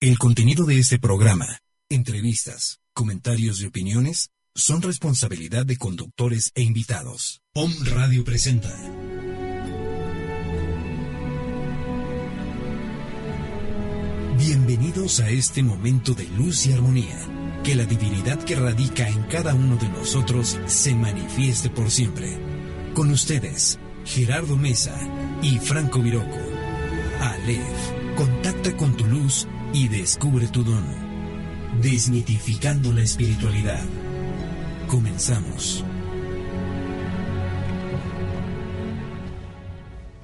El 0.00 0.16
contenido 0.16 0.64
de 0.64 0.78
este 0.78 1.00
programa, 1.00 1.58
entrevistas, 1.88 2.78
comentarios 2.92 3.60
y 3.60 3.66
opiniones 3.66 4.30
son 4.54 4.80
responsabilidad 4.80 5.66
de 5.66 5.76
conductores 5.76 6.52
e 6.54 6.62
invitados. 6.62 7.42
Om 7.52 7.72
Radio 7.84 8.22
presenta. 8.22 8.72
Bienvenidos 14.38 15.18
a 15.18 15.30
este 15.30 15.64
momento 15.64 16.14
de 16.14 16.28
luz 16.28 16.66
y 16.66 16.74
armonía. 16.74 17.18
Que 17.64 17.74
la 17.74 17.84
divinidad 17.84 18.38
que 18.44 18.54
radica 18.54 19.08
en 19.08 19.24
cada 19.24 19.52
uno 19.52 19.74
de 19.78 19.88
nosotros 19.88 20.60
se 20.66 20.94
manifieste 20.94 21.70
por 21.70 21.90
siempre. 21.90 22.38
Con 22.94 23.10
ustedes, 23.10 23.80
Gerardo 24.04 24.56
Mesa 24.56 24.96
y 25.42 25.58
Franco 25.58 26.00
Viroco. 26.00 26.38
Aleph, 27.20 28.14
contacta 28.16 28.76
con 28.76 28.96
tu 28.96 29.04
luz 29.04 29.48
y 29.72 29.88
descubre 29.88 30.46
tu 30.48 30.64
don. 30.64 30.84
Desmitificando 31.82 32.92
la 32.92 33.02
espiritualidad. 33.02 33.84
Comenzamos. 34.88 35.84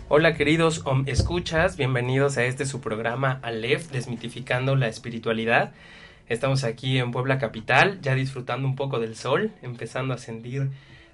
Hola 0.08 0.34
queridos 0.34 0.82
Om 0.84 1.04
Escuchas, 1.06 1.76
bienvenidos 1.76 2.38
a 2.38 2.44
este 2.44 2.66
su 2.66 2.80
programa 2.80 3.40
Aleph, 3.42 3.90
Desmitificando 3.90 4.76
la 4.76 4.88
Espiritualidad. 4.88 5.72
Estamos 6.28 6.64
aquí 6.64 6.98
en 6.98 7.10
Puebla 7.10 7.38
Capital, 7.38 8.00
ya 8.00 8.14
disfrutando 8.14 8.66
un 8.66 8.76
poco 8.76 9.00
del 9.00 9.16
sol, 9.16 9.52
empezando 9.60 10.14
a 10.14 10.18
sentir 10.18 10.70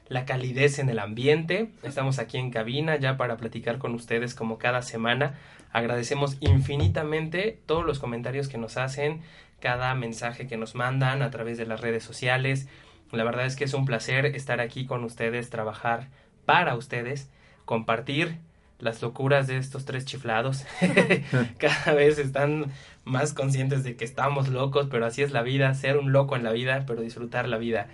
la 0.09 0.25
calidez 0.25 0.79
en 0.79 0.89
el 0.89 0.99
ambiente. 0.99 1.71
Estamos 1.83 2.19
aquí 2.19 2.37
en 2.37 2.51
cabina 2.51 2.97
ya 2.97 3.17
para 3.17 3.37
platicar 3.37 3.79
con 3.79 3.95
ustedes 3.95 4.35
como 4.35 4.59
cada 4.59 4.83
semana. 4.83 5.35
Agradecemos 5.73 6.37
infinitamente 6.41 7.61
todos 7.67 7.85
los 7.85 7.99
comentarios 7.99 8.49
que 8.49 8.59
nos 8.59 8.77
hacen, 8.77 9.23
cada 9.61 9.95
mensaje 9.95 10.47
que 10.47 10.57
nos 10.57 10.75
mandan 10.75 11.23
a 11.23 11.31
través 11.31 11.59
de 11.59 11.67
las 11.67 11.81
redes 11.81 12.03
sociales. 12.03 12.69
La 13.13 13.25
verdad 13.25 13.47
es 13.47 13.57
que 13.57 13.65
es 13.65 13.75
un 13.75 13.85
placer 13.85 14.27
estar 14.27 14.61
aquí 14.61 14.87
con 14.87 15.05
ustedes, 15.05 15.51
trabajar 15.51 16.09
para 16.45 16.75
ustedes, 16.75 17.31
compartir 17.65 18.39
las 18.81 19.03
locuras 19.03 19.47
de 19.47 19.59
estos 19.59 19.85
tres 19.85 20.05
chiflados. 20.05 20.65
Cada 21.59 21.93
vez 21.95 22.19
están 22.19 22.67
más 23.05 23.33
conscientes 23.35 23.85
de 23.85 23.97
que 23.97 24.05
estamos 24.05 24.49
locos, 24.49 24.89
pero 24.91 25.07
así 25.07 25.23
es 25.23 25.33
la 25.33 25.43
vida, 25.43 25.73
ser 25.75 25.99
un 25.99 26.13
loco 26.13 26.37
en 26.37 26.45
la 26.45 26.53
vida, 26.53 26.85
pero 26.87 27.03
disfrutar 27.03 27.49
la 27.49 27.59
vida. 27.59 27.89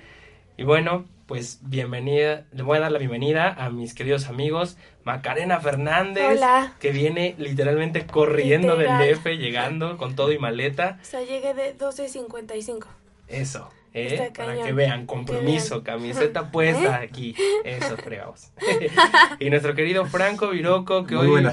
Y 0.56 0.64
bueno, 0.64 1.04
pues 1.26 1.58
bienvenida, 1.62 2.44
le 2.52 2.62
voy 2.62 2.78
a 2.78 2.80
dar 2.80 2.92
la 2.92 2.98
bienvenida 2.98 3.52
a 3.52 3.68
mis 3.70 3.94
queridos 3.94 4.28
amigos, 4.28 4.76
Macarena 5.04 5.60
Fernández, 5.60 6.40
que 6.78 6.92
viene 6.92 7.34
literalmente 7.38 8.06
corriendo 8.06 8.76
del 8.76 8.88
DF, 8.98 9.26
llegando 9.36 9.96
con 9.96 10.14
todo 10.14 10.32
y 10.32 10.38
maleta. 10.38 10.98
O 11.02 11.04
sea, 11.04 11.22
llegué 11.22 11.52
de 11.52 11.76
12.55. 11.76 12.86
Eso. 13.28 13.68
¿eh? 13.92 14.30
Para 14.36 14.62
que 14.62 14.72
vean, 14.72 15.06
compromiso, 15.06 15.82
camiseta 15.82 16.50
puesta 16.52 17.02
¿Eh? 17.02 17.06
aquí. 17.06 17.34
Eso, 17.64 17.96
fregados. 18.04 18.52
y 19.40 19.50
nuestro 19.50 19.74
querido 19.74 20.06
Franco 20.06 20.50
Viroco, 20.50 21.06
que 21.06 21.16
hoy 21.16 21.44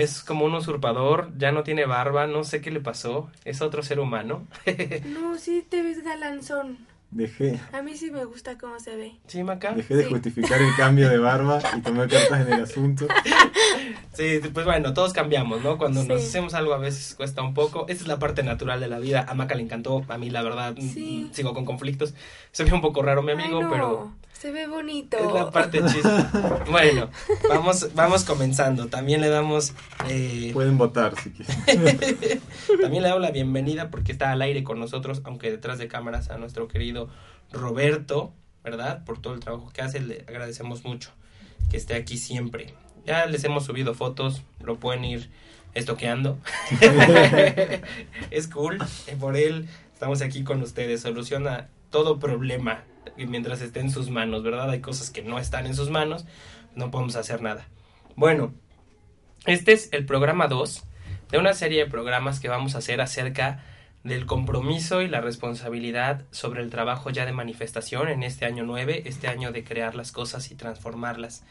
es 0.00 0.22
como 0.22 0.44
un 0.44 0.54
usurpador, 0.54 1.30
ya 1.36 1.52
no 1.52 1.62
tiene 1.62 1.84
barba, 1.84 2.26
no 2.26 2.42
sé 2.42 2.60
qué 2.60 2.70
le 2.70 2.80
pasó, 2.80 3.30
es 3.44 3.60
otro 3.60 3.82
ser 3.82 4.00
humano. 4.00 4.48
no, 5.04 5.38
sí 5.38 5.64
te 5.68 5.82
ves 5.82 6.02
galanzón. 6.02 6.89
Dejé. 7.10 7.58
A 7.72 7.82
mí 7.82 7.96
sí 7.96 8.10
me 8.10 8.24
gusta 8.24 8.56
cómo 8.56 8.78
se 8.78 8.94
ve. 8.94 9.16
¿Sí, 9.26 9.42
Maca? 9.42 9.72
Dejé 9.72 9.96
de 9.96 10.04
justificar 10.04 10.62
el 10.62 10.74
cambio 10.76 11.08
de 11.08 11.18
barba 11.18 11.60
y 11.76 11.80
tomé 11.80 12.06
cartas 12.06 12.46
en 12.46 12.52
el 12.52 12.62
asunto. 12.62 13.08
Sí, 14.12 14.40
pues 14.52 14.66
bueno, 14.66 14.92
todos 14.92 15.12
cambiamos, 15.12 15.62
¿no? 15.62 15.78
Cuando 15.78 16.04
nos 16.04 16.22
hacemos 16.22 16.52
algo 16.52 16.74
a 16.74 16.78
veces 16.78 17.14
cuesta 17.14 17.42
un 17.42 17.54
poco. 17.54 17.86
Esta 17.88 18.02
es 18.02 18.08
la 18.08 18.18
parte 18.18 18.42
natural 18.42 18.80
de 18.80 18.88
la 18.88 18.98
vida. 18.98 19.24
A 19.26 19.34
Maca 19.34 19.54
le 19.54 19.62
encantó, 19.62 20.04
a 20.08 20.18
mí 20.18 20.28
la 20.30 20.42
verdad 20.42 20.74
mm, 20.76 21.32
sigo 21.32 21.54
con 21.54 21.64
conflictos. 21.64 22.12
Se 22.50 22.64
ve 22.64 22.72
un 22.72 22.82
poco 22.82 23.02
raro 23.02 23.22
mi 23.22 23.32
amigo, 23.32 23.60
pero 23.70 24.12
se 24.40 24.52
ve 24.52 24.66
bonito. 24.66 25.18
Es 25.18 25.34
la 25.34 25.50
parte 25.50 25.82
bueno, 26.70 27.10
vamos, 27.46 27.94
vamos 27.94 28.24
comenzando. 28.24 28.86
También 28.86 29.20
le 29.20 29.28
damos. 29.28 29.74
Eh... 30.08 30.50
Pueden 30.54 30.78
votar 30.78 31.14
si 31.20 31.30
quieren. 31.30 31.98
También 32.80 33.02
le 33.02 33.08
damos 33.10 33.20
la 33.20 33.32
bienvenida 33.32 33.90
porque 33.90 34.12
está 34.12 34.32
al 34.32 34.40
aire 34.40 34.64
con 34.64 34.80
nosotros, 34.80 35.20
aunque 35.24 35.50
detrás 35.50 35.78
de 35.78 35.88
cámaras, 35.88 36.30
a 36.30 36.38
nuestro 36.38 36.68
querido 36.68 37.10
Roberto, 37.52 38.32
¿verdad? 38.64 39.04
Por 39.04 39.20
todo 39.20 39.34
el 39.34 39.40
trabajo 39.40 39.70
que 39.74 39.82
hace. 39.82 40.00
Le 40.00 40.24
agradecemos 40.26 40.84
mucho 40.84 41.10
que 41.70 41.76
esté 41.76 41.94
aquí 41.94 42.16
siempre. 42.16 42.72
Ya 43.04 43.26
les 43.26 43.44
hemos 43.44 43.66
subido 43.66 43.92
fotos, 43.92 44.42
lo 44.64 44.76
pueden 44.76 45.04
ir 45.04 45.28
estoqueando. 45.74 46.38
es 48.30 48.48
cool. 48.48 48.78
Por 49.18 49.36
él 49.36 49.68
estamos 49.92 50.22
aquí 50.22 50.44
con 50.44 50.62
ustedes. 50.62 51.02
Soluciona 51.02 51.68
todo 51.90 52.18
problema 52.18 52.84
mientras 53.16 53.60
esté 53.60 53.80
en 53.80 53.90
sus 53.90 54.10
manos, 54.10 54.42
¿verdad? 54.42 54.70
Hay 54.70 54.80
cosas 54.80 55.10
que 55.10 55.22
no 55.22 55.38
están 55.38 55.66
en 55.66 55.74
sus 55.74 55.90
manos, 55.90 56.24
no 56.74 56.90
podemos 56.90 57.16
hacer 57.16 57.42
nada. 57.42 57.66
Bueno, 58.16 58.52
este 59.46 59.72
es 59.72 59.88
el 59.92 60.06
programa 60.06 60.48
2 60.48 60.84
de 61.30 61.38
una 61.38 61.54
serie 61.54 61.84
de 61.84 61.90
programas 61.90 62.40
que 62.40 62.48
vamos 62.48 62.74
a 62.74 62.78
hacer 62.78 63.00
acerca 63.00 63.64
del 64.04 64.26
compromiso 64.26 65.02
y 65.02 65.08
la 65.08 65.20
responsabilidad 65.20 66.24
sobre 66.30 66.62
el 66.62 66.70
trabajo 66.70 67.10
ya 67.10 67.26
de 67.26 67.32
manifestación 67.32 68.08
en 68.08 68.22
este 68.22 68.46
año 68.46 68.64
9, 68.64 69.02
este 69.06 69.28
año 69.28 69.52
de 69.52 69.62
crear 69.64 69.94
las 69.94 70.10
cosas 70.12 70.50
y 70.50 70.54
transformarlas. 70.54 71.44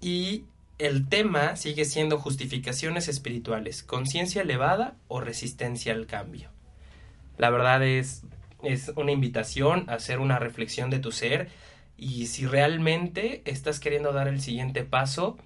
Y 0.00 0.44
el 0.78 1.08
tema 1.08 1.56
sigue 1.56 1.84
siendo 1.84 2.18
justificaciones 2.18 3.08
espirituales, 3.08 3.82
conciencia 3.82 4.42
elevada 4.42 4.94
o 5.08 5.20
resistencia 5.20 5.92
al 5.92 6.06
cambio. 6.06 6.50
La 7.36 7.50
verdad 7.50 7.82
es 7.82 8.22
es 8.62 8.92
una 8.96 9.12
invitación 9.12 9.88
a 9.88 9.94
hacer 9.94 10.20
una 10.20 10.38
reflexión 10.38 10.90
de 10.90 10.98
tu 10.98 11.12
ser 11.12 11.48
y 11.96 12.26
si 12.26 12.46
realmente 12.46 13.42
estás 13.44 13.80
queriendo 13.80 14.12
dar 14.12 14.28
el 14.28 14.40
siguiente 14.40 14.84
paso 14.84 15.36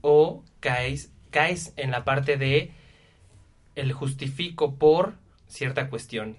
o 0.00 0.44
caes, 0.60 1.12
caes 1.30 1.72
en 1.76 1.90
la 1.90 2.04
parte 2.04 2.36
de 2.36 2.72
el 3.74 3.92
justifico 3.92 4.76
por 4.76 5.14
cierta 5.46 5.88
cuestión. 5.88 6.36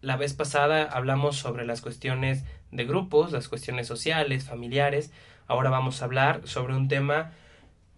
La 0.00 0.16
vez 0.16 0.34
pasada 0.34 0.84
hablamos 0.84 1.36
sobre 1.36 1.66
las 1.66 1.80
cuestiones 1.80 2.44
de 2.70 2.84
grupos, 2.84 3.32
las 3.32 3.48
cuestiones 3.48 3.86
sociales, 3.86 4.44
familiares. 4.44 5.12
Ahora 5.46 5.70
vamos 5.70 6.00
a 6.00 6.04
hablar 6.04 6.42
sobre 6.44 6.74
un 6.74 6.88
tema 6.88 7.32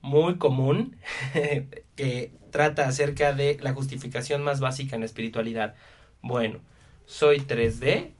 muy 0.00 0.37
común 0.37 0.97
que 1.97 2.33
trata 2.50 2.89
acerca 2.89 3.33
de 3.33 3.59
la 3.61 3.75
justificación 3.75 4.43
más 4.43 4.61
básica 4.61 4.97
en 4.97 5.00
la 5.00 5.06
espiritualidad. 5.06 5.75
Bueno, 6.23 6.61
soy 7.09 7.41
3D 7.41 8.11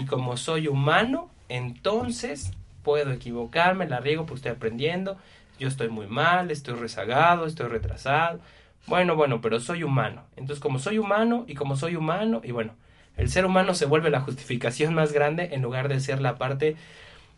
y 0.00 0.06
como 0.06 0.36
soy 0.36 0.66
humano, 0.66 1.30
entonces 1.48 2.50
puedo 2.82 3.12
equivocarme, 3.12 3.86
la 3.86 4.00
riego 4.00 4.24
porque 4.24 4.38
estoy 4.38 4.52
aprendiendo, 4.52 5.18
yo 5.58 5.68
estoy 5.68 5.90
muy 5.90 6.06
mal, 6.06 6.50
estoy 6.50 6.74
rezagado, 6.74 7.46
estoy 7.46 7.68
retrasado. 7.68 8.40
Bueno, 8.86 9.14
bueno, 9.14 9.42
pero 9.42 9.60
soy 9.60 9.84
humano. 9.84 10.24
Entonces, 10.36 10.60
como 10.60 10.78
soy 10.78 10.98
humano 10.98 11.44
y 11.46 11.54
como 11.54 11.76
soy 11.76 11.96
humano, 11.96 12.40
y 12.42 12.50
bueno, 12.50 12.74
el 13.18 13.28
ser 13.28 13.44
humano 13.44 13.74
se 13.74 13.84
vuelve 13.84 14.08
la 14.08 14.20
justificación 14.20 14.94
más 14.94 15.12
grande 15.12 15.50
en 15.52 15.60
lugar 15.60 15.88
de 15.88 16.00
ser 16.00 16.22
la 16.22 16.38
parte 16.38 16.76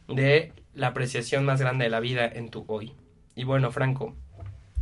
de 0.06 0.52
la 0.72 0.88
apreciación 0.88 1.44
más 1.44 1.60
grande 1.60 1.84
de 1.84 1.90
la 1.90 1.98
vida 1.98 2.26
en 2.26 2.48
tu 2.48 2.64
hoy. 2.68 2.94
Y 3.34 3.42
bueno, 3.42 3.72
Franco, 3.72 4.14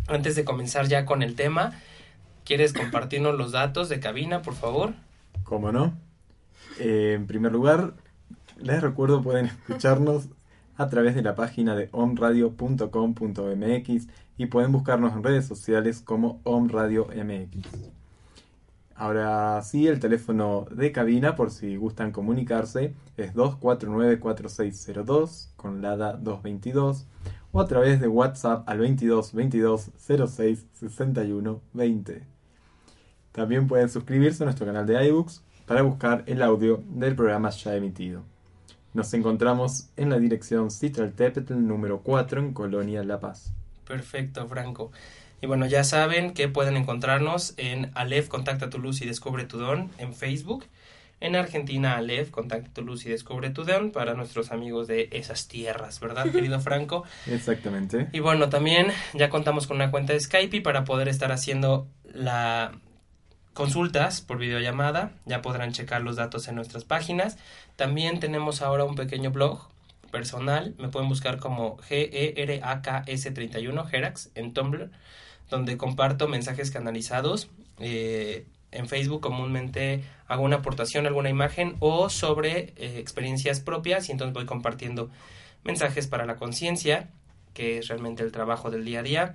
antes 0.06 0.37
de 0.37 0.44
comenzar 0.44 0.87
ya 0.87 1.06
con 1.06 1.23
el 1.23 1.35
tema, 1.35 1.81
¿quieres 2.44 2.75
compartirnos 2.75 3.39
los 3.39 3.53
datos 3.53 3.89
de 3.89 4.00
cabina, 4.00 4.43
por 4.43 4.55
favor? 4.55 4.93
¿Cómo 5.44 5.73
no? 5.73 5.97
Eh, 6.78 7.14
en 7.14 7.26
primer 7.26 7.52
lugar, 7.52 7.94
les 8.58 8.82
recuerdo 8.82 9.22
pueden 9.22 9.46
escucharnos 9.46 10.28
a 10.76 10.88
través 10.88 11.14
de 11.14 11.22
la 11.22 11.34
página 11.34 11.75
de 11.76 11.88
omradio.com.mx 11.93 14.08
y 14.38 14.46
pueden 14.46 14.72
buscarnos 14.72 15.12
en 15.12 15.22
redes 15.22 15.46
sociales 15.46 16.00
como 16.00 16.40
omradiomx. 16.44 17.58
Ahora 18.94 19.61
sí, 19.62 19.88
el 19.88 19.99
teléfono 19.99 20.67
de 20.70 20.93
cabina, 20.93 21.34
por 21.34 21.50
si 21.50 21.76
gustan 21.76 22.12
comunicarse, 22.12 22.94
es 23.17 23.34
249-4602 23.34 25.49
con 25.56 25.81
LADA 25.81 26.12
222 26.14 27.06
o 27.52 27.61
a 27.61 27.67
través 27.67 28.00
de 28.00 28.08
WhatsApp 28.08 28.69
al 28.69 28.78
22 28.78 29.32
22 29.32 29.90
06 29.96 30.67
61 30.72 31.61
20. 31.72 32.26
También 33.32 33.69
pueden 33.69 33.88
suscribirse 33.88 34.43
a 34.43 34.46
nuestro 34.46 34.67
canal 34.67 34.87
de 34.87 35.06
iBooks 35.08 35.44
para 35.70 35.82
buscar 35.82 36.25
el 36.26 36.43
audio 36.43 36.82
del 36.88 37.14
programa 37.14 37.49
ya 37.50 37.76
emitido. 37.76 38.25
Nos 38.93 39.14
encontramos 39.14 39.88
en 39.96 40.11
la 40.11 40.19
dirección 40.19 40.69
Citraltepetl 40.69 41.55
número 41.55 42.00
4 42.00 42.40
en 42.40 42.52
Colonia 42.52 43.05
La 43.05 43.20
Paz. 43.20 43.52
Perfecto, 43.87 44.49
Franco. 44.49 44.90
Y 45.40 45.46
bueno, 45.46 45.67
ya 45.67 45.84
saben 45.84 46.34
que 46.34 46.49
pueden 46.49 46.76
encontrarnos 46.76 47.55
en 47.56 47.93
Aleph 47.94 48.26
Contacta 48.26 48.69
tu 48.69 48.81
Luz 48.81 49.00
y 49.00 49.06
Descubre 49.06 49.44
tu 49.44 49.58
Don 49.58 49.93
en 49.99 50.12
Facebook. 50.12 50.64
En 51.20 51.37
Argentina, 51.37 51.96
Aleph 51.96 52.32
Contacta 52.32 52.72
tu 52.72 52.82
Luz 52.82 53.06
y 53.06 53.11
Descubre 53.11 53.50
tu 53.50 53.62
Don 53.62 53.93
para 53.93 54.14
nuestros 54.14 54.50
amigos 54.50 54.88
de 54.88 55.08
esas 55.12 55.46
tierras, 55.46 56.00
¿verdad, 56.00 56.28
querido 56.32 56.58
Franco? 56.58 57.05
Exactamente. 57.28 58.08
Y 58.12 58.19
bueno, 58.19 58.49
también 58.49 58.88
ya 59.14 59.31
contamos 59.31 59.69
con 59.69 59.76
una 59.76 59.93
cuenta 59.93 60.14
de 60.14 60.19
Skype 60.19 60.62
para 60.62 60.82
poder 60.82 61.06
estar 61.06 61.31
haciendo 61.31 61.87
la 62.12 62.72
consultas 63.55 64.20
por 64.20 64.38
videollamada. 64.38 65.12
Ya 65.26 65.43
podrán 65.43 65.73
checar 65.73 66.02
los 66.02 66.17
datos 66.17 66.49
en 66.49 66.55
nuestras 66.55 66.85
páginas. 66.85 67.38
También 67.76 68.20
tenemos 68.20 68.62
ahora 68.62 68.85
un 68.85 68.94
pequeño 68.94 69.31
blog 69.31 69.69
personal. 70.11 70.75
Me 70.79 70.88
pueden 70.88 71.08
buscar 71.08 71.38
como 71.38 71.79
G-E-R-A-K-S-31, 71.79 73.87
Gerax, 73.87 74.31
en 74.35 74.52
Tumblr, 74.52 74.91
donde 75.49 75.76
comparto 75.76 76.29
mensajes 76.29 76.70
canalizados. 76.70 77.49
Eh, 77.79 78.47
en 78.73 78.88
Facebook 78.88 79.20
comúnmente 79.20 80.05
hago 80.29 80.44
una 80.44 80.56
aportación, 80.56 81.06
alguna 81.06 81.29
imagen 81.29 81.76
o 81.81 82.08
sobre 82.08 82.73
eh, 82.76 82.99
experiencias 82.99 83.61
propias 83.61 84.08
y 84.08 84.12
entonces 84.12 84.32
voy 84.32 84.46
compartiendo 84.46 85.11
mensajes 85.64 86.06
para 86.06 86.25
la 86.25 86.37
conciencia, 86.37 87.08
que 87.53 87.79
es 87.79 87.88
realmente 87.88 88.23
el 88.23 88.31
trabajo 88.31 88.70
del 88.70 88.85
día 88.85 89.00
a 89.00 89.03
día, 89.03 89.35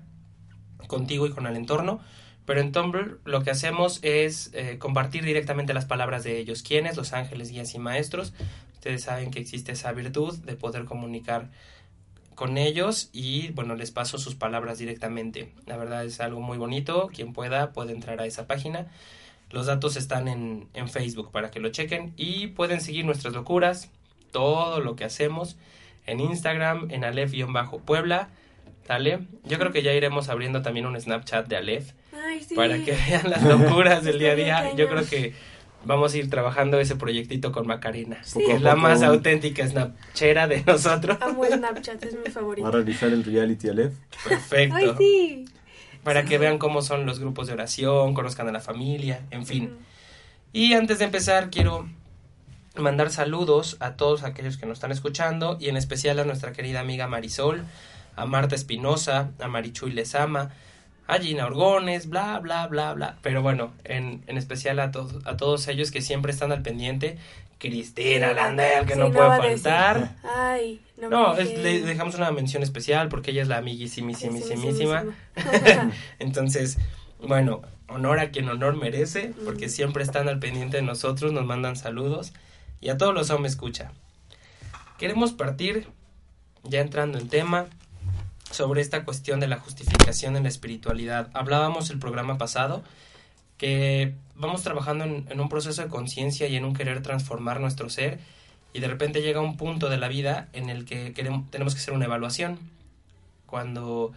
contigo 0.87 1.27
y 1.27 1.31
con 1.31 1.47
el 1.47 1.55
entorno. 1.55 1.99
Pero 2.45 2.61
en 2.61 2.71
Tumblr 2.71 3.19
lo 3.25 3.43
que 3.43 3.51
hacemos 3.51 3.99
es 4.03 4.51
eh, 4.53 4.77
compartir 4.77 5.23
directamente 5.23 5.73
las 5.73 5.85
palabras 5.85 6.23
de 6.23 6.37
ellos. 6.37 6.61
¿Quiénes? 6.61 6.95
Los 6.95 7.13
ángeles, 7.13 7.51
guías 7.51 7.73
y 7.73 7.79
maestros. 7.79 8.33
Ustedes 8.73 9.03
saben 9.03 9.31
que 9.31 9.39
existe 9.39 9.71
esa 9.71 9.91
virtud 9.93 10.37
de 10.39 10.55
poder 10.55 10.85
comunicar 10.85 11.49
con 12.35 12.57
ellos 12.57 13.09
y 13.13 13.49
bueno, 13.53 13.75
les 13.75 13.91
paso 13.91 14.17
sus 14.17 14.35
palabras 14.35 14.77
directamente. 14.77 15.53
La 15.65 15.77
verdad 15.77 16.05
es 16.05 16.19
algo 16.19 16.39
muy 16.39 16.57
bonito. 16.57 17.09
Quien 17.13 17.33
pueda 17.33 17.73
puede 17.73 17.93
entrar 17.93 18.21
a 18.21 18.25
esa 18.25 18.45
página. 18.45 18.87
Los 19.49 19.65
datos 19.65 19.95
están 19.95 20.27
en, 20.27 20.67
en 20.73 20.87
Facebook 20.89 21.31
para 21.31 21.49
que 21.49 21.59
lo 21.59 21.69
chequen 21.69 22.13
y 22.17 22.47
pueden 22.47 22.81
seguir 22.81 23.05
nuestras 23.05 23.33
locuras, 23.33 23.89
todo 24.31 24.81
lo 24.81 24.95
que 24.95 25.05
hacemos 25.05 25.55
en 26.05 26.19
Instagram, 26.19 26.91
en 26.91 27.03
Aleph-Puebla. 27.03 28.29
¿Dale? 28.87 29.19
Yo 29.45 29.57
creo 29.57 29.71
que 29.71 29.81
ya 29.81 29.93
iremos 29.93 30.29
abriendo 30.29 30.61
también 30.61 30.85
un 30.85 30.99
Snapchat 30.99 31.47
de 31.47 31.57
Aleph 31.57 31.93
Ay, 32.25 32.43
sí. 32.43 32.55
para 32.55 32.77
que 32.77 32.91
vean 32.93 33.29
las 33.29 33.43
locuras 33.43 34.03
del 34.03 34.19
día 34.19 34.31
a 34.31 34.35
día. 34.35 34.75
Yo 34.75 34.87
creo 34.89 35.05
que 35.05 35.33
vamos 35.85 36.13
a 36.13 36.17
ir 36.17 36.29
trabajando 36.29 36.79
ese 36.79 36.95
proyectito 36.95 37.51
con 37.51 37.67
Macarena, 37.67 38.17
Sí. 38.23 38.39
que 38.45 38.53
es 38.53 38.61
la 38.61 38.75
más 38.75 39.01
auténtica 39.03 39.67
snapchera 39.67 40.47
de 40.47 40.63
nosotros. 40.65 41.17
Amo 41.21 41.45
Snapchat, 41.45 42.03
es 42.03 42.13
mi 42.13 42.23
Va 42.23 42.29
a 42.29 42.31
favorito. 42.31 42.71
realizar 42.71 43.09
el 43.09 43.23
reality 43.23 43.69
Aleph. 43.69 43.93
Perfecto. 44.27 44.75
Ay, 44.75 44.93
sí. 44.97 45.45
Para 46.03 46.23
que 46.25 46.37
vean 46.37 46.57
cómo 46.59 46.81
son 46.81 47.05
los 47.05 47.19
grupos 47.19 47.47
de 47.47 47.53
oración, 47.53 48.13
conozcan 48.13 48.47
a 48.47 48.51
la 48.51 48.59
familia, 48.59 49.21
en 49.31 49.45
fin. 49.45 49.71
Y 50.53 50.73
antes 50.73 50.99
de 50.99 51.05
empezar, 51.05 51.49
quiero 51.49 51.87
mandar 52.77 53.09
saludos 53.09 53.77
a 53.79 53.91
todos 53.95 54.23
aquellos 54.23 54.57
que 54.57 54.65
nos 54.65 54.77
están 54.77 54.91
escuchando 54.91 55.57
y 55.59 55.69
en 55.69 55.77
especial 55.77 56.19
a 56.19 56.25
nuestra 56.25 56.51
querida 56.51 56.79
amiga 56.79 57.07
Marisol, 57.07 57.63
a 58.15 58.25
Marta 58.25 58.53
Espinosa, 58.55 59.31
a 59.39 59.47
Marichuy 59.47 59.91
Lezama, 59.91 60.51
a 61.07 61.17
Gina 61.19 61.45
Orgones, 61.45 62.09
bla, 62.09 62.39
bla, 62.39 62.67
bla, 62.67 62.93
bla. 62.93 63.17
Pero 63.21 63.41
bueno, 63.41 63.73
en, 63.83 64.23
en 64.27 64.37
especial 64.37 64.79
a, 64.79 64.91
todos 64.91 65.25
a 65.25 65.37
todos 65.37 65.67
ellos 65.67 65.91
que 65.91 66.01
siempre 66.01 66.31
están 66.31 66.51
al 66.51 66.61
pendiente. 66.61 67.17
Cristina 67.57 68.33
Landel, 68.33 68.85
que 68.85 68.93
Sí, 68.93 68.99
no 68.99 69.07
no 69.09 69.13
puede 69.13 69.37
faltar. 69.37 70.15
Ay, 70.23 70.81
no, 70.99 71.09
No, 71.09 71.33
me 71.35 71.41
es- 71.43 71.57
le 71.57 71.81
dejamos 71.81 72.15
una 72.15 72.29
mención 72.31 72.63
especial 72.63 73.07
porque 73.07 73.31
ella 73.31 73.41
es 73.43 73.47
la 73.47 73.57
amiguísimísimísima. 73.57 74.55
Amiguísimísima. 74.55 75.03
Entonces, 76.19 76.77
bueno, 77.19 77.61
honor 77.87 78.19
a 78.19 78.29
quien 78.31 78.49
honor 78.49 78.75
merece, 78.75 79.33
porque 79.45 79.67
Mm. 79.67 79.69
siempre 79.69 80.03
están 80.03 80.27
al 80.27 80.39
pendiente 80.39 80.77
de 80.77 80.83
nosotros, 80.83 81.31
nos 81.31 81.45
mandan 81.45 81.75
saludos 81.75 82.33
y 82.81 82.89
a 82.89 82.97
todos 82.97 83.13
los 83.13 83.29
hombres 83.29 83.53
escucha. 83.53 83.91
Queremos 84.97 85.31
partir, 85.33 85.87
ya 86.63 86.81
entrando 86.81 87.17
en 87.17 87.29
tema, 87.29 87.67
sobre 88.55 88.81
esta 88.81 89.03
cuestión 89.03 89.39
de 89.39 89.47
la 89.47 89.59
justificación 89.59 90.37
en 90.37 90.43
la 90.43 90.49
espiritualidad. 90.49 91.29
Hablábamos 91.33 91.89
el 91.89 91.99
programa 91.99 92.37
pasado 92.37 92.83
que 93.57 94.15
vamos 94.35 94.63
trabajando 94.63 95.03
en, 95.03 95.39
un 95.39 95.49
proceso 95.49 95.81
de 95.81 95.89
conciencia 95.89 96.47
y 96.47 96.55
en 96.55 96.65
un 96.65 96.73
querer 96.73 97.01
transformar 97.01 97.59
nuestro 97.59 97.89
ser 97.89 98.19
y 98.73 98.79
de 98.79 98.87
repente 98.87 99.21
llega 99.21 99.41
un 99.41 99.57
punto 99.57 99.89
de 99.89 99.97
la 99.97 100.07
vida 100.07 100.47
en 100.53 100.69
el 100.69 100.85
que 100.85 101.13
queremos, 101.13 101.49
tenemos 101.51 101.75
que 101.75 101.81
hacer 101.81 101.93
una 101.93 102.05
evaluación. 102.05 102.57
Cuando 103.45 104.13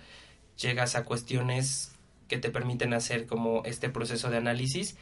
llegas 0.57 0.95
a 0.95 1.05
cuestiones 1.05 1.93
que 2.29 2.39
te 2.39 2.51
permiten 2.51 2.95
hacer 2.95 3.27
como 3.27 3.65
este 3.65 3.89
proceso 3.89 4.31
de 4.31 4.37
análisis 4.37 4.97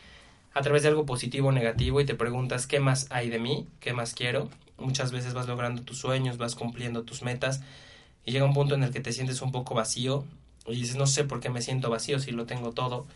a 0.54 0.62
través 0.62 0.82
de 0.82 0.88
algo 0.88 1.04
positivo 1.04 1.48
o 1.48 1.52
negativo 1.52 2.00
y 2.00 2.06
te 2.06 2.14
preguntas 2.14 2.66
qué 2.66 2.80
más 2.80 3.06
hay 3.10 3.28
de 3.28 3.38
mí, 3.38 3.68
qué 3.80 3.92
más 3.92 4.14
quiero. 4.14 4.48
Muchas 4.78 5.12
veces 5.12 5.34
vas 5.34 5.46
logrando 5.46 5.82
tus 5.82 5.98
sueños, 5.98 6.38
vas 6.38 6.54
cumpliendo 6.54 7.02
tus 7.02 7.22
metas 7.22 7.62
y 8.26 8.32
llega 8.32 8.44
un 8.44 8.52
punto 8.52 8.74
en 8.74 8.82
el 8.82 8.90
que 8.90 9.00
te 9.00 9.12
sientes 9.12 9.40
un 9.40 9.52
poco 9.52 9.74
vacío 9.74 10.24
y 10.66 10.74
dices 10.74 10.96
no 10.96 11.06
sé 11.06 11.24
por 11.24 11.40
qué 11.40 11.48
me 11.48 11.62
siento 11.62 11.88
vacío 11.88 12.18
si 12.18 12.32
lo 12.32 12.44
tengo 12.44 12.72
todo. 12.72 13.06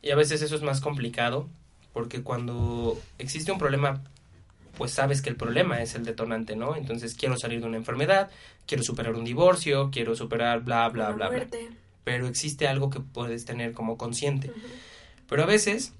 Y 0.00 0.10
a 0.10 0.16
veces 0.16 0.40
eso 0.40 0.56
es 0.56 0.62
más 0.62 0.80
complicado 0.80 1.48
porque 1.92 2.22
cuando 2.22 2.98
existe 3.18 3.52
un 3.52 3.58
problema 3.58 4.02
pues 4.78 4.92
sabes 4.92 5.20
que 5.20 5.28
el 5.28 5.36
problema 5.36 5.82
es 5.82 5.94
el 5.94 6.04
detonante, 6.04 6.56
¿no? 6.56 6.76
Entonces 6.76 7.14
quiero 7.14 7.36
salir 7.36 7.60
de 7.60 7.66
una 7.66 7.76
enfermedad, 7.76 8.30
quiero 8.66 8.82
superar 8.82 9.14
un 9.14 9.24
divorcio, 9.24 9.90
quiero 9.90 10.16
superar 10.16 10.62
bla 10.62 10.88
bla 10.88 11.10
La 11.10 11.12
bla 11.12 11.28
bla 11.28 11.46
pero 12.04 12.26
existe 12.26 12.66
algo 12.66 12.90
que 12.90 13.00
puedes 13.00 13.44
tener 13.44 13.72
como 13.72 13.96
consciente. 13.96 14.50
Pero 15.28 15.44
a 15.44 15.46
veces, 15.46 15.92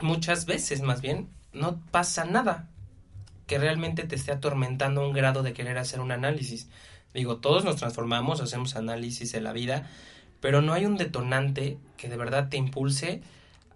muchas 0.00 0.46
veces 0.46 0.80
más 0.82 1.00
bien, 1.00 1.28
no 1.52 1.80
pasa 1.90 2.24
nada 2.24 2.68
que 3.46 3.58
realmente 3.58 4.04
te 4.04 4.14
esté 4.14 4.32
atormentando 4.32 5.02
a 5.02 5.06
un 5.06 5.12
grado 5.12 5.42
de 5.42 5.52
querer 5.52 5.78
hacer 5.78 6.00
un 6.00 6.12
análisis. 6.12 6.68
Digo, 7.14 7.36
todos 7.36 7.64
nos 7.64 7.76
transformamos, 7.76 8.40
hacemos 8.40 8.76
análisis 8.76 9.34
en 9.34 9.44
la 9.44 9.52
vida, 9.52 9.88
pero 10.40 10.62
no 10.62 10.72
hay 10.72 10.86
un 10.86 10.96
detonante 10.96 11.78
que 11.96 12.08
de 12.08 12.16
verdad 12.16 12.48
te 12.48 12.56
impulse 12.56 13.22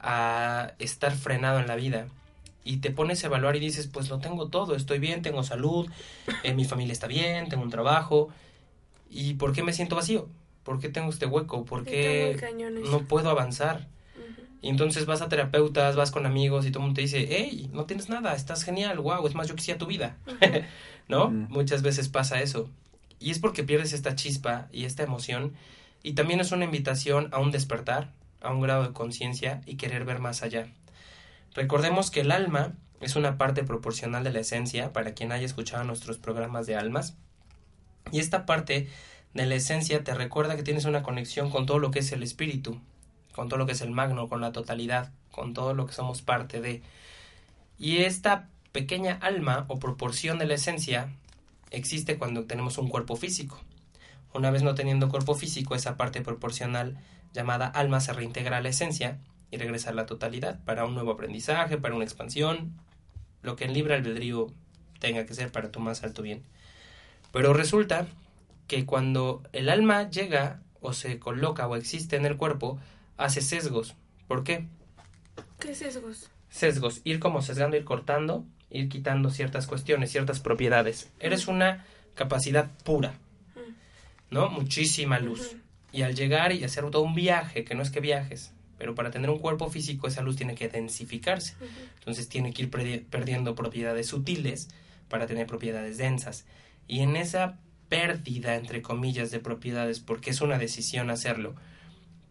a 0.00 0.72
estar 0.78 1.12
frenado 1.12 1.60
en 1.60 1.66
la 1.66 1.76
vida. 1.76 2.08
Y 2.64 2.78
te 2.78 2.90
pones 2.90 3.22
a 3.22 3.28
evaluar 3.28 3.54
y 3.56 3.60
dices, 3.60 3.86
pues 3.86 4.08
lo 4.08 4.18
tengo 4.18 4.48
todo, 4.48 4.74
estoy 4.74 4.98
bien, 4.98 5.22
tengo 5.22 5.44
salud, 5.44 5.88
eh, 6.42 6.54
mi 6.54 6.64
familia 6.64 6.92
está 6.92 7.06
bien, 7.06 7.48
tengo 7.48 7.62
un 7.62 7.70
trabajo. 7.70 8.28
¿Y 9.08 9.34
por 9.34 9.52
qué 9.52 9.62
me 9.62 9.72
siento 9.72 9.94
vacío? 9.94 10.28
¿Por 10.64 10.80
qué 10.80 10.88
tengo 10.88 11.10
este 11.10 11.26
hueco? 11.26 11.64
¿Por 11.64 11.84
qué 11.84 12.36
no 12.90 13.02
puedo 13.02 13.30
avanzar? 13.30 13.86
Y 14.62 14.68
entonces 14.68 15.06
vas 15.06 15.22
a 15.22 15.28
terapeutas, 15.28 15.94
vas 15.94 16.10
con 16.10 16.26
amigos 16.26 16.66
y 16.66 16.70
todo 16.72 16.80
el 16.80 16.86
mundo 16.86 16.96
te 16.96 17.02
dice, 17.02 17.28
hey, 17.30 17.70
no 17.72 17.84
tienes 17.84 18.08
nada, 18.08 18.34
estás 18.34 18.64
genial, 18.64 18.98
wow, 18.98 19.24
es 19.26 19.36
más, 19.36 19.46
yo 19.46 19.54
quisiera 19.54 19.78
tu 19.78 19.86
vida. 19.86 20.16
¿No? 21.08 21.30
Muchas 21.30 21.82
veces 21.82 22.08
pasa 22.08 22.40
eso. 22.40 22.68
Y 23.18 23.30
es 23.30 23.38
porque 23.38 23.64
pierdes 23.64 23.92
esta 23.92 24.14
chispa 24.14 24.68
y 24.72 24.84
esta 24.84 25.02
emoción. 25.02 25.54
Y 26.02 26.12
también 26.12 26.40
es 26.40 26.52
una 26.52 26.64
invitación 26.64 27.28
a 27.32 27.38
un 27.38 27.50
despertar, 27.50 28.12
a 28.40 28.52
un 28.52 28.60
grado 28.60 28.84
de 28.84 28.92
conciencia 28.92 29.62
y 29.66 29.76
querer 29.76 30.04
ver 30.04 30.20
más 30.20 30.42
allá. 30.42 30.68
Recordemos 31.54 32.10
que 32.10 32.20
el 32.20 32.32
alma 32.32 32.74
es 33.00 33.16
una 33.16 33.38
parte 33.38 33.64
proporcional 33.64 34.24
de 34.24 34.32
la 34.32 34.40
esencia, 34.40 34.92
para 34.92 35.14
quien 35.14 35.32
haya 35.32 35.46
escuchado 35.46 35.84
nuestros 35.84 36.18
programas 36.18 36.66
de 36.66 36.76
almas. 36.76 37.16
Y 38.12 38.20
esta 38.20 38.46
parte 38.46 38.88
de 39.34 39.46
la 39.46 39.54
esencia 39.54 40.04
te 40.04 40.14
recuerda 40.14 40.56
que 40.56 40.62
tienes 40.62 40.84
una 40.84 41.02
conexión 41.02 41.50
con 41.50 41.66
todo 41.66 41.78
lo 41.78 41.90
que 41.90 42.00
es 42.00 42.12
el 42.12 42.22
espíritu, 42.22 42.80
con 43.34 43.48
todo 43.48 43.58
lo 43.58 43.66
que 43.66 43.72
es 43.72 43.80
el 43.80 43.90
magno, 43.90 44.28
con 44.28 44.40
la 44.40 44.52
totalidad, 44.52 45.12
con 45.30 45.54
todo 45.54 45.74
lo 45.74 45.86
que 45.86 45.92
somos 45.92 46.22
parte 46.22 46.60
de. 46.60 46.82
Y 47.78 47.98
esta 47.98 48.48
pequeña 48.72 49.18
alma 49.20 49.64
o 49.68 49.78
proporción 49.78 50.38
de 50.38 50.46
la 50.46 50.54
esencia 50.54 51.10
existe 51.76 52.18
cuando 52.18 52.44
tenemos 52.44 52.78
un 52.78 52.88
cuerpo 52.88 53.16
físico. 53.16 53.60
Una 54.34 54.50
vez 54.50 54.62
no 54.62 54.74
teniendo 54.74 55.08
cuerpo 55.08 55.34
físico, 55.34 55.74
esa 55.74 55.96
parte 55.96 56.20
proporcional 56.20 56.98
llamada 57.32 57.66
alma 57.66 58.00
se 58.00 58.12
reintegra 58.12 58.58
a 58.58 58.60
la 58.60 58.68
esencia 58.68 59.18
y 59.50 59.56
regresa 59.56 59.90
a 59.90 59.94
la 59.94 60.06
totalidad 60.06 60.62
para 60.64 60.84
un 60.84 60.94
nuevo 60.94 61.12
aprendizaje, 61.12 61.78
para 61.78 61.94
una 61.94 62.04
expansión, 62.04 62.72
lo 63.42 63.56
que 63.56 63.64
en 63.64 63.72
libre 63.72 63.94
albedrío 63.94 64.48
tenga 64.98 65.24
que 65.24 65.34
ser 65.34 65.52
para 65.52 65.70
tu 65.70 65.80
más 65.80 66.02
alto 66.02 66.22
bien. 66.22 66.42
Pero 67.32 67.52
resulta 67.52 68.06
que 68.66 68.86
cuando 68.86 69.42
el 69.52 69.68
alma 69.68 70.10
llega 70.10 70.60
o 70.80 70.92
se 70.92 71.18
coloca 71.18 71.66
o 71.66 71.76
existe 71.76 72.16
en 72.16 72.26
el 72.26 72.36
cuerpo, 72.36 72.78
hace 73.16 73.40
sesgos. 73.40 73.94
¿Por 74.26 74.44
qué? 74.44 74.66
¿Qué 75.58 75.74
sesgos? 75.74 76.30
Sesgos, 76.48 77.00
ir 77.04 77.20
como 77.20 77.42
sesgando, 77.42 77.76
ir 77.76 77.84
cortando, 77.84 78.44
ir 78.76 78.88
quitando 78.88 79.30
ciertas 79.30 79.66
cuestiones, 79.66 80.10
ciertas 80.10 80.40
propiedades. 80.40 81.10
Eres 81.20 81.48
una 81.48 81.84
capacidad 82.14 82.70
pura, 82.84 83.14
¿no? 84.30 84.48
Muchísima 84.50 85.18
luz. 85.18 85.56
Y 85.92 86.02
al 86.02 86.14
llegar 86.14 86.52
y 86.52 86.64
hacer 86.64 86.88
todo 86.90 87.02
un 87.02 87.14
viaje, 87.14 87.64
que 87.64 87.74
no 87.74 87.82
es 87.82 87.90
que 87.90 88.00
viajes, 88.00 88.52
pero 88.78 88.94
para 88.94 89.10
tener 89.10 89.30
un 89.30 89.38
cuerpo 89.38 89.70
físico 89.70 90.06
esa 90.08 90.22
luz 90.22 90.36
tiene 90.36 90.54
que 90.54 90.68
densificarse. 90.68 91.54
Entonces 91.98 92.28
tiene 92.28 92.52
que 92.52 92.62
ir 92.62 92.70
perdi- 92.70 93.04
perdiendo 93.04 93.54
propiedades 93.54 94.08
sutiles 94.08 94.68
para 95.08 95.26
tener 95.26 95.46
propiedades 95.46 95.98
densas. 95.98 96.44
Y 96.86 97.00
en 97.00 97.16
esa 97.16 97.58
pérdida, 97.88 98.56
entre 98.56 98.82
comillas, 98.82 99.30
de 99.30 99.38
propiedades, 99.38 100.00
porque 100.00 100.30
es 100.30 100.40
una 100.40 100.58
decisión 100.58 101.08
hacerlo, 101.10 101.54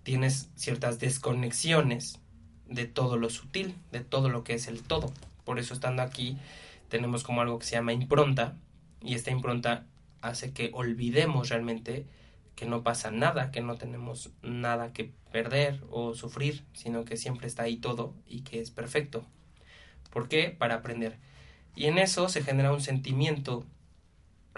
tienes 0.03 0.49
ciertas 0.55 0.99
desconexiones 0.99 2.19
de 2.67 2.85
todo 2.85 3.17
lo 3.17 3.29
sutil, 3.29 3.75
de 3.91 4.01
todo 4.01 4.29
lo 4.29 4.43
que 4.43 4.53
es 4.53 4.67
el 4.67 4.83
todo. 4.83 5.11
Por 5.45 5.59
eso 5.59 5.73
estando 5.73 6.01
aquí 6.01 6.37
tenemos 6.89 7.23
como 7.23 7.41
algo 7.41 7.59
que 7.59 7.65
se 7.65 7.75
llama 7.75 7.93
impronta 7.93 8.57
y 9.01 9.15
esta 9.15 9.31
impronta 9.31 9.85
hace 10.21 10.51
que 10.53 10.71
olvidemos 10.73 11.49
realmente 11.49 12.05
que 12.55 12.65
no 12.65 12.83
pasa 12.83 13.11
nada, 13.11 13.51
que 13.51 13.61
no 13.61 13.75
tenemos 13.75 14.31
nada 14.41 14.93
que 14.93 15.11
perder 15.31 15.83
o 15.89 16.13
sufrir, 16.13 16.63
sino 16.73 17.05
que 17.05 17.17
siempre 17.17 17.47
está 17.47 17.63
ahí 17.63 17.77
todo 17.77 18.15
y 18.25 18.41
que 18.41 18.61
es 18.61 18.71
perfecto. 18.71 19.25
¿Por 20.09 20.29
qué? 20.29 20.49
Para 20.49 20.75
aprender. 20.75 21.17
Y 21.75 21.85
en 21.85 21.97
eso 21.97 22.29
se 22.29 22.41
genera 22.41 22.71
un 22.71 22.81
sentimiento 22.81 23.65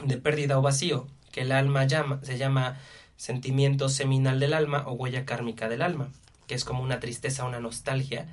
de 0.06 0.18
pérdida 0.18 0.60
o 0.60 0.62
vacío, 0.62 1.08
que 1.32 1.42
el 1.42 1.52
alma 1.52 1.86
llama, 1.86 2.20
se 2.22 2.38
llama 2.38 2.80
sentimiento 3.16 3.90
seminal 3.90 4.40
del 4.40 4.54
alma 4.54 4.84
o 4.86 4.94
huella 4.94 5.26
kármica 5.26 5.68
del 5.68 5.82
alma, 5.82 6.10
que 6.46 6.54
es 6.54 6.64
como 6.64 6.84
una 6.84 7.00
tristeza, 7.00 7.46
una 7.46 7.60
nostalgia. 7.60 8.28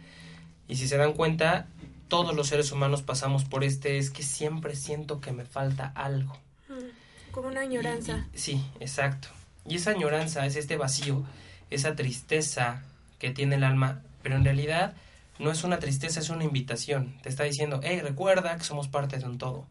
Y 0.68 0.76
si 0.76 0.86
se 0.86 0.98
dan 0.98 1.14
cuenta, 1.14 1.68
todos 2.14 2.34
los 2.36 2.46
seres 2.48 2.70
humanos 2.70 3.02
pasamos 3.02 3.44
por 3.44 3.64
este, 3.64 3.98
es 3.98 4.10
que 4.10 4.22
siempre 4.22 4.76
siento 4.76 5.20
que 5.20 5.32
me 5.32 5.44
falta 5.44 5.92
algo. 5.96 6.38
Mm, 6.68 7.32
Como 7.32 7.48
una 7.48 7.60
añoranza. 7.62 8.24
Y- 8.32 8.36
y- 8.36 8.38
sí, 8.38 8.64
exacto. 8.78 9.28
Y 9.66 9.76
esa 9.76 9.90
añoranza 9.90 10.46
es 10.46 10.54
este 10.56 10.76
vacío, 10.76 11.24
esa 11.70 11.96
tristeza 11.96 12.82
que 13.18 13.30
tiene 13.30 13.56
el 13.56 13.64
alma, 13.64 14.02
pero 14.22 14.36
en 14.36 14.44
realidad 14.44 14.94
no 15.40 15.50
es 15.50 15.64
una 15.64 15.78
tristeza, 15.80 16.20
es 16.20 16.30
una 16.30 16.44
invitación. 16.44 17.14
Te 17.22 17.28
está 17.28 17.42
diciendo, 17.44 17.80
hey, 17.82 18.00
recuerda 18.00 18.56
que 18.56 18.64
somos 18.64 18.86
parte 18.88 19.18
de 19.18 19.24
un 19.26 19.38
todo. 19.38 19.66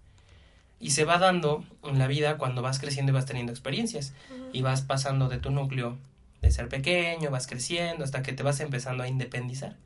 Y 0.81 0.91
se 0.91 1.05
va 1.05 1.17
dando 1.19 1.63
en 1.83 1.97
la 1.97 2.07
vida 2.07 2.38
cuando 2.38 2.62
vas 2.62 2.79
creciendo 2.79 3.12
y 3.12 3.15
vas 3.15 3.25
teniendo 3.25 3.53
experiencias. 3.53 4.12
Y 4.51 4.62
vas 4.63 4.81
pasando 4.81 5.29
de 5.29 5.38
tu 5.38 5.50
núcleo 5.50 5.97
de 6.41 6.51
ser 6.51 6.67
pequeño, 6.67 7.31
vas 7.31 7.47
creciendo 7.47 8.03
hasta 8.03 8.21
que 8.21 8.33
te 8.33 8.43
vas 8.43 8.59
empezando 8.59 9.01
a 9.03 9.07
independizar. 9.07 9.77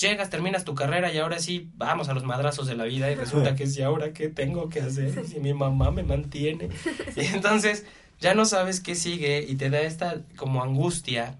Llegas, 0.00 0.28
terminas 0.28 0.64
tu 0.64 0.74
carrera 0.74 1.12
y 1.12 1.18
ahora 1.18 1.38
sí 1.38 1.70
vamos 1.74 2.08
a 2.08 2.14
los 2.14 2.24
madrazos 2.24 2.66
de 2.66 2.76
la 2.76 2.84
vida 2.84 3.10
y 3.10 3.14
resulta 3.14 3.56
que 3.56 3.66
si 3.66 3.82
ahora 3.82 4.12
qué 4.12 4.28
tengo 4.28 4.68
que 4.68 4.80
hacer 4.80 5.26
si 5.26 5.40
mi 5.40 5.54
mamá 5.54 5.90
me 5.90 6.02
mantiene. 6.02 6.68
Y 7.16 7.24
entonces 7.26 7.86
ya 8.20 8.34
no 8.34 8.44
sabes 8.44 8.80
qué 8.80 8.94
sigue 8.94 9.44
y 9.48 9.56
te 9.56 9.70
da 9.70 9.80
esta 9.80 10.22
como 10.36 10.62
angustia, 10.62 11.38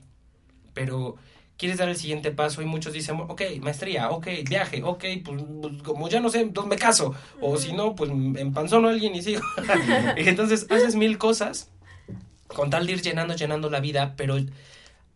pero 0.73 1.17
quieres 1.59 1.78
dar 1.78 1.88
el 1.88 1.97
siguiente 1.97 2.31
paso 2.31 2.62
y 2.62 2.67
muchos 2.67 2.93
dicen, 2.93 3.21
ok, 3.21 3.43
maestría, 3.61 4.11
ok, 4.11 4.28
viaje, 4.49 4.83
ok, 4.83 5.05
pues, 5.25 5.43
pues, 5.61 5.83
como 5.83 6.09
ya 6.09 6.21
no 6.21 6.31
sé, 6.31 6.40
entonces 6.40 6.71
me 6.71 6.76
caso, 6.76 7.14
o 7.40 7.59
si 7.59 7.73
no, 7.73 7.95
pues 7.95 8.11
empanzono 8.11 8.88
a 8.88 8.93
alguien 8.93 9.14
y 9.14 9.23
sigo. 9.23 9.43
y 10.17 10.28
entonces 10.28 10.67
haces 10.71 10.95
mil 10.95 11.19
cosas 11.19 11.69
con 12.47 12.71
tal 12.71 12.87
de 12.87 12.93
ir 12.93 13.02
llenando, 13.02 13.35
llenando 13.35 13.69
la 13.69 13.81
vida, 13.81 14.14
pero 14.17 14.37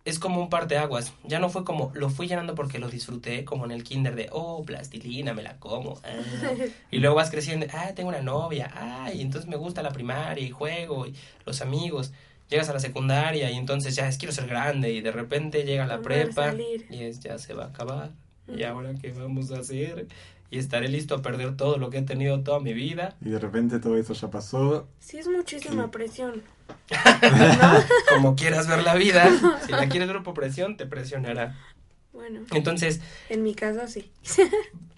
es 0.05 0.19
como 0.19 0.41
un 0.41 0.49
parteaguas. 0.51 1.13
Ya 1.25 1.39
no 1.39 1.49
fue 1.49 1.65
como, 1.65 1.93
lo 1.95 2.11
fui 2.11 2.27
llenando 2.27 2.55
porque 2.55 2.79
lo 2.79 2.89
disfruté, 2.89 3.45
como 3.45 3.65
en 3.65 3.71
el 3.71 3.85
kinder 3.85 4.15
de, 4.17 4.29
oh, 4.33 4.65
plastilina, 4.65 5.33
me 5.35 5.43
la 5.43 5.57
como. 5.59 6.01
ah. 6.05 6.51
Y 6.91 6.99
luego 6.99 7.15
vas 7.17 7.31
creciendo, 7.31 7.67
ah, 7.73 7.93
tengo 7.95 8.09
una 8.09 8.21
novia, 8.23 8.71
ah, 8.75 9.13
y 9.13 9.21
entonces 9.23 9.49
me 9.49 9.57
gusta 9.57 9.83
la 9.83 9.91
primaria 9.91 10.45
y 10.45 10.51
juego 10.51 11.07
y 11.07 11.15
los 11.47 11.61
amigos. 11.63 12.13
Llegas 12.51 12.69
a 12.69 12.75
la 12.75 12.81
secundaria 12.81 13.51
y 13.51 13.57
entonces 13.57 13.95
ya 13.97 14.09
es 14.09 14.19
quiero 14.19 14.33
ser 14.35 14.47
grande 14.47 14.93
y 14.93 15.01
de 15.01 15.11
repente 15.13 15.63
llega 15.65 15.87
la 15.87 16.03
prepa 16.03 16.53
y 16.91 17.05
es 17.05 17.21
ya 17.21 17.39
se 17.39 17.55
va 17.55 17.65
a 17.65 17.69
acabar. 17.69 18.11
¿Y 18.47 18.65
ahora 18.65 18.93
qué 19.01 19.11
vamos 19.13 19.51
a 19.53 19.61
hacer? 19.61 20.09
Y 20.51 20.59
estaré 20.59 20.89
listo 20.89 21.15
a 21.15 21.23
perder 21.23 21.57
todo 21.57 21.79
lo 21.79 21.89
que 21.89 21.99
he 21.99 22.03
tenido 22.03 22.41
toda 22.41 22.61
mi 22.61 22.75
vida. 22.75 23.17
Y 23.25 23.31
de 23.31 23.39
repente 23.39 23.79
todo 23.79 23.97
eso 23.97 24.13
ya 24.13 24.29
pasó. 24.29 24.87
Sí, 25.01 25.17
es 25.17 25.29
muchísima 25.29 25.85
Sí. 25.85 25.91
presión. 25.93 26.43
Como 28.09 28.37
quieras 28.37 28.69
ver 28.69 28.83
la 28.83 28.95
vida, 28.95 29.31
si 29.65 29.73
la 29.73 29.89
quieres 29.89 30.09
ver 30.09 30.23
por 30.23 30.35
presión, 30.35 30.77
te 30.77 30.87
presionará. 30.87 31.57
Bueno, 32.13 32.41
Entonces, 32.53 33.01
en 33.29 33.43
mi 33.43 33.55
caso 33.55 33.87
sí. 33.89 34.11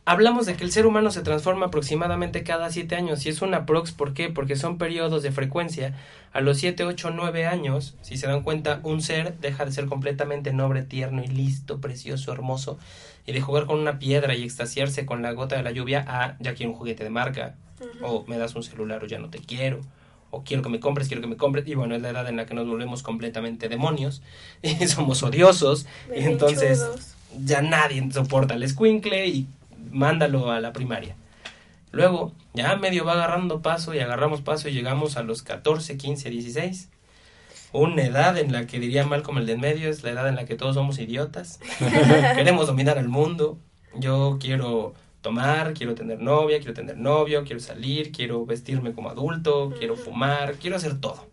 Hablamos 0.06 0.44
de 0.44 0.54
que 0.54 0.64
el 0.64 0.72
ser 0.72 0.86
humano 0.86 1.10
se 1.10 1.22
transforma 1.22 1.66
aproximadamente 1.66 2.42
cada 2.42 2.70
siete 2.70 2.94
años 2.94 3.24
y 3.24 3.30
es 3.30 3.40
una 3.40 3.64
prox, 3.64 3.92
¿por 3.92 4.12
qué? 4.12 4.28
Porque 4.28 4.54
son 4.54 4.76
periodos 4.76 5.22
de 5.22 5.32
frecuencia. 5.32 5.94
A 6.34 6.42
los 6.42 6.58
siete, 6.58 6.84
ocho, 6.84 7.10
nueve 7.10 7.46
años, 7.46 7.96
si 8.02 8.18
se 8.18 8.26
dan 8.26 8.42
cuenta, 8.42 8.80
un 8.82 9.00
ser 9.00 9.38
deja 9.38 9.64
de 9.64 9.72
ser 9.72 9.86
completamente 9.86 10.52
noble, 10.52 10.82
tierno 10.82 11.22
y 11.24 11.28
listo, 11.28 11.80
precioso, 11.80 12.32
hermoso, 12.32 12.78
y 13.24 13.32
de 13.32 13.40
jugar 13.40 13.64
con 13.64 13.78
una 13.78 13.98
piedra 13.98 14.34
y 14.34 14.42
extasiarse 14.42 15.06
con 15.06 15.22
la 15.22 15.32
gota 15.32 15.56
de 15.56 15.62
la 15.62 15.70
lluvia 15.70 16.04
a 16.06 16.36
ya 16.38 16.54
quiero 16.54 16.72
un 16.72 16.78
juguete 16.78 17.02
de 17.02 17.10
marca, 17.10 17.54
o 18.02 18.26
me 18.26 18.36
das 18.36 18.54
un 18.54 18.62
celular 18.62 19.02
o 19.04 19.06
ya 19.06 19.18
no 19.18 19.30
te 19.30 19.38
quiero, 19.38 19.80
o 20.34 20.42
quiero 20.44 20.62
que 20.62 20.68
me 20.68 20.80
compres, 20.80 21.08
quiero 21.08 21.20
que 21.20 21.28
me 21.28 21.36
compres, 21.36 21.66
y 21.66 21.74
bueno, 21.74 21.94
es 21.94 22.02
la 22.02 22.10
edad 22.10 22.28
en 22.28 22.36
la 22.36 22.46
que 22.46 22.54
nos 22.54 22.66
volvemos 22.66 23.02
completamente 23.02 23.68
demonios 23.68 24.22
y 24.62 24.86
somos 24.86 25.22
odiosos, 25.22 25.86
y 26.14 26.24
entonces 26.24 27.14
ya 27.44 27.62
nadie 27.62 28.06
soporta 28.12 28.54
el 28.54 28.62
escuincle 28.62 29.26
y 29.26 29.46
mándalo 29.90 30.50
a 30.50 30.60
la 30.60 30.72
primaria. 30.72 31.16
Luego, 31.92 32.32
ya 32.54 32.74
medio 32.76 33.04
va 33.04 33.12
agarrando 33.12 33.62
paso 33.62 33.94
y 33.94 34.00
agarramos 34.00 34.40
paso 34.40 34.68
y 34.68 34.72
llegamos 34.72 35.16
a 35.16 35.22
los 35.22 35.42
14, 35.42 35.96
15, 35.96 36.28
16. 36.28 36.88
Una 37.72 38.02
edad 38.02 38.36
en 38.36 38.52
la 38.52 38.66
que 38.66 38.80
diría 38.80 39.04
mal 39.04 39.22
como 39.22 39.38
el 39.38 39.46
de 39.46 39.52
en 39.52 39.60
medio 39.60 39.88
es 39.88 40.02
la 40.02 40.10
edad 40.10 40.28
en 40.28 40.34
la 40.34 40.44
que 40.44 40.56
todos 40.56 40.74
somos 40.74 40.98
idiotas. 40.98 41.60
Queremos 42.34 42.66
dominar 42.66 42.98
el 42.98 43.08
mundo. 43.08 43.58
Yo 43.96 44.38
quiero 44.40 44.94
tomar, 45.24 45.72
quiero 45.72 45.94
tener 45.96 46.20
novia, 46.20 46.58
quiero 46.58 46.74
tener 46.74 46.98
novio, 46.98 47.42
quiero 47.44 47.58
salir, 47.58 48.12
quiero 48.12 48.44
vestirme 48.46 48.92
como 48.92 49.08
adulto, 49.10 49.72
quiero 49.76 49.96
fumar, 49.96 50.54
quiero 50.56 50.76
hacer 50.76 51.00
todo. 51.00 51.26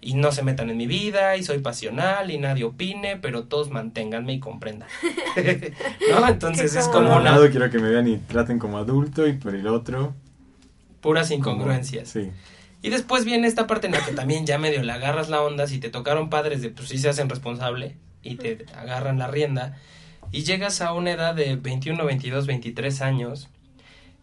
Y 0.00 0.14
no 0.14 0.32
se 0.32 0.42
metan 0.42 0.70
en 0.70 0.76
mi 0.78 0.86
vida, 0.86 1.36
y 1.36 1.42
soy 1.44 1.58
pasional, 1.58 2.30
y 2.30 2.38
nadie 2.38 2.64
opine, 2.64 3.16
pero 3.16 3.44
todos 3.44 3.70
manténganme 3.70 4.32
y 4.32 4.40
comprendan. 4.40 4.88
¿No? 6.10 6.28
Entonces 6.28 6.74
es 6.74 6.86
Por 6.86 6.94
como 6.94 7.10
un 7.10 7.20
una 7.20 7.32
lado 7.32 7.50
quiero 7.50 7.70
que 7.70 7.78
me 7.78 7.90
vean 7.90 8.08
y 8.08 8.16
traten 8.18 8.58
como 8.58 8.78
adulto 8.78 9.26
y 9.28 9.34
por 9.34 9.54
el 9.54 9.66
otro... 9.66 10.14
puras 11.00 11.28
como- 11.28 11.38
incongruencias. 11.38 12.08
Sí. 12.08 12.30
Y 12.82 12.90
después 12.90 13.24
viene 13.24 13.46
esta 13.46 13.66
parte 13.66 13.86
en 13.86 13.92
la 13.94 14.04
que 14.04 14.12
también 14.12 14.44
ya 14.46 14.58
medio 14.58 14.82
le 14.82 14.92
agarras 14.92 15.28
la 15.30 15.42
onda, 15.42 15.66
si 15.66 15.78
te 15.78 15.88
tocaron 15.90 16.28
padres 16.30 16.60
de 16.62 16.68
pues 16.70 16.88
sí 16.88 16.98
se 16.98 17.08
hacen 17.08 17.28
responsable 17.30 17.96
y 18.22 18.34
te 18.36 18.64
agarran 18.76 19.18
la 19.18 19.26
rienda 19.28 19.78
y 20.34 20.42
llegas 20.42 20.80
a 20.80 20.92
una 20.94 21.12
edad 21.12 21.32
de 21.32 21.54
21, 21.54 22.04
22, 22.04 22.48
23 22.48 23.02
años, 23.02 23.48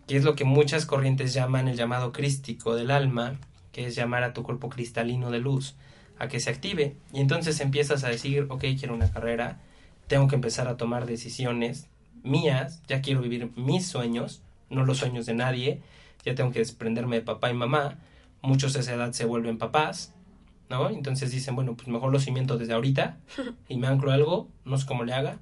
que 0.08 0.18
es 0.18 0.25
lo 0.25 0.36
que 0.36 0.44
muchas 0.44 0.86
corrientes 0.86 1.34
llaman 1.34 1.70
el 1.70 1.77
llamado 1.77 2.12
crístico 2.12 2.75
del 2.75 2.91
alma, 2.91 3.39
que 3.72 3.86
es 3.86 3.96
llamar 3.96 4.24
a 4.24 4.34
tu 4.34 4.44
cuerpo 4.44 4.68
cristalino 4.68 5.32
de 5.32 5.39
luz 5.39 5.75
a 6.20 6.27
que 6.27 6.41
se 6.41 6.50
active 6.50 6.98
y 7.13 7.22
entonces 7.22 7.62
empiezas 7.62 8.03
a 8.03 8.10
decir, 8.10 8.46
ok, 8.50 8.65
quiero 8.77 8.94
una 8.94 9.10
carrera, 9.10 9.62
tengo 10.08 10.27
que 10.27 10.36
empezar 10.36 10.68
a 10.68 10.75
tomar 10.75 11.06
decisiones 11.06 11.88
mías, 12.24 12.84
ya 12.89 13.01
quiero 13.01 13.22
vivir 13.22 13.50
mis 13.56 13.88
sueños, 13.88 14.41
no 14.70 14.84
los 14.84 14.98
sueños 14.98 15.25
de 15.25 15.36
nadie, 15.36 15.82
ya 16.25 16.36
tengo 16.36 16.51
que 16.51 16.60
desprenderme 16.60 17.15
de 17.15 17.22
papá 17.22 17.51
y 17.51 17.53
mamá, 17.53 18.00
muchos 18.41 18.75
a 18.75 18.82
esa 18.82 18.96
edad 18.96 19.13
se 19.13 19.24
vuelven 19.24 19.58
papás, 19.58 20.13
¿no? 20.70 20.89
Entonces 20.89 21.32
dicen, 21.32 21.56
bueno, 21.56 21.77
pues 21.77 21.88
mejor 21.88 22.12
lo 22.12 22.20
cimiento 22.20 22.58
desde 22.58 22.74
ahorita 22.74 23.18
y 23.70 23.77
me 23.77 23.88
anclo 23.88 24.12
algo, 24.12 24.50
no 24.65 24.77
sé 24.77 24.86
cómo 24.86 25.06
le 25.06 25.13
haga. 25.13 25.39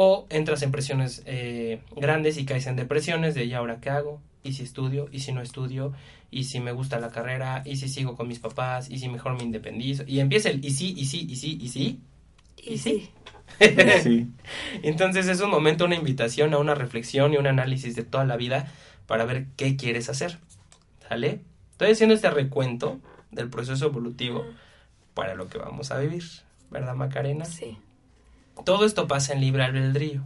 O 0.00 0.28
entras 0.30 0.62
en 0.62 0.70
presiones 0.70 1.24
eh, 1.26 1.80
grandes 1.96 2.38
y 2.38 2.44
caes 2.44 2.68
en 2.68 2.76
depresiones 2.76 3.34
de, 3.34 3.46
¿y 3.46 3.54
ahora 3.54 3.80
qué 3.80 3.90
hago? 3.90 4.20
¿Y 4.44 4.52
si 4.52 4.62
estudio? 4.62 5.08
¿Y 5.10 5.18
si 5.18 5.32
no 5.32 5.42
estudio? 5.42 5.92
¿Y 6.30 6.44
si 6.44 6.60
me 6.60 6.70
gusta 6.70 7.00
la 7.00 7.10
carrera? 7.10 7.64
¿Y 7.64 7.78
si 7.78 7.88
sigo 7.88 8.14
con 8.14 8.28
mis 8.28 8.38
papás? 8.38 8.88
¿Y 8.90 9.00
si 9.00 9.08
mejor 9.08 9.36
me 9.36 9.42
independizo? 9.42 10.04
Y 10.06 10.20
empieza 10.20 10.50
el, 10.50 10.64
¿y 10.64 10.70
sí? 10.70 10.94
¿Y 10.96 11.06
sí? 11.06 11.26
¿Y 11.28 11.34
sí? 11.34 11.58
¿Y 11.60 11.68
sí? 11.68 12.00
Y 12.58 12.74
¿Y 12.74 12.78
sí. 12.78 13.10
Sí. 14.04 14.30
Entonces 14.84 15.26
es 15.26 15.40
un 15.40 15.50
momento, 15.50 15.86
una 15.86 15.96
invitación 15.96 16.54
a 16.54 16.58
una 16.58 16.76
reflexión 16.76 17.34
y 17.34 17.36
un 17.38 17.48
análisis 17.48 17.96
de 17.96 18.04
toda 18.04 18.24
la 18.24 18.36
vida 18.36 18.72
para 19.08 19.24
ver 19.24 19.46
qué 19.56 19.76
quieres 19.76 20.08
hacer. 20.08 20.38
¿Sale? 21.08 21.40
Estoy 21.72 21.90
haciendo 21.90 22.14
este 22.14 22.30
recuento 22.30 23.00
del 23.32 23.50
proceso 23.50 23.86
evolutivo 23.86 24.44
para 25.14 25.34
lo 25.34 25.48
que 25.48 25.58
vamos 25.58 25.90
a 25.90 25.98
vivir, 25.98 26.22
¿verdad 26.70 26.94
Macarena? 26.94 27.46
Sí. 27.46 27.78
Todo 28.64 28.84
esto 28.84 29.06
pasa 29.06 29.32
en 29.32 29.40
libre 29.40 29.64
albedrío. 29.64 30.24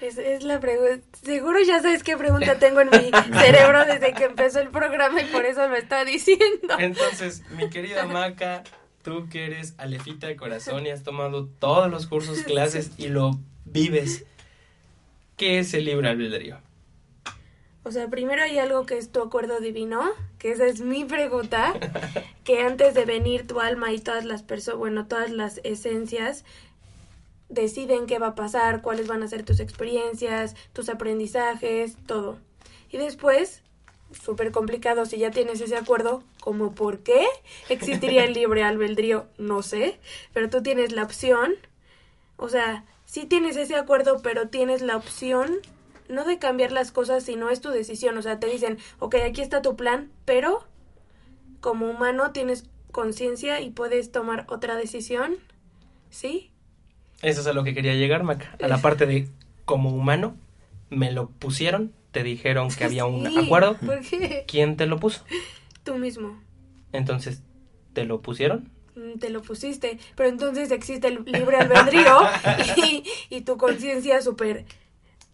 Es, 0.00 0.18
es 0.18 0.42
la 0.42 0.58
pregunta. 0.58 1.06
Seguro 1.22 1.58
ya 1.60 1.80
sabes 1.80 2.02
qué 2.02 2.16
pregunta 2.16 2.54
tengo 2.58 2.80
en 2.80 2.90
mi 2.90 3.10
cerebro 3.38 3.84
desde 3.84 4.12
que 4.14 4.24
empezó 4.24 4.60
el 4.60 4.68
programa 4.68 5.20
y 5.22 5.26
por 5.26 5.44
eso 5.44 5.66
lo 5.68 5.76
está 5.76 6.04
diciendo. 6.04 6.74
Entonces, 6.78 7.42
mi 7.50 7.70
querida 7.70 8.06
Maca, 8.06 8.64
tú 9.02 9.28
que 9.28 9.46
eres 9.46 9.74
alefita 9.78 10.26
de 10.26 10.36
corazón 10.36 10.86
y 10.86 10.90
has 10.90 11.02
tomado 11.02 11.46
todos 11.46 11.90
los 11.90 12.06
cursos, 12.06 12.42
clases 12.42 12.92
y 12.98 13.08
lo 13.08 13.38
vives, 13.64 14.24
¿qué 15.36 15.60
es 15.60 15.72
el 15.74 15.84
libre 15.84 16.08
albedrío? 16.08 16.58
O 17.84 17.90
sea, 17.90 18.08
primero 18.08 18.42
hay 18.42 18.58
algo 18.58 18.86
que 18.86 18.96
es 18.96 19.10
tu 19.10 19.20
acuerdo 19.20 19.58
divino, 19.58 20.02
que 20.38 20.52
esa 20.52 20.66
es 20.66 20.80
mi 20.80 21.04
pregunta, 21.04 21.74
que 22.44 22.62
antes 22.62 22.94
de 22.94 23.04
venir 23.04 23.46
tu 23.46 23.60
alma 23.60 23.92
y 23.92 23.98
todas 23.98 24.24
las 24.24 24.42
personas, 24.42 24.78
bueno, 24.78 25.06
todas 25.06 25.30
las 25.30 25.60
esencias 25.64 26.44
deciden 27.52 28.06
qué 28.06 28.18
va 28.18 28.28
a 28.28 28.34
pasar, 28.34 28.82
cuáles 28.82 29.06
van 29.06 29.22
a 29.22 29.28
ser 29.28 29.44
tus 29.44 29.60
experiencias, 29.60 30.56
tus 30.72 30.88
aprendizajes, 30.88 31.96
todo. 32.06 32.38
Y 32.90 32.98
después, 32.98 33.62
súper 34.12 34.52
complicado 34.52 35.06
si 35.06 35.18
ya 35.18 35.30
tienes 35.30 35.60
ese 35.60 35.76
acuerdo, 35.76 36.22
como 36.40 36.74
por 36.74 37.00
qué 37.00 37.26
existiría 37.68 38.24
el 38.24 38.34
libre 38.34 38.62
albedrío, 38.62 39.26
no 39.38 39.62
sé, 39.62 39.98
pero 40.32 40.50
tú 40.50 40.62
tienes 40.62 40.92
la 40.92 41.04
opción, 41.04 41.54
o 42.36 42.48
sea, 42.48 42.84
sí 43.04 43.26
tienes 43.26 43.56
ese 43.56 43.76
acuerdo, 43.76 44.20
pero 44.22 44.48
tienes 44.48 44.82
la 44.82 44.96
opción 44.96 45.60
no 46.08 46.24
de 46.24 46.38
cambiar 46.38 46.72
las 46.72 46.92
cosas, 46.92 47.24
sino 47.24 47.50
es 47.50 47.60
tu 47.60 47.70
decisión, 47.70 48.16
o 48.18 48.22
sea, 48.22 48.38
te 48.38 48.46
dicen, 48.46 48.78
ok, 48.98 49.16
aquí 49.26 49.40
está 49.40 49.62
tu 49.62 49.76
plan, 49.76 50.10
pero 50.24 50.64
como 51.60 51.88
humano 51.88 52.32
tienes 52.32 52.64
conciencia 52.90 53.60
y 53.60 53.70
puedes 53.70 54.12
tomar 54.12 54.44
otra 54.48 54.76
decisión, 54.76 55.36
¿sí? 56.10 56.51
Eso 57.22 57.40
es 57.40 57.46
a 57.46 57.52
lo 57.52 57.64
que 57.64 57.74
quería 57.74 57.94
llegar, 57.94 58.24
Maca. 58.24 58.56
A 58.62 58.68
la 58.68 58.78
parte 58.78 59.06
de 59.06 59.28
como 59.64 59.90
humano, 59.90 60.36
me 60.90 61.12
lo 61.12 61.28
pusieron, 61.28 61.92
te 62.10 62.22
dijeron 62.22 62.68
que 62.70 62.84
había 62.84 63.06
un 63.06 63.26
Sí, 63.26 63.38
acuerdo. 63.38 63.76
¿Por 63.78 64.00
qué? 64.00 64.44
¿Quién 64.46 64.76
te 64.76 64.86
lo 64.86 64.98
puso? 64.98 65.24
Tú 65.84 65.96
mismo. 65.96 66.40
Entonces, 66.92 67.42
¿te 67.94 68.04
lo 68.04 68.20
pusieron? 68.20 68.70
Mm, 68.94 69.18
Te 69.18 69.30
lo 69.30 69.40
pusiste, 69.40 69.98
pero 70.16 70.28
entonces 70.28 70.70
existe 70.70 71.08
el 71.08 71.24
libre 71.24 71.56
albedrío 71.56 72.18
y, 72.76 73.04
y 73.30 73.40
tu 73.40 73.56
conciencia 73.56 74.20
súper, 74.20 74.66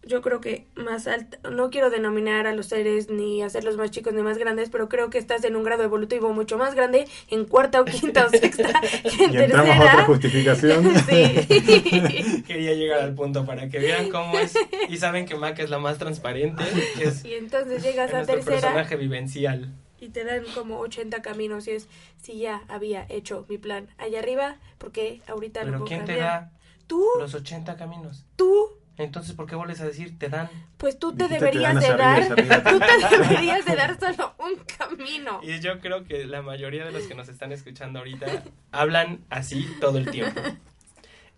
yo 0.03 0.21
creo 0.21 0.39
que 0.41 0.65
más 0.75 1.07
alta, 1.07 1.37
no 1.49 1.69
quiero 1.69 1.89
denominar 1.89 2.47
a 2.47 2.53
los 2.53 2.67
seres 2.67 3.09
ni 3.09 3.43
hacerlos 3.43 3.77
más 3.77 3.91
chicos 3.91 4.13
ni 4.13 4.21
más 4.21 4.37
grandes, 4.37 4.69
pero 4.69 4.87
creo 4.89 5.09
que 5.09 5.17
estás 5.17 5.43
en 5.43 5.55
un 5.55 5.63
grado 5.63 5.83
evolutivo 5.83 6.33
mucho 6.33 6.57
más 6.57 6.73
grande, 6.73 7.07
en 7.29 7.45
cuarta 7.45 7.81
o 7.81 7.85
quinta 7.85 8.25
o 8.25 8.29
sexta, 8.37 8.79
que 8.81 9.25
en 9.25 9.33
Y 9.33 9.37
entramos 9.37 9.69
a 9.71 9.73
otra 9.75 9.85
tercera. 9.85 10.05
justificación. 10.05 10.93
Sí. 11.09 12.43
Quería 12.47 12.73
llegar 12.73 13.01
al 13.01 13.13
punto 13.13 13.45
para 13.45 13.69
que 13.69 13.79
vean 13.79 14.09
cómo 14.09 14.37
es. 14.39 14.53
Y 14.87 14.97
saben 14.97 15.25
que 15.25 15.35
Maca 15.35 15.63
es 15.63 15.69
la 15.69 15.79
más 15.79 15.97
transparente. 15.97 16.63
que 16.97 17.03
Es 17.05 17.25
Y 17.25 17.33
entonces 17.33 17.83
llegas 17.83 18.13
a 18.13 18.25
tercera 18.25 18.43
personaje 18.61 18.95
vivencial. 18.95 19.73
y 19.99 20.09
te 20.09 20.23
dan 20.23 20.43
como 20.55 20.79
80 20.79 21.21
caminos 21.21 21.67
y 21.67 21.71
es 21.71 21.87
si 22.21 22.37
ya 22.39 22.63
había 22.67 23.05
hecho 23.09 23.45
mi 23.49 23.57
plan 23.57 23.87
allá 23.97 24.19
arriba, 24.19 24.57
porque 24.77 25.21
ahorita 25.27 25.61
lo 25.63 25.65
Pero 25.65 25.77
puedo 25.79 25.87
¿quién 25.89 26.05
te 26.05 26.15
da 26.15 26.51
Tú, 26.87 27.03
los 27.19 27.33
80 27.35 27.75
caminos? 27.75 28.25
tú, 28.35 28.69
Entonces, 28.99 29.33
¿por 29.33 29.47
qué 29.47 29.55
vuelves 29.55 29.79
a 29.79 29.85
decir 29.85 30.19
te 30.19 30.27
dan? 30.27 30.49
pues 30.77 30.99
tú 30.99 31.15
te 31.15 31.29
deberías 31.29 31.79
de 31.79 31.87
dar, 31.95 32.27
tú 32.27 32.35
te 32.35 33.17
deberías 33.17 33.65
de 33.65 33.75
dar 33.75 33.97
solo 33.97 34.35
un 34.37 34.55
camino. 34.77 35.39
Y 35.41 35.59
yo 35.61 35.79
creo 35.79 36.03
que 36.03 36.25
la 36.25 36.41
mayoría 36.41 36.85
de 36.85 36.91
los 36.91 37.03
que 37.03 37.15
nos 37.15 37.29
están 37.29 37.53
escuchando 37.53 37.99
ahorita 37.99 38.43
hablan 38.71 39.21
así 39.29 39.65
todo 39.79 39.97
el 39.97 40.11
tiempo. 40.11 40.41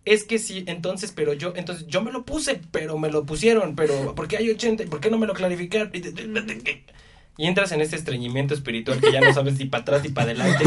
Es 0.03 0.23
que 0.23 0.39
sí, 0.39 0.63
entonces, 0.65 1.11
pero 1.11 1.33
yo, 1.33 1.53
entonces 1.55 1.85
yo 1.85 2.01
me 2.01 2.11
lo 2.11 2.25
puse, 2.25 2.59
pero 2.71 2.97
me 2.97 3.11
lo 3.11 3.23
pusieron, 3.23 3.75
pero 3.75 4.15
¿por 4.15 4.27
qué 4.27 4.37
hay 4.37 4.49
80? 4.49 4.81
¿Y 4.81 4.87
¿Por 4.87 4.99
qué 4.99 5.11
no 5.11 5.19
me 5.19 5.27
lo 5.27 5.35
clarificaron? 5.35 5.91
Y 7.37 7.45
entras 7.45 7.71
en 7.71 7.81
este 7.81 7.97
estreñimiento 7.97 8.55
espiritual 8.55 8.99
que 8.99 9.11
ya 9.11 9.21
no 9.21 9.31
sabes 9.31 9.59
ni 9.59 9.65
para 9.65 9.83
atrás 9.83 10.01
ni 10.03 10.09
para 10.09 10.31
adelante. 10.31 10.63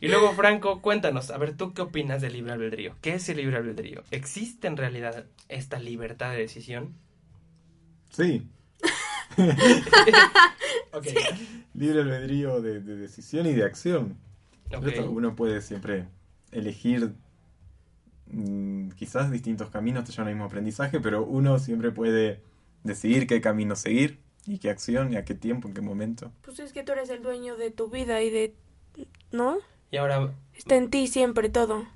Y 0.00 0.08
luego, 0.08 0.32
Franco, 0.32 0.80
cuéntanos, 0.80 1.30
a 1.30 1.38
ver, 1.38 1.56
¿tú 1.56 1.74
qué 1.74 1.82
opinas 1.82 2.22
del 2.22 2.34
libre 2.34 2.52
albedrío? 2.52 2.94
¿Qué 3.00 3.14
es 3.14 3.28
el 3.28 3.38
libre 3.38 3.56
albedrío? 3.56 4.04
¿Existe 4.12 4.68
en 4.68 4.76
realidad 4.76 5.24
esta 5.48 5.78
libertad 5.80 6.30
de 6.32 6.38
decisión? 6.38 6.94
Sí, 8.10 8.46
Ok. 10.92 11.06
libre 11.74 12.00
albedrío 12.00 12.60
de, 12.60 12.80
de 12.80 12.96
decisión 12.96 13.46
y 13.46 13.52
de 13.52 13.64
acción. 13.64 14.16
ok. 14.74 14.82
¿cierto? 14.88 15.10
Uno 15.10 15.34
puede 15.36 15.60
siempre 15.60 16.06
elegir 16.50 17.12
mm, 18.26 18.90
quizás 18.90 19.30
distintos 19.30 19.70
caminos 19.70 20.04
te 20.04 20.12
llevan 20.12 20.28
al 20.28 20.34
mismo 20.34 20.46
aprendizaje, 20.46 21.00
pero 21.00 21.24
uno 21.24 21.58
siempre 21.58 21.90
puede 21.92 22.40
decidir 22.84 23.26
qué 23.26 23.40
camino 23.40 23.76
seguir 23.76 24.18
y 24.46 24.58
qué 24.58 24.70
acción 24.70 25.12
y 25.12 25.16
a 25.16 25.24
qué 25.24 25.34
tiempo, 25.34 25.68
en 25.68 25.74
qué 25.74 25.80
momento. 25.82 26.32
Pues 26.42 26.58
es 26.58 26.72
que 26.72 26.82
tú 26.82 26.92
eres 26.92 27.10
el 27.10 27.22
dueño 27.22 27.56
de 27.56 27.70
tu 27.70 27.90
vida 27.90 28.22
y 28.22 28.30
de... 28.30 28.54
¿No? 29.30 29.58
Y 29.90 29.96
ahora, 29.96 30.30
Está 30.56 30.76
en 30.76 30.90
ti 30.90 31.06
siempre 31.06 31.48
todo. 31.48 31.86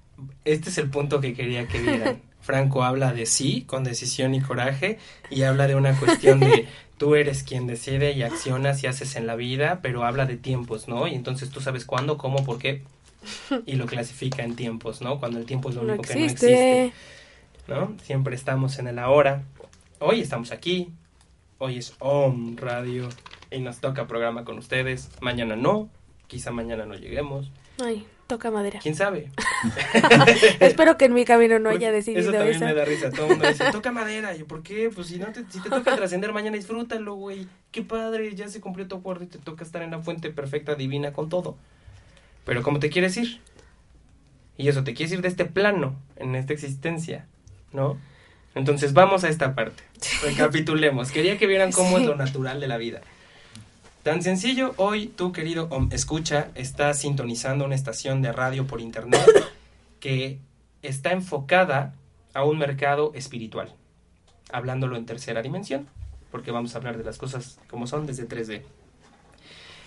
este 0.44 0.70
es 0.70 0.78
el 0.78 0.88
punto 0.90 1.20
que 1.20 1.34
quería 1.34 1.66
que 1.68 1.80
vieran. 1.80 2.22
Franco 2.40 2.82
habla 2.82 3.12
de 3.12 3.26
sí, 3.26 3.62
con 3.66 3.84
decisión 3.84 4.34
y 4.34 4.40
coraje, 4.40 4.98
y 5.30 5.42
habla 5.42 5.68
de 5.68 5.76
una 5.76 5.96
cuestión 5.98 6.40
de 6.40 6.66
tú 6.98 7.14
eres 7.14 7.44
quien 7.44 7.66
decide 7.68 8.12
y 8.12 8.22
accionas 8.22 8.82
y 8.82 8.88
haces 8.88 9.14
en 9.14 9.26
la 9.28 9.36
vida, 9.36 9.78
pero 9.80 10.04
habla 10.04 10.26
de 10.26 10.36
tiempos, 10.36 10.88
¿no? 10.88 11.06
Y 11.06 11.14
entonces 11.14 11.50
tú 11.50 11.60
sabes 11.60 11.84
cuándo, 11.84 12.18
cómo, 12.18 12.44
por 12.44 12.58
qué, 12.58 12.82
y 13.66 13.76
lo 13.76 13.86
clasifica 13.86 14.42
en 14.42 14.56
tiempos, 14.56 15.02
¿no? 15.02 15.20
Cuando 15.20 15.38
el 15.38 15.46
tiempo 15.46 15.68
es 15.68 15.76
lo 15.76 15.82
No 15.82 15.92
único 15.92 16.02
que 16.02 16.14
no 16.16 16.24
existe, 16.24 16.86
existe. 16.86 16.92
¿no? 17.68 17.94
Siempre 18.02 18.34
estamos 18.34 18.78
en 18.80 18.88
el 18.88 18.98
ahora. 18.98 19.42
Hoy 20.00 20.20
estamos 20.20 20.50
aquí, 20.50 20.90
hoy 21.58 21.78
es 21.78 21.94
OM 22.00 22.56
Radio, 22.56 23.08
y 23.52 23.60
nos 23.60 23.78
toca 23.78 24.08
programa 24.08 24.44
con 24.44 24.58
ustedes. 24.58 25.10
Mañana 25.20 25.54
no, 25.54 25.88
quizá 26.26 26.50
mañana 26.50 26.86
no 26.86 26.94
lleguemos, 26.96 27.52
Ay, 27.80 28.06
toca 28.26 28.50
madera. 28.50 28.80
quién 28.82 28.94
sabe. 28.94 29.30
Espero 30.60 30.96
que 30.96 31.06
en 31.06 31.14
mi 31.14 31.24
camino 31.24 31.58
no 31.58 31.70
haya 31.70 31.92
decidido 31.92 32.22
eso 32.22 32.32
también 32.32 32.56
eso. 32.56 32.64
me 32.64 32.74
da 32.74 32.84
risa. 32.84 33.10
Todo 33.10 33.26
el 33.26 33.30
mundo 33.32 33.48
dice, 33.48 33.64
toca 33.72 33.92
madera. 33.92 34.34
¿Y 34.36 34.44
por 34.44 34.62
qué? 34.62 34.90
Pues 34.94 35.08
si, 35.08 35.18
no 35.18 35.26
te, 35.32 35.44
si 35.50 35.60
te 35.60 35.70
toca 35.70 35.96
trascender 35.96 36.32
mañana, 36.32 36.56
disfrútalo, 36.56 37.14
güey. 37.14 37.46
Qué 37.70 37.82
padre, 37.82 38.34
ya 38.34 38.48
se 38.48 38.60
cumplió 38.60 38.86
tu 38.86 38.96
acuerdo 38.96 39.24
y 39.24 39.28
te 39.28 39.38
toca 39.38 39.64
estar 39.64 39.82
en 39.82 39.90
la 39.90 40.00
fuente 40.00 40.30
perfecta, 40.30 40.74
divina, 40.74 41.12
con 41.12 41.28
todo. 41.28 41.56
Pero 42.44 42.62
¿cómo 42.62 42.78
te 42.78 42.90
quieres 42.90 43.16
ir? 43.16 43.40
Y 44.56 44.68
eso, 44.68 44.84
te 44.84 44.94
quieres 44.94 45.12
ir 45.12 45.22
de 45.22 45.28
este 45.28 45.44
plano, 45.44 45.96
en 46.16 46.34
esta 46.34 46.52
existencia, 46.52 47.26
¿no? 47.72 47.98
Entonces 48.54 48.92
vamos 48.92 49.24
a 49.24 49.28
esta 49.28 49.54
parte. 49.54 49.82
Recapitulemos. 50.22 51.10
Quería 51.10 51.38
que 51.38 51.46
vieran 51.46 51.72
cómo 51.72 51.98
es 51.98 52.04
lo 52.04 52.16
natural 52.16 52.60
de 52.60 52.68
la 52.68 52.76
vida. 52.76 53.00
Tan 54.02 54.20
sencillo, 54.20 54.74
hoy 54.78 55.06
tú, 55.06 55.30
querido 55.30 55.68
escucha, 55.92 56.48
estás 56.56 56.98
sintonizando 56.98 57.64
una 57.64 57.76
estación 57.76 58.20
de 58.20 58.32
radio 58.32 58.66
por 58.66 58.80
internet 58.80 59.22
que 60.00 60.40
está 60.82 61.12
enfocada 61.12 61.94
a 62.34 62.42
un 62.44 62.58
mercado 62.58 63.12
espiritual, 63.14 63.72
hablándolo 64.50 64.96
en 64.96 65.06
tercera 65.06 65.40
dimensión, 65.40 65.86
porque 66.32 66.50
vamos 66.50 66.74
a 66.74 66.78
hablar 66.78 66.98
de 66.98 67.04
las 67.04 67.16
cosas 67.16 67.60
como 67.70 67.86
son 67.86 68.06
desde 68.06 68.28
3D. 68.28 68.62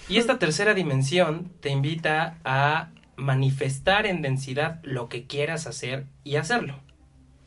Y 0.08 0.17
esta 0.17 0.39
tercera 0.39 0.73
dimensión 0.73 1.51
te 1.60 1.69
invita 1.69 2.38
a 2.45 2.91
manifestar 3.17 4.06
en 4.06 4.21
densidad 4.21 4.80
lo 4.84 5.10
que 5.10 5.25
quieras 5.25 5.67
hacer 5.67 6.06
y 6.23 6.38
hacerlo. 6.38 6.80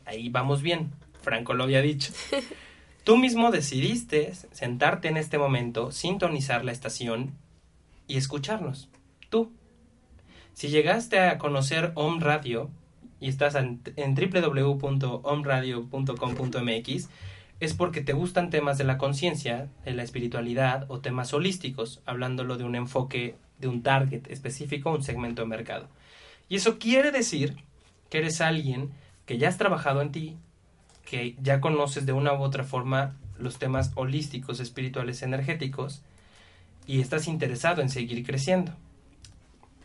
Ahí 0.05 0.29
vamos 0.29 0.61
bien, 0.61 0.91
Franco 1.23 1.55
lo 1.55 1.63
había 1.63 1.81
dicho. 1.81 2.13
Tú 3.03 3.17
mismo 3.17 3.51
decidiste 3.51 4.33
sentarte 4.51 5.07
en 5.07 5.17
este 5.17 5.37
momento, 5.37 5.91
sintonizar 5.91 6.65
la 6.65 6.71
estación 6.71 7.33
y 8.07 8.17
escucharnos. 8.17 8.89
Tú. 9.29 9.51
Si 10.53 10.67
llegaste 10.67 11.19
a 11.19 11.37
conocer 11.37 11.91
Om 11.95 12.19
Radio 12.19 12.69
y 13.19 13.29
estás 13.29 13.55
en, 13.55 13.81
en 13.95 14.15
www.omradio.com.mx, 14.15 17.09
es 17.59 17.73
porque 17.73 18.01
te 18.01 18.13
gustan 18.13 18.49
temas 18.49 18.77
de 18.77 18.83
la 18.83 18.97
conciencia, 18.97 19.69
de 19.83 19.93
la 19.93 20.03
espiritualidad 20.03 20.85
o 20.89 20.99
temas 20.99 21.33
holísticos, 21.33 22.01
hablándolo 22.05 22.57
de 22.57 22.63
un 22.63 22.75
enfoque, 22.75 23.35
de 23.59 23.67
un 23.67 23.83
target 23.83 24.29
específico, 24.29 24.91
un 24.91 25.03
segmento 25.03 25.41
de 25.41 25.47
mercado. 25.47 25.87
Y 26.47 26.55
eso 26.55 26.79
quiere 26.79 27.11
decir 27.11 27.57
que 28.09 28.19
eres 28.19 28.41
alguien 28.41 28.91
que 29.25 29.37
ya 29.37 29.49
has 29.49 29.57
trabajado 29.57 30.01
en 30.01 30.11
ti, 30.11 30.37
que 31.09 31.35
ya 31.41 31.59
conoces 31.59 32.05
de 32.05 32.13
una 32.13 32.33
u 32.33 32.41
otra 32.41 32.63
forma 32.63 33.15
los 33.37 33.57
temas 33.57 33.91
holísticos, 33.95 34.59
espirituales, 34.59 35.23
energéticos, 35.23 36.01
y 36.85 37.01
estás 37.01 37.27
interesado 37.27 37.81
en 37.81 37.89
seguir 37.89 38.25
creciendo. 38.25 38.73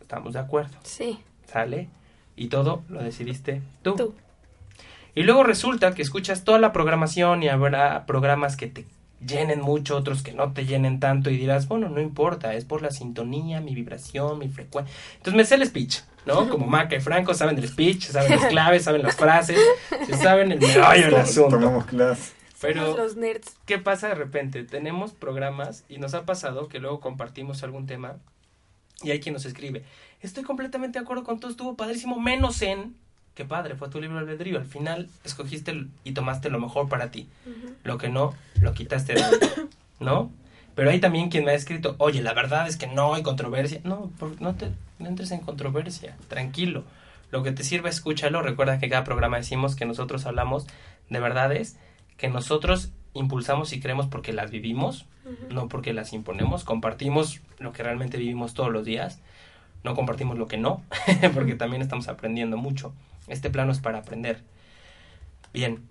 Estamos 0.01 0.33
de 0.33 0.39
acuerdo, 0.39 0.77
Sí, 0.83 1.19
¿sale? 1.47 1.87
Y 2.35 2.47
todo 2.47 2.83
lo 2.89 3.01
decidiste 3.01 3.61
tú. 3.81 3.95
tú. 3.95 4.13
Y 5.15 5.23
luego 5.23 5.43
resulta 5.43 5.93
que 5.95 6.01
escuchas 6.01 6.43
toda 6.43 6.59
la 6.59 6.73
programación 6.73 7.41
y 7.41 7.47
habrá 7.47 8.05
programas 8.05 8.57
que 8.57 8.67
te 8.67 8.85
llenen 9.25 9.61
mucho, 9.61 9.95
otros 9.95 10.21
que 10.21 10.33
no 10.33 10.51
te 10.51 10.65
llenen 10.65 10.99
tanto 10.99 11.29
y 11.29 11.37
dirás, 11.37 11.67
bueno, 11.67 11.89
no 11.89 12.01
importa, 12.01 12.53
es 12.53 12.65
por 12.65 12.81
la 12.81 12.91
sintonía, 12.91 13.61
mi 13.61 13.73
vibración, 13.73 14.37
mi 14.37 14.49
frecuencia. 14.49 14.93
Entonces 15.17 15.33
me 15.35 15.45
sé 15.45 15.55
el 15.55 15.65
speech, 15.65 16.01
¿no? 16.25 16.49
Como 16.49 16.65
Maca 16.67 16.95
y 16.95 16.99
Franco 17.01 17.33
saben 17.33 17.55
del 17.55 17.67
speech, 17.67 18.05
saben 18.05 18.31
las 18.31 18.45
claves, 18.49 18.83
saben 18.83 19.03
las 19.03 19.15
frases, 19.15 19.59
se 20.05 20.15
saben 20.17 20.51
el 20.51 20.59
meollo 20.59 21.05
del 21.05 21.15
asunto. 21.15 21.57
Tomamos 21.57 21.85
clase. 21.85 22.33
Pero, 22.61 22.95
los 22.97 23.15
nerds. 23.15 23.53
¿qué 23.65 23.77
pasa 23.77 24.07
de 24.07 24.15
repente? 24.15 24.63
Tenemos 24.63 25.11
programas 25.11 25.83
y 25.89 25.97
nos 25.97 26.13
ha 26.13 26.25
pasado 26.25 26.67
que 26.67 26.79
luego 26.79 26.99
compartimos 26.99 27.61
algún 27.63 27.85
tema 27.85 28.15
y 29.03 29.11
hay 29.11 29.19
quien 29.19 29.33
nos 29.33 29.45
escribe, 29.45 29.83
estoy 30.21 30.43
completamente 30.43 30.97
de 30.97 31.03
acuerdo 31.03 31.23
con 31.23 31.39
todo, 31.39 31.51
estuvo 31.51 31.75
padrísimo, 31.75 32.19
menos 32.19 32.61
en... 32.61 32.95
Qué 33.35 33.43
padre, 33.43 33.75
fue 33.75 33.89
tu 33.89 33.99
libro 33.99 34.17
albedrío. 34.17 34.57
Al 34.57 34.65
final 34.65 35.09
escogiste 35.25 35.71
el- 35.71 35.89
y 36.05 36.13
tomaste 36.13 36.49
lo 36.49 36.57
mejor 36.57 36.87
para 36.87 37.11
ti. 37.11 37.27
Lo 37.83 37.97
que 37.97 38.07
no, 38.07 38.33
lo 38.61 38.73
quitaste 38.73 39.13
de 39.15 39.23
ahí, 39.25 39.33
¿no? 39.99 40.31
Pero 40.75 40.89
hay 40.89 40.99
también 40.99 41.29
quien 41.29 41.45
me 41.45 41.51
ha 41.51 41.55
escrito, 41.55 41.95
oye, 41.99 42.21
la 42.21 42.33
verdad 42.33 42.67
es 42.67 42.75
que 42.77 42.87
no 42.87 43.13
hay 43.13 43.23
controversia. 43.23 43.79
No, 43.83 44.11
por- 44.19 44.41
no 44.41 44.55
te 44.55 44.71
no 44.99 45.07
entres 45.07 45.31
en 45.31 45.39
controversia, 45.39 46.15
tranquilo. 46.27 46.83
Lo 47.31 47.43
que 47.43 47.51
te 47.51 47.63
sirva, 47.63 47.89
escúchalo. 47.89 48.41
Recuerda 48.41 48.77
que 48.79 48.89
cada 48.89 49.03
programa 49.03 49.37
decimos 49.37 49.75
que 49.75 49.85
nosotros 49.85 50.25
hablamos 50.25 50.67
de 51.09 51.19
verdades 51.19 51.77
que 52.17 52.29
nosotros 52.29 52.91
impulsamos 53.13 53.73
y 53.73 53.79
creemos 53.79 54.07
porque 54.07 54.31
las 54.33 54.51
vivimos, 54.51 55.05
no 55.49 55.67
porque 55.67 55.93
las 55.93 56.13
imponemos. 56.13 56.63
Compartimos 56.63 57.41
lo 57.59 57.73
que 57.73 57.83
realmente 57.83 58.17
vivimos 58.17 58.53
todos 58.53 58.71
los 58.71 58.85
días. 58.85 59.19
No 59.83 59.95
compartimos 59.95 60.37
lo 60.37 60.47
que 60.47 60.57
no, 60.57 60.83
porque 61.33 61.55
también 61.55 61.81
estamos 61.81 62.07
aprendiendo 62.07 62.57
mucho. 62.57 62.93
Este 63.27 63.49
plano 63.49 63.71
es 63.71 63.79
para 63.79 63.99
aprender. 63.99 64.41
Bien, 65.53 65.81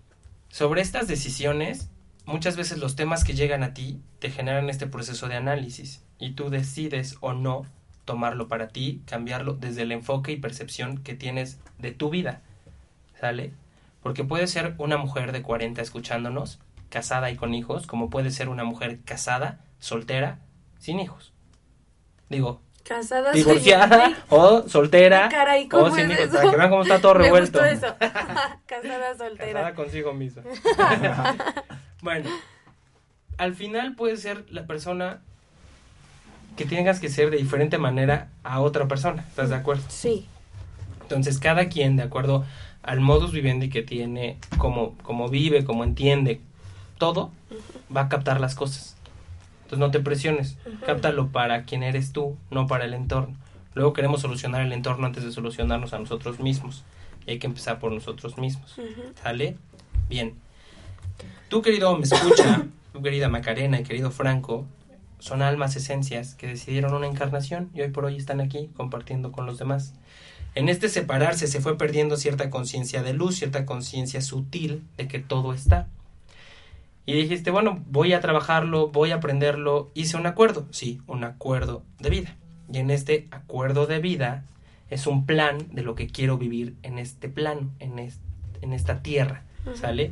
sobre 0.51 0.81
estas 0.83 1.07
decisiones, 1.09 1.89
muchas 2.27 2.57
veces 2.57 2.79
los 2.79 2.97
temas 2.97 3.25
que 3.25 3.35
llegan 3.35 3.63
a 3.63 3.75
ti 3.75 4.01
te 4.19 4.31
generan 4.31 4.71
este 4.71 4.87
proceso 4.87 5.29
de 5.29 5.37
análisis 5.37 6.03
y 6.19 6.33
tú 6.33 6.51
decides 6.51 7.17
o 7.21 7.33
no 7.33 7.67
tomarlo 8.05 8.49
para 8.49 8.69
ti, 8.69 9.03
cambiarlo 9.07 9.55
desde 9.55 9.83
el 9.83 9.93
enfoque 9.93 10.33
y 10.33 10.37
percepción 10.37 10.99
que 10.99 11.15
tienes 11.15 11.59
de 11.79 11.93
tu 11.93 12.11
vida. 12.11 12.43
¿Sale? 13.21 13.53
Porque 14.03 14.25
puede 14.25 14.47
ser 14.47 14.75
una 14.79 14.99
mujer 14.99 15.33
de 15.33 15.41
40 15.43 15.81
escuchándonos, 15.81 16.59
casada 16.91 17.31
y 17.31 17.37
con 17.37 17.55
hijos, 17.55 17.87
como 17.87 18.11
puede 18.11 18.31
ser 18.31 18.49
una 18.51 18.65
mujer 18.65 19.01
casada, 19.05 19.61
soltera, 19.79 20.39
sin 20.79 21.01
hijos. 21.01 21.33
Digo, 22.29 22.61
Casada 22.85 23.33
divorciada 23.33 24.13
o 24.29 24.69
soltera 24.69 25.25
Ah, 25.25 25.29
caray, 25.31 25.65
o 25.65 25.69
¿cómo 25.71 25.95
sin 25.95 26.11
es 26.11 26.19
hijos, 26.19 26.25
eso? 26.27 26.35
para 26.37 26.51
que 26.51 26.57
vean 26.59 26.69
cómo 26.71 26.83
está 26.83 27.01
todo 27.01 27.15
Me 27.19 27.25
revuelto. 27.25 27.59
gustó 27.61 27.65
eso. 27.87 27.97
Casada 28.67 29.17
soltera. 29.17 29.53
Casada 29.53 29.75
consigo 29.75 30.13
misma. 30.13 30.43
Bueno, 32.05 32.29
al 33.39 33.55
final 33.55 33.97
puede 33.97 34.19
ser 34.19 34.45
la 34.51 34.67
persona 34.67 35.21
que 36.57 36.67
tengas 36.67 37.01
que 37.01 37.09
ser 37.09 37.31
de 37.31 37.39
diferente 37.39 37.79
manera 37.79 38.29
a 38.45 38.61
otra 38.61 38.87
persona, 38.87 39.25
¿estás 39.27 39.49
de 39.49 39.57
acuerdo? 39.57 39.83
Sí. 39.89 40.27
Entonces 41.01 41.39
cada 41.39 41.69
quien, 41.69 41.97
de 41.97 42.03
acuerdo 42.03 42.45
al 42.83 43.01
modus 43.01 43.33
vivendi 43.33 43.71
que 43.71 43.83
tiene, 43.83 44.37
como, 44.59 44.97
como 44.99 45.31
vive, 45.31 45.65
como 45.65 45.83
entiende, 45.83 46.41
todo, 46.99 47.33
va 47.95 48.03
a 48.03 48.09
captar 48.11 48.39
las 48.39 48.55
cosas. 48.55 48.97
Entonces 49.63 49.79
no 49.79 49.91
te 49.91 50.01
presiones, 50.01 50.59
cáptalo 50.85 51.29
para 51.29 51.65
quien 51.65 51.83
eres 51.83 52.13
tú, 52.13 52.37
no 52.51 52.67
para 52.67 52.85
el 52.85 52.93
entorno. 52.93 53.35
Luego 53.73 53.95
queremos 53.95 54.21
solucionar 54.21 54.61
el 54.61 54.73
entorno 54.73 55.07
antes 55.07 55.25
de 55.25 55.33
solucionarnos 55.33 55.95
a 55.95 55.99
nosotros 55.99 56.39
mismos. 56.39 56.85
Y 57.27 57.31
hay 57.31 57.39
que 57.39 57.47
empezar 57.47 57.81
por 57.81 57.91
nosotros 57.91 58.37
mismos. 58.37 58.77
¿Sale? 59.23 59.57
Bien. 60.11 60.44
Tú, 61.55 61.63
querido, 61.63 61.97
me 61.97 62.03
escucha, 62.03 62.67
tu 62.93 63.01
querida 63.01 63.29
Macarena 63.29 63.79
y 63.79 63.85
querido 63.85 64.11
Franco, 64.11 64.67
son 65.21 65.41
almas 65.41 65.77
esencias 65.77 66.35
que 66.35 66.49
decidieron 66.49 66.93
una 66.95 67.07
encarnación 67.07 67.71
y 67.73 67.83
hoy 67.83 67.91
por 67.91 68.07
hoy 68.07 68.17
están 68.17 68.41
aquí 68.41 68.71
compartiendo 68.77 69.31
con 69.31 69.47
los 69.47 69.57
demás. 69.57 69.95
En 70.57 70.69
este 70.69 70.89
separarse 70.89 71.47
se 71.47 71.61
fue 71.61 71.79
perdiendo 71.79 72.17
cierta 72.17 72.51
conciencia 72.51 73.05
de 73.05 73.13
luz, 73.13 73.37
cierta 73.37 73.67
conciencia 73.67 74.21
sutil 74.21 74.83
de 74.97 75.07
que 75.07 75.21
todo 75.21 75.53
está. 75.53 75.87
Y 77.07 77.13
dijiste, 77.13 77.53
bueno, 77.53 77.85
voy 77.89 78.15
a 78.15 78.21
trabajarlo, 78.21 78.89
voy 78.89 79.13
a 79.13 79.17
aprenderlo, 79.17 79.93
hice 79.95 80.17
un 80.17 80.27
acuerdo, 80.27 80.67
sí, 80.73 81.03
un 81.07 81.23
acuerdo 81.23 81.85
de 82.01 82.11
vida. 82.11 82.37
Y 82.73 82.79
en 82.79 82.91
este 82.91 83.29
acuerdo 83.31 83.87
de 83.87 84.01
vida 84.01 84.45
es 84.91 85.07
un 85.07 85.25
plan 85.25 85.59
de 85.71 85.85
lo 85.85 85.95
que 85.95 86.09
quiero 86.09 86.37
vivir 86.37 86.75
en 86.83 86.99
este 86.99 87.29
plano, 87.29 87.71
en, 87.79 88.01
en 88.61 88.73
esta 88.73 89.05
tierra, 89.05 89.45
¿sale? 89.75 90.11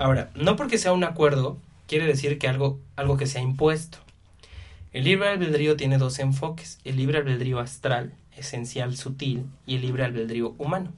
Ahora, 0.00 0.30
no 0.34 0.56
porque 0.56 0.78
sea 0.78 0.92
un 0.94 1.04
acuerdo, 1.04 1.58
quiere 1.86 2.06
decir 2.06 2.38
que 2.38 2.48
algo, 2.48 2.80
algo 2.96 3.18
que 3.18 3.26
sea 3.26 3.42
impuesto. 3.42 3.98
El 4.94 5.04
libre 5.04 5.28
albedrío 5.28 5.76
tiene 5.76 5.98
dos 5.98 6.18
enfoques, 6.18 6.78
el 6.84 6.96
libre 6.96 7.18
albedrío 7.18 7.58
astral, 7.60 8.14
esencial 8.34 8.96
sutil, 8.96 9.44
y 9.66 9.76
el 9.76 9.82
libre 9.82 10.04
albedrío 10.04 10.54
humano. 10.56 10.92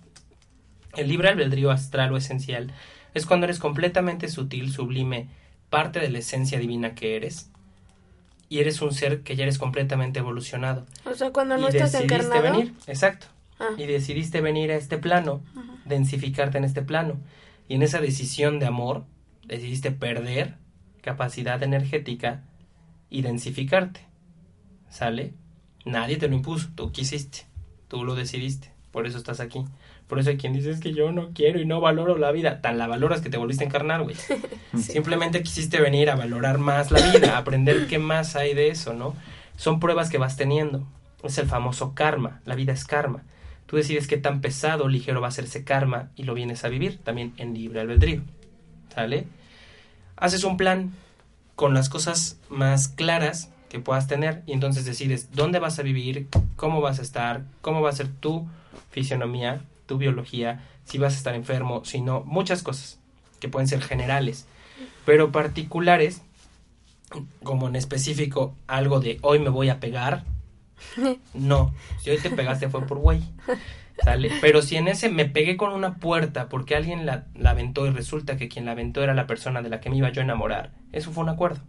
El 0.96 1.08
libre 1.08 1.30
albedrío 1.30 1.72
astral 1.72 2.12
o 2.12 2.16
esencial 2.16 2.72
es 3.12 3.26
cuando 3.26 3.44
eres 3.44 3.58
completamente 3.58 4.28
sutil, 4.28 4.70
sublime, 4.72 5.26
parte 5.68 5.98
de 5.98 6.08
la 6.08 6.20
esencia 6.20 6.60
divina 6.60 6.94
que 6.94 7.16
eres, 7.16 7.50
y 8.48 8.60
eres 8.60 8.80
un 8.82 8.92
ser 8.92 9.22
que 9.22 9.34
ya 9.34 9.42
eres 9.42 9.58
completamente 9.58 10.20
evolucionado. 10.20 10.86
O 11.06 11.14
sea, 11.14 11.30
cuando 11.32 11.56
no 11.56 11.64
y 11.66 11.70
estás 11.70 11.90
decidiste 11.90 12.14
encarnado. 12.14 12.42
venir, 12.42 12.72
exacto, 12.86 13.26
Ah. 13.58 13.70
y 13.76 13.86
decidiste 13.86 14.40
venir 14.40 14.70
a 14.70 14.76
este 14.76 14.96
plano, 14.96 15.42
densificarte 15.86 16.58
en 16.58 16.64
este 16.64 16.82
plano, 16.82 17.16
y 17.72 17.74
en 17.74 17.82
esa 17.82 18.02
decisión 18.02 18.58
de 18.58 18.66
amor, 18.66 19.06
decidiste 19.46 19.92
perder 19.92 20.56
capacidad 21.00 21.62
energética 21.62 22.44
y 23.08 23.22
densificarte. 23.22 24.00
¿Sale? 24.90 25.32
Nadie 25.86 26.18
te 26.18 26.28
lo 26.28 26.34
impuso, 26.34 26.68
tú 26.74 26.92
quisiste, 26.92 27.46
tú 27.88 28.04
lo 28.04 28.14
decidiste, 28.14 28.74
por 28.90 29.06
eso 29.06 29.16
estás 29.16 29.40
aquí. 29.40 29.64
Por 30.06 30.18
eso 30.18 30.28
hay 30.28 30.36
quien 30.36 30.52
dice 30.52 30.70
es 30.70 30.80
que 30.80 30.92
yo 30.92 31.12
no 31.12 31.30
quiero 31.32 31.60
y 31.60 31.64
no 31.64 31.80
valoro 31.80 32.18
la 32.18 32.30
vida. 32.30 32.60
Tan 32.60 32.76
la 32.76 32.86
valoras 32.88 33.22
que 33.22 33.30
te 33.30 33.38
volviste 33.38 33.64
a 33.64 33.68
encarnar, 33.68 34.02
güey. 34.02 34.16
Simplemente 34.78 35.42
quisiste 35.42 35.80
venir 35.80 36.10
a 36.10 36.14
valorar 36.14 36.58
más 36.58 36.90
la 36.90 37.00
vida, 37.10 37.36
a 37.36 37.38
aprender 37.38 37.86
qué 37.86 37.98
más 37.98 38.36
hay 38.36 38.52
de 38.52 38.68
eso, 38.68 38.92
¿no? 38.92 39.16
Son 39.56 39.80
pruebas 39.80 40.10
que 40.10 40.18
vas 40.18 40.36
teniendo. 40.36 40.86
Es 41.24 41.38
el 41.38 41.46
famoso 41.46 41.94
karma, 41.94 42.42
la 42.44 42.54
vida 42.54 42.74
es 42.74 42.84
karma. 42.84 43.22
Tú 43.72 43.78
decides 43.78 44.06
qué 44.06 44.18
tan 44.18 44.42
pesado 44.42 44.86
ligero 44.86 45.22
va 45.22 45.28
a 45.28 45.30
ser 45.30 45.44
ese 45.46 45.64
karma 45.64 46.10
y 46.14 46.24
lo 46.24 46.34
vienes 46.34 46.62
a 46.62 46.68
vivir 46.68 46.98
también 46.98 47.32
en 47.38 47.54
libre 47.54 47.80
albedrío. 47.80 48.20
¿Sale? 48.94 49.24
Haces 50.14 50.44
un 50.44 50.58
plan 50.58 50.92
con 51.54 51.72
las 51.72 51.88
cosas 51.88 52.36
más 52.50 52.88
claras 52.88 53.48
que 53.70 53.80
puedas 53.80 54.08
tener 54.08 54.42
y 54.44 54.52
entonces 54.52 54.84
decides 54.84 55.32
dónde 55.32 55.58
vas 55.58 55.78
a 55.78 55.82
vivir, 55.82 56.28
cómo 56.54 56.82
vas 56.82 56.98
a 56.98 57.02
estar, 57.02 57.44
cómo 57.62 57.80
va 57.80 57.88
a 57.88 57.94
ser 57.94 58.08
tu 58.08 58.46
fisionomía, 58.90 59.62
tu 59.86 59.96
biología, 59.96 60.68
si 60.84 60.98
vas 60.98 61.14
a 61.14 61.16
estar 61.16 61.34
enfermo, 61.34 61.82
si 61.86 62.02
no, 62.02 62.24
muchas 62.26 62.62
cosas 62.62 62.98
que 63.40 63.48
pueden 63.48 63.68
ser 63.68 63.80
generales, 63.80 64.44
pero 65.06 65.32
particulares, 65.32 66.20
como 67.42 67.68
en 67.68 67.76
específico 67.76 68.54
algo 68.66 69.00
de 69.00 69.18
hoy 69.22 69.38
me 69.38 69.48
voy 69.48 69.70
a 69.70 69.80
pegar, 69.80 70.24
no, 71.34 71.74
si 72.00 72.10
hoy 72.10 72.18
te 72.18 72.30
pegaste 72.30 72.68
fue 72.68 72.86
por 72.86 72.98
güey. 72.98 73.22
¿Sale? 74.02 74.30
Pero 74.40 74.62
si 74.62 74.76
en 74.76 74.88
ese 74.88 75.10
me 75.10 75.26
pegué 75.26 75.56
con 75.56 75.72
una 75.72 75.96
puerta 75.96 76.48
porque 76.48 76.74
alguien 76.74 77.06
la, 77.06 77.26
aventó 77.44 77.86
y 77.86 77.90
resulta 77.90 78.36
que 78.36 78.48
quien 78.48 78.64
la 78.64 78.72
aventó 78.72 79.02
era 79.02 79.14
la 79.14 79.26
persona 79.26 79.62
de 79.62 79.68
la 79.68 79.80
que 79.80 79.90
me 79.90 79.96
iba 79.96 80.10
yo 80.10 80.22
a 80.22 80.24
enamorar, 80.24 80.72
eso 80.92 81.12
fue 81.12 81.22
un 81.22 81.30
acuerdo. 81.30 81.60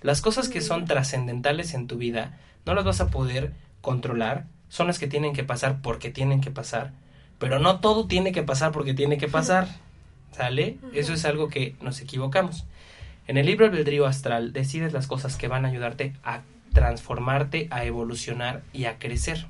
Las 0.00 0.20
cosas 0.20 0.48
que 0.48 0.60
son 0.60 0.84
trascendentales 0.84 1.74
en 1.74 1.86
tu 1.86 1.96
vida 1.96 2.38
no 2.64 2.74
las 2.74 2.84
vas 2.84 3.00
a 3.00 3.08
poder 3.08 3.52
controlar, 3.80 4.46
son 4.68 4.86
las 4.86 4.98
que 4.98 5.08
tienen 5.08 5.34
que 5.34 5.44
pasar 5.44 5.82
porque 5.82 6.10
tienen 6.10 6.40
que 6.40 6.50
pasar, 6.50 6.92
pero 7.38 7.58
no 7.58 7.80
todo 7.80 8.06
tiene 8.06 8.32
que 8.32 8.42
pasar 8.42 8.72
porque 8.72 8.94
tiene 8.94 9.18
que 9.18 9.28
pasar. 9.28 9.68
¿Sale? 10.32 10.78
Eso 10.94 11.12
es 11.12 11.26
algo 11.26 11.48
que 11.48 11.76
nos 11.82 12.00
equivocamos. 12.00 12.64
En 13.26 13.36
el 13.36 13.46
libro 13.46 13.66
albedrío 13.66 14.06
astral 14.06 14.52
decides 14.52 14.92
las 14.94 15.06
cosas 15.06 15.36
que 15.36 15.46
van 15.46 15.64
a 15.64 15.68
ayudarte 15.68 16.14
a 16.24 16.40
transformarte, 16.72 17.68
a 17.70 17.84
evolucionar 17.84 18.62
y 18.72 18.84
a 18.86 18.98
crecer. 18.98 19.46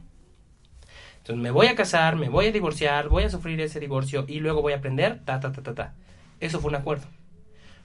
Entonces 1.18 1.42
me 1.42 1.50
voy 1.50 1.68
a 1.68 1.74
casar, 1.76 2.16
me 2.16 2.28
voy 2.28 2.46
a 2.46 2.52
divorciar, 2.52 3.08
voy 3.08 3.22
a 3.24 3.30
sufrir 3.30 3.60
ese 3.60 3.78
divorcio 3.80 4.24
y 4.28 4.40
luego 4.40 4.60
voy 4.62 4.72
a 4.72 4.76
aprender, 4.78 5.20
ta, 5.24 5.38
ta, 5.40 5.52
ta, 5.52 5.62
ta, 5.62 5.74
ta. 5.74 5.94
Eso 6.40 6.60
fue 6.60 6.70
un 6.70 6.74
acuerdo. 6.76 7.06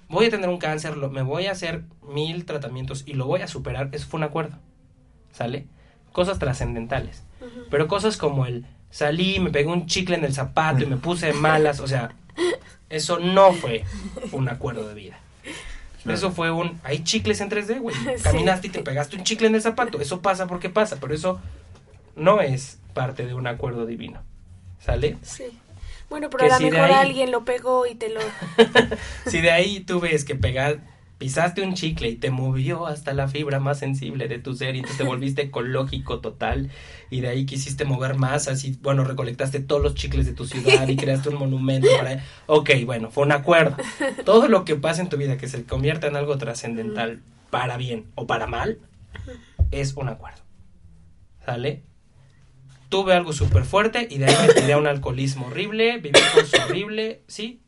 Voy 0.09 0.25
a 0.25 0.29
tener 0.31 0.49
un 0.49 0.57
cáncer, 0.57 0.97
lo- 0.97 1.09
me 1.09 1.21
voy 1.21 1.45
a 1.47 1.51
hacer 1.51 1.83
mil 2.01 2.45
tratamientos 2.45 3.03
y 3.05 3.13
lo 3.13 3.25
voy 3.27 3.41
a 3.41 3.47
superar, 3.47 3.89
eso 3.91 4.07
fue 4.07 4.17
un 4.19 4.23
acuerdo. 4.23 4.57
¿Sale? 5.31 5.67
Cosas 6.13 6.39
trascendentales. 6.39 7.23
Pero 7.69 7.87
cosas 7.87 8.17
como 8.17 8.45
el 8.47 8.65
salí, 8.89 9.39
me 9.39 9.51
pegué 9.51 9.67
un 9.67 9.85
chicle 9.85 10.15
en 10.15 10.23
el 10.23 10.33
zapato 10.33 10.83
y 10.83 10.87
me 10.87 10.97
puse 10.97 11.33
malas, 11.33 11.79
o 11.79 11.87
sea, 11.87 12.15
eso 12.89 13.19
no 13.19 13.51
fue 13.53 13.83
un 14.31 14.49
acuerdo 14.49 14.87
de 14.87 14.95
vida. 14.95 15.19
Claro. 16.07 16.17
Eso 16.17 16.31
fue 16.31 16.51
un. 16.51 16.79
Hay 16.83 17.03
chicles 17.03 17.39
en 17.41 17.49
3D, 17.49 17.79
güey. 17.79 17.95
Sí. 18.17 18.23
Caminaste 18.23 18.67
y 18.67 18.69
te 18.71 18.81
pegaste 18.81 19.15
un 19.17 19.23
chicle 19.23 19.47
en 19.47 19.55
el 19.55 19.61
zapato. 19.61 19.99
Eso 20.01 20.21
pasa 20.21 20.47
porque 20.47 20.69
pasa, 20.69 20.97
pero 20.99 21.13
eso 21.13 21.39
no 22.15 22.41
es 22.41 22.79
parte 22.93 23.25
de 23.25 23.33
un 23.33 23.47
acuerdo 23.47 23.85
divino. 23.85 24.21
¿Sale? 24.79 25.17
Sí. 25.21 25.43
Bueno, 26.09 26.29
pero 26.29 26.45
Que 26.45 26.51
a 26.51 26.53
lo 26.53 26.57
si 26.65 26.71
mejor 26.71 26.89
ahí- 26.89 26.93
alguien 27.09 27.31
lo 27.31 27.43
pegó 27.43 27.85
y 27.85 27.95
te 27.95 28.09
lo... 28.09 28.21
Si 29.27 29.41
de 29.41 29.51
ahí 29.51 29.81
tú 29.81 29.99
ves 29.99 30.23
que 30.23 30.35
pegar, 30.35 30.79
pisaste 31.17 31.61
un 31.61 31.73
chicle 31.73 32.09
y 32.09 32.15
te 32.15 32.29
movió 32.29 32.85
hasta 32.85 33.13
la 33.13 33.27
fibra 33.27 33.59
más 33.59 33.79
sensible 33.79 34.27
de 34.27 34.39
tu 34.39 34.53
ser 34.53 34.75
y 34.75 34.79
entonces 34.79 34.99
te 34.99 35.03
volviste 35.07 35.41
ecológico 35.43 36.19
total 36.19 36.69
y 37.09 37.21
de 37.21 37.29
ahí 37.29 37.45
quisiste 37.45 37.85
mover 37.85 38.15
más, 38.15 38.47
así, 38.47 38.77
bueno, 38.81 39.03
recolectaste 39.03 39.59
todos 39.59 39.81
los 39.81 39.95
chicles 39.95 40.25
de 40.25 40.33
tu 40.33 40.45
ciudad 40.45 40.87
y 40.87 40.95
creaste 40.95 41.29
un 41.29 41.39
monumento 41.39 41.87
para... 41.97 42.23
Ok, 42.47 42.71
bueno, 42.85 43.09
fue 43.11 43.23
un 43.23 43.31
acuerdo. 43.31 43.75
Todo 44.25 44.47
lo 44.47 44.63
que 44.65 44.75
pasa 44.75 45.01
en 45.01 45.09
tu 45.09 45.17
vida 45.17 45.37
que 45.37 45.47
se 45.47 45.63
convierta 45.63 46.07
en 46.07 46.15
algo 46.15 46.37
trascendental 46.37 47.21
para 47.49 47.77
bien 47.77 48.05
o 48.15 48.27
para 48.27 48.47
mal 48.47 48.79
es 49.71 49.93
un 49.95 50.09
acuerdo. 50.09 50.41
¿Sale? 51.45 51.83
Tuve 52.89 53.13
algo 53.13 53.33
súper 53.33 53.65
fuerte 53.65 54.07
y 54.09 54.17
de 54.17 54.25
ahí 54.25 54.47
me 54.47 54.53
tiré 54.53 54.73
a 54.73 54.77
un 54.77 54.87
alcoholismo 54.87 55.47
horrible, 55.47 55.97
viví 55.97 56.19
cosas 56.33 56.61
horrible, 56.65 57.21
sí, 57.27 57.61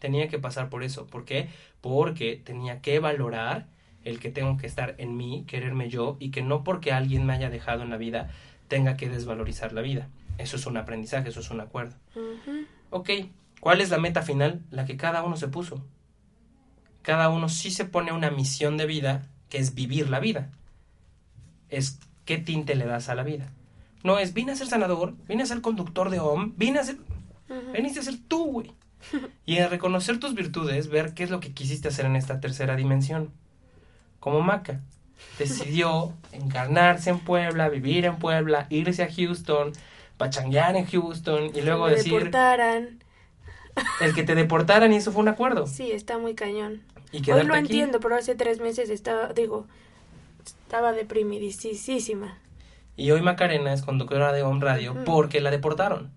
tenía 0.00 0.28
que 0.28 0.40
pasar 0.40 0.68
por 0.68 0.82
eso. 0.82 1.06
¿Por 1.06 1.24
qué? 1.24 1.48
Porque 1.80 2.40
tenía 2.42 2.80
que 2.80 2.98
valorar 2.98 3.66
el 4.02 4.18
que 4.18 4.30
tengo 4.30 4.56
que 4.56 4.66
estar 4.66 4.96
en 4.98 5.16
mí, 5.16 5.44
quererme 5.46 5.88
yo, 5.88 6.16
y 6.18 6.30
que 6.30 6.42
no 6.42 6.64
porque 6.64 6.90
alguien 6.90 7.26
me 7.26 7.34
haya 7.34 7.50
dejado 7.50 7.82
en 7.82 7.90
la 7.90 7.98
vida 7.98 8.30
tenga 8.66 8.96
que 8.96 9.08
desvalorizar 9.08 9.72
la 9.72 9.82
vida. 9.82 10.08
Eso 10.38 10.56
es 10.56 10.66
un 10.66 10.76
aprendizaje, 10.76 11.28
eso 11.28 11.40
es 11.40 11.50
un 11.50 11.60
acuerdo. 11.60 11.96
Ujú. 12.14 12.64
Ok, 12.90 13.10
¿cuál 13.60 13.80
es 13.80 13.90
la 13.90 13.98
meta 13.98 14.22
final? 14.22 14.62
La 14.70 14.86
que 14.86 14.96
cada 14.96 15.22
uno 15.22 15.36
se 15.36 15.48
puso. 15.48 15.84
Cada 17.02 17.28
uno 17.28 17.48
sí 17.48 17.70
se 17.70 17.84
pone 17.84 18.12
una 18.12 18.30
misión 18.30 18.76
de 18.76 18.86
vida, 18.86 19.26
que 19.48 19.58
es 19.58 19.74
vivir 19.74 20.08
la 20.08 20.20
vida. 20.20 20.50
Es 21.68 21.98
qué 22.24 22.38
tinte 22.38 22.74
le 22.74 22.86
das 22.86 23.08
a 23.08 23.14
la 23.14 23.22
vida. 23.22 23.52
No 24.02 24.18
es, 24.18 24.32
vine 24.32 24.52
a 24.52 24.56
ser 24.56 24.68
sanador, 24.68 25.14
vine 25.28 25.42
a 25.42 25.46
ser 25.46 25.60
conductor 25.60 26.08
de 26.08 26.20
OM, 26.20 26.54
vine 26.56 26.78
a 26.78 26.84
ser... 26.84 26.96
Veniste 27.72 27.98
a 27.98 28.04
ser 28.04 28.14
tú, 28.28 28.44
güey. 28.44 28.72
Y 29.46 29.58
a 29.58 29.68
reconocer 29.68 30.20
tus 30.20 30.34
virtudes, 30.34 30.88
ver 30.88 31.14
qué 31.14 31.24
es 31.24 31.30
lo 31.30 31.40
que 31.40 31.52
quisiste 31.52 31.88
hacer 31.88 32.06
en 32.06 32.16
esta 32.16 32.40
tercera 32.40 32.76
dimensión. 32.76 33.30
Como 34.20 34.40
Maca. 34.42 34.80
Decidió 35.38 36.12
encarnarse 36.32 37.10
en 37.10 37.18
Puebla, 37.20 37.68
vivir 37.68 38.04
en 38.04 38.16
Puebla, 38.18 38.66
irse 38.70 39.02
a 39.02 39.12
Houston, 39.12 39.72
pachanguear 40.16 40.76
en 40.76 40.86
Houston 40.86 41.50
y 41.54 41.62
luego 41.62 41.86
Me 41.86 41.92
decir 41.92 42.12
deportaran. 42.12 43.02
el 44.00 44.14
que 44.14 44.22
te 44.22 44.34
deportaran 44.34 44.92
y 44.92 44.96
eso 44.96 45.12
fue 45.12 45.22
un 45.22 45.28
acuerdo. 45.28 45.66
Sí, 45.66 45.90
está 45.92 46.18
muy 46.18 46.34
cañón. 46.34 46.82
Y 47.12 47.18
Hoy 47.30 47.42
lo 47.44 47.54
aquí. 47.54 47.64
entiendo, 47.64 47.98
pero 48.00 48.16
hace 48.16 48.34
tres 48.34 48.60
meses 48.60 48.88
estaba, 48.90 49.32
digo, 49.32 49.66
estaba 50.44 50.92
deprimidísima. 50.92 52.38
Y 52.96 53.10
hoy 53.10 53.22
Macarena 53.22 53.72
es 53.72 53.82
conductora 53.82 54.32
de 54.32 54.42
Home 54.42 54.60
Radio 54.64 54.94
porque 55.04 55.40
la 55.40 55.50
deportaron. 55.50 56.10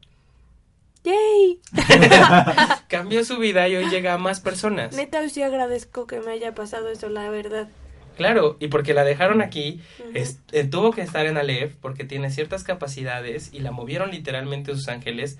¡Yay! 1.03 1.59
Cambió 2.87 3.23
su 3.25 3.37
vida 3.37 3.67
y 3.67 3.75
hoy 3.75 3.89
llega 3.89 4.13
a 4.13 4.17
más 4.17 4.39
personas. 4.39 4.95
Neta, 4.95 5.27
sí 5.29 5.41
agradezco 5.41 6.07
que 6.07 6.19
me 6.21 6.31
haya 6.31 6.53
pasado 6.55 6.89
eso, 6.89 7.09
la 7.09 7.29
verdad. 7.29 7.67
Claro, 8.15 8.57
y 8.59 8.67
porque 8.67 8.93
la 8.93 9.03
dejaron 9.03 9.41
aquí, 9.41 9.81
es- 10.13 10.39
eh, 10.51 10.63
tuvo 10.65 10.91
que 10.91 11.01
estar 11.01 11.25
en 11.25 11.37
Aleph 11.37 11.73
porque 11.81 12.03
tiene 12.03 12.29
ciertas 12.29 12.63
capacidades 12.63 13.49
y 13.53 13.59
la 13.59 13.71
movieron 13.71 14.11
literalmente 14.11 14.73
sus 14.75 14.87
ángeles 14.87 15.39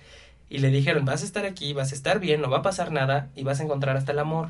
y 0.50 0.58
le 0.58 0.70
dijeron, 0.70 1.06
vas 1.06 1.22
a 1.22 1.26
estar 1.26 1.46
aquí, 1.46 1.74
vas 1.74 1.92
a 1.92 1.96
estar 1.96 2.20
bien, 2.20 2.42
no 2.42 2.50
va 2.50 2.58
a 2.58 2.62
pasar 2.64 2.92
nada 2.92 3.30
y 3.36 3.44
vas 3.44 3.60
a 3.60 3.64
encontrar 3.64 3.96
hasta 3.96 4.12
el 4.12 4.20
amor. 4.20 4.50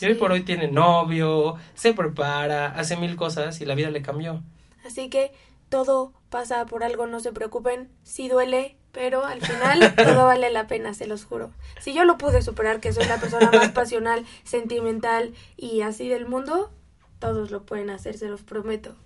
Y 0.00 0.04
hoy 0.06 0.14
por 0.14 0.30
hoy 0.30 0.42
tiene 0.42 0.68
novio, 0.68 1.56
se 1.74 1.92
prepara, 1.92 2.66
hace 2.66 2.96
mil 2.96 3.16
cosas 3.16 3.60
y 3.60 3.64
la 3.64 3.74
vida 3.74 3.90
le 3.90 4.02
cambió. 4.02 4.42
Así 4.84 5.08
que 5.08 5.32
todo 5.68 6.12
pasa 6.30 6.66
por 6.66 6.84
algo, 6.84 7.06
no 7.06 7.18
se 7.20 7.32
preocupen. 7.32 7.88
Sí 8.04 8.28
duele, 8.28 8.76
pero 8.96 9.26
al 9.26 9.42
final 9.42 9.94
todo 9.94 10.24
vale 10.24 10.50
la 10.50 10.66
pena, 10.66 10.94
se 10.94 11.06
los 11.06 11.26
juro. 11.26 11.50
Si 11.80 11.92
yo 11.92 12.06
lo 12.06 12.16
pude 12.16 12.40
superar, 12.40 12.80
que 12.80 12.94
soy 12.94 13.04
la 13.04 13.18
persona 13.20 13.50
más 13.52 13.70
pasional, 13.72 14.24
sentimental 14.44 15.34
y 15.58 15.82
así 15.82 16.08
del 16.08 16.26
mundo, 16.26 16.72
todos 17.18 17.50
lo 17.50 17.62
pueden 17.64 17.90
hacer, 17.90 18.16
se 18.16 18.26
los 18.28 18.40
prometo. 18.42 18.96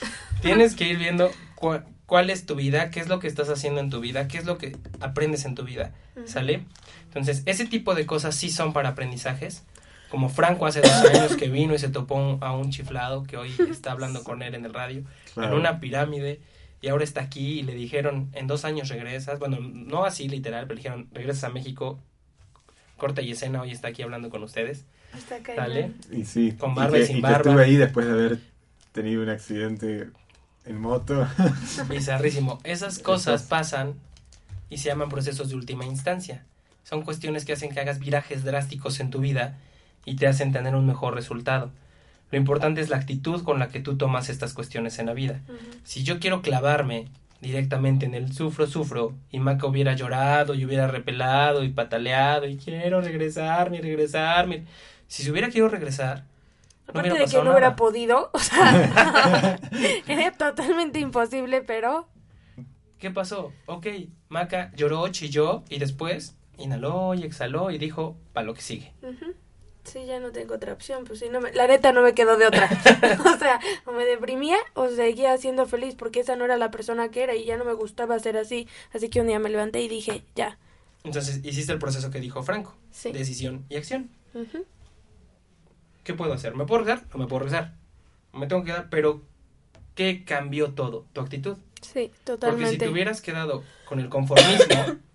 Tienes 0.40 0.76
que 0.76 0.84
ir 0.88 0.98
viendo 0.98 1.30
cua- 1.56 1.84
cuál 2.06 2.30
es 2.30 2.46
tu 2.46 2.54
vida, 2.54 2.90
qué 2.90 3.00
es 3.00 3.08
lo 3.08 3.18
que 3.18 3.26
estás 3.26 3.48
haciendo 3.48 3.80
en 3.80 3.90
tu 3.90 3.98
vida, 4.00 4.28
qué 4.28 4.38
es 4.38 4.44
lo 4.44 4.56
que 4.56 4.76
aprendes 5.00 5.44
en 5.46 5.56
tu 5.56 5.64
vida, 5.64 5.92
Ujú. 6.16 6.28
¿sale? 6.28 6.64
Entonces, 7.06 7.42
ese 7.46 7.66
tipo 7.66 7.94
de 7.96 8.06
cosas 8.06 8.36
sí 8.36 8.50
son 8.50 8.72
para 8.72 8.90
aprendizajes. 8.90 9.64
Como 10.10 10.28
Franco 10.28 10.66
hace 10.66 10.80
dos 10.80 10.92
años 10.92 11.34
que 11.34 11.48
vino 11.48 11.74
y 11.74 11.78
se 11.80 11.88
topó 11.88 12.14
un- 12.14 12.38
a 12.40 12.52
un 12.52 12.70
chiflado 12.70 13.24
que 13.24 13.36
hoy 13.36 13.52
está 13.68 13.90
hablando 13.90 14.22
con 14.22 14.42
él 14.42 14.54
en 14.54 14.64
el 14.64 14.72
radio, 14.72 15.02
Claro. 15.34 15.54
en 15.54 15.58
una 15.58 15.80
pirámide, 15.80 16.40
y 16.84 16.88
ahora 16.88 17.04
está 17.04 17.22
aquí 17.22 17.60
y 17.60 17.62
le 17.62 17.74
dijeron, 17.74 18.28
en 18.34 18.46
dos 18.46 18.64
años 18.66 18.88
regresas, 18.90 19.38
bueno, 19.38 19.58
no 19.60 20.04
así 20.04 20.28
literal, 20.28 20.64
pero 20.66 20.74
le 20.74 20.80
dijeron, 20.82 21.08
regresas 21.12 21.44
a 21.44 21.48
México, 21.48 21.98
corta 22.98 23.22
y 23.22 23.30
escena, 23.30 23.62
hoy 23.62 23.70
está 23.70 23.88
aquí 23.88 24.02
hablando 24.02 24.28
con 24.30 24.42
ustedes, 24.42 24.84
Hasta 25.14 25.36
acá. 25.36 25.54
¿sale? 25.56 25.92
Y 26.12 26.24
sí, 26.24 26.52
Con 26.52 26.72
y 26.72 26.74
barba 26.74 26.98
y 26.98 27.00
que- 27.00 27.06
sin 27.06 27.16
que 27.16 27.22
barba. 27.22 27.36
estuve 27.38 27.64
ahí 27.64 27.76
después 27.76 28.06
de 28.06 28.12
haber 28.12 28.38
tenido 28.92 29.22
un 29.22 29.28
accidente 29.30 30.08
en 30.66 30.80
moto. 30.80 31.26
Bizarrísimo. 31.88 32.60
Esas 32.64 32.98
cosas 32.98 33.36
Esas- 33.40 33.48
pasan 33.48 33.94
y 34.70 34.78
se 34.78 34.88
llaman 34.88 35.08
procesos 35.08 35.48
de 35.48 35.56
última 35.56 35.84
instancia. 35.86 36.44
Son 36.84 37.02
cuestiones 37.02 37.44
que 37.44 37.54
hacen 37.54 37.72
que 37.72 37.80
hagas 37.80 37.98
virajes 37.98 38.44
drásticos 38.44 39.00
en 39.00 39.10
tu 39.10 39.20
vida 39.20 39.58
y 40.04 40.16
te 40.16 40.26
hacen 40.26 40.52
tener 40.52 40.74
un 40.74 40.86
mejor 40.86 41.14
resultado. 41.14 41.70
Lo 42.30 42.38
importante 42.38 42.80
es 42.80 42.88
la 42.88 42.96
actitud 42.96 43.42
con 43.42 43.58
la 43.58 43.68
que 43.68 43.80
tú 43.80 43.96
tomas 43.96 44.28
estas 44.28 44.54
cuestiones 44.54 44.98
en 44.98 45.06
la 45.06 45.14
vida. 45.14 45.40
Si 45.84 46.02
yo 46.02 46.18
quiero 46.18 46.42
clavarme 46.42 47.06
directamente 47.40 48.06
en 48.06 48.14
el 48.14 48.32
sufro, 48.32 48.66
sufro, 48.66 49.14
y 49.30 49.38
Maca 49.38 49.66
hubiera 49.66 49.94
llorado 49.94 50.54
y 50.54 50.64
hubiera 50.64 50.86
repelado 50.86 51.62
y 51.62 51.68
pataleado 51.68 52.48
y 52.48 52.56
quiero 52.56 53.00
regresarme 53.00 53.80
regresarme. 53.80 54.64
Si 55.06 55.22
se 55.22 55.30
hubiera 55.30 55.48
querido 55.48 55.68
regresar, 55.68 56.24
no 56.86 57.00
Aparte 57.00 57.18
de 57.18 57.26
que 57.26 57.42
no 57.42 57.50
hubiera 57.50 57.76
podido, 57.76 58.30
o 58.32 58.38
sea, 58.38 59.58
era 60.08 60.32
totalmente 60.32 60.98
imposible, 60.98 61.62
pero 61.62 62.08
¿Qué 62.98 63.10
pasó? 63.10 63.52
Ok, 63.66 63.86
Maca 64.30 64.72
lloró, 64.76 65.06
chilló 65.08 65.62
y 65.68 65.78
después 65.78 66.36
inhaló 66.56 67.12
y 67.12 67.22
exhaló 67.24 67.70
y 67.70 67.76
dijo, 67.76 68.16
para 68.32 68.46
lo 68.46 68.54
que 68.54 68.62
sigue. 68.62 68.94
ujú, 69.02 69.34
sí, 69.84 70.06
ya 70.06 70.20
no 70.20 70.32
tengo 70.32 70.54
otra 70.54 70.72
opción, 70.72 71.04
pues 71.04 71.20
sí, 71.20 71.28
no 71.30 71.40
me, 71.40 71.52
la 71.52 71.66
neta 71.66 71.92
no 71.92 72.02
me 72.02 72.14
quedó 72.14 72.36
de 72.36 72.46
otra. 72.46 72.68
o 73.34 73.38
sea, 73.38 73.60
o 73.86 73.92
me 73.92 74.04
deprimía 74.04 74.56
o 74.74 74.88
seguía 74.88 75.36
siendo 75.38 75.66
feliz 75.66 75.94
porque 75.94 76.20
esa 76.20 76.36
no 76.36 76.44
era 76.44 76.56
la 76.56 76.70
persona 76.70 77.10
que 77.10 77.22
era 77.22 77.34
y 77.34 77.44
ya 77.44 77.56
no 77.56 77.64
me 77.64 77.74
gustaba 77.74 78.18
ser 78.18 78.36
así. 78.36 78.68
Así 78.92 79.08
que 79.08 79.20
un 79.20 79.26
día 79.28 79.38
me 79.38 79.50
levanté 79.50 79.80
y 79.80 79.88
dije, 79.88 80.24
ya. 80.34 80.58
Entonces 81.04 81.40
hiciste 81.44 81.72
el 81.72 81.78
proceso 81.78 82.10
que 82.10 82.20
dijo 82.20 82.42
Franco. 82.42 82.74
Sí. 82.90 83.12
Decisión 83.12 83.64
y 83.68 83.76
acción. 83.76 84.10
¿Qué 86.02 86.14
puedo 86.14 86.32
hacer? 86.32 86.54
¿Me 86.54 86.64
puedo 86.66 86.80
regresar? 86.84 87.06
No 87.12 87.20
me 87.20 87.26
puedo 87.26 87.44
regresar. 87.44 87.74
Me 88.32 88.46
tengo 88.46 88.62
que 88.62 88.72
quedar, 88.72 88.88
pero 88.90 89.22
¿qué 89.94 90.24
cambió 90.24 90.72
todo? 90.72 91.06
Tu 91.12 91.20
actitud. 91.20 91.56
Sí, 91.80 92.10
Porque 92.10 92.16
si 92.16 92.24
totalmente. 92.24 92.78
te 92.78 92.88
hubieras 92.88 93.20
quedado 93.20 93.62
con 93.84 94.00
el 94.00 94.08
conformismo 94.08 94.98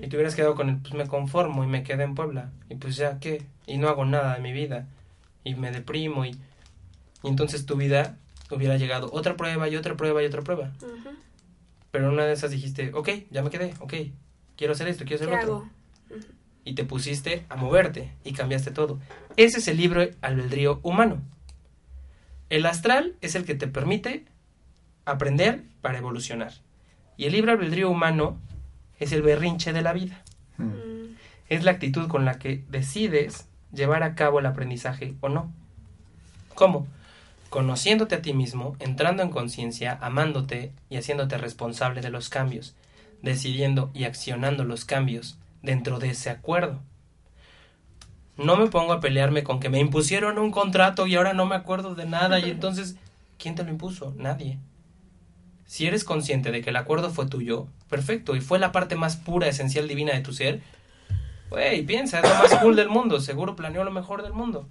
Y 0.00 0.08
te 0.08 0.16
hubieras 0.16 0.34
quedado 0.34 0.54
con 0.54 0.68
el, 0.68 0.76
pues 0.78 0.94
me 0.94 1.06
conformo 1.06 1.64
y 1.64 1.66
me 1.66 1.82
quedé 1.82 2.02
en 2.04 2.14
Puebla 2.14 2.50
y 2.68 2.74
pues 2.74 2.96
ya 2.96 3.18
qué, 3.18 3.46
y 3.66 3.78
no 3.78 3.88
hago 3.88 4.04
nada 4.04 4.34
de 4.34 4.40
mi 4.40 4.52
vida 4.52 4.86
y 5.44 5.54
me 5.54 5.70
deprimo 5.70 6.24
y, 6.24 6.30
y 7.22 7.28
entonces 7.28 7.66
tu 7.66 7.76
vida 7.76 8.18
hubiera 8.50 8.76
llegado 8.76 9.10
otra 9.12 9.36
prueba 9.36 9.68
y 9.68 9.76
otra 9.76 9.96
prueba 9.96 10.22
y 10.22 10.26
otra 10.26 10.42
prueba. 10.42 10.72
Pero 11.90 12.06
en 12.06 12.12
una 12.12 12.24
de 12.24 12.32
esas 12.32 12.50
dijiste, 12.50 12.92
ok, 12.94 13.08
ya 13.30 13.42
me 13.42 13.50
quedé, 13.50 13.74
ok, 13.80 13.94
quiero 14.56 14.72
hacer 14.72 14.88
esto, 14.88 15.04
quiero 15.04 15.26
¿Qué 15.26 15.34
hacer 15.34 15.46
lo 15.46 15.56
otro. 15.56 15.70
Y 16.64 16.74
te 16.74 16.84
pusiste 16.84 17.44
a 17.48 17.56
moverte 17.56 18.12
y 18.24 18.32
cambiaste 18.32 18.70
todo. 18.70 19.00
Ese 19.36 19.58
es 19.58 19.68
el 19.68 19.76
libro 19.76 20.06
albedrío 20.20 20.80
humano. 20.82 21.20
El 22.50 22.66
astral 22.66 23.16
es 23.20 23.34
el 23.34 23.44
que 23.44 23.54
te 23.54 23.66
permite 23.66 24.26
aprender 25.04 25.64
para 25.80 25.98
evolucionar. 25.98 26.52
Y 27.16 27.24
el 27.24 27.32
libre 27.32 27.52
albedrío 27.52 27.90
humano 27.90 28.38
es 29.02 29.12
el 29.12 29.22
berrinche 29.22 29.72
de 29.72 29.82
la 29.82 29.92
vida. 29.92 30.22
Mm. 30.58 31.16
Es 31.48 31.64
la 31.64 31.72
actitud 31.72 32.08
con 32.08 32.24
la 32.24 32.38
que 32.38 32.64
decides 32.68 33.48
llevar 33.72 34.02
a 34.02 34.14
cabo 34.14 34.38
el 34.38 34.46
aprendizaje 34.46 35.14
o 35.20 35.28
no. 35.28 35.52
¿Cómo? 36.54 36.86
Conociéndote 37.50 38.14
a 38.14 38.22
ti 38.22 38.32
mismo, 38.32 38.76
entrando 38.78 39.22
en 39.22 39.30
conciencia, 39.30 39.98
amándote 40.00 40.72
y 40.88 40.96
haciéndote 40.96 41.36
responsable 41.38 42.00
de 42.00 42.10
los 42.10 42.28
cambios, 42.28 42.74
decidiendo 43.22 43.90
y 43.92 44.04
accionando 44.04 44.64
los 44.64 44.84
cambios 44.84 45.38
dentro 45.62 45.98
de 45.98 46.10
ese 46.10 46.30
acuerdo. 46.30 46.80
No 48.36 48.56
me 48.56 48.68
pongo 48.68 48.92
a 48.92 49.00
pelearme 49.00 49.44
con 49.44 49.60
que 49.60 49.68
me 49.68 49.80
impusieron 49.80 50.38
un 50.38 50.50
contrato 50.50 51.06
y 51.06 51.16
ahora 51.16 51.34
no 51.34 51.44
me 51.44 51.54
acuerdo 51.54 51.94
de 51.94 52.06
nada 52.06 52.38
y 52.38 52.50
entonces, 52.50 52.96
¿quién 53.38 53.54
te 53.54 53.64
lo 53.64 53.70
impuso? 53.70 54.14
Nadie. 54.16 54.58
Si 55.72 55.86
eres 55.86 56.04
consciente 56.04 56.50
de 56.52 56.60
que 56.60 56.68
el 56.68 56.76
acuerdo 56.76 57.08
fue 57.08 57.24
tuyo, 57.24 57.66
perfecto, 57.88 58.36
y 58.36 58.42
fue 58.42 58.58
la 58.58 58.72
parte 58.72 58.94
más 58.94 59.16
pura, 59.16 59.48
esencial, 59.48 59.88
divina 59.88 60.12
de 60.12 60.20
tu 60.20 60.34
ser, 60.34 60.60
güey, 61.48 61.82
piensa, 61.82 62.20
es 62.20 62.28
lo 62.28 62.34
más 62.34 62.54
cool 62.56 62.76
del 62.76 62.90
mundo, 62.90 63.20
seguro 63.20 63.56
planeó 63.56 63.82
lo 63.82 63.90
mejor 63.90 64.22
del 64.22 64.34
mundo. 64.34 64.68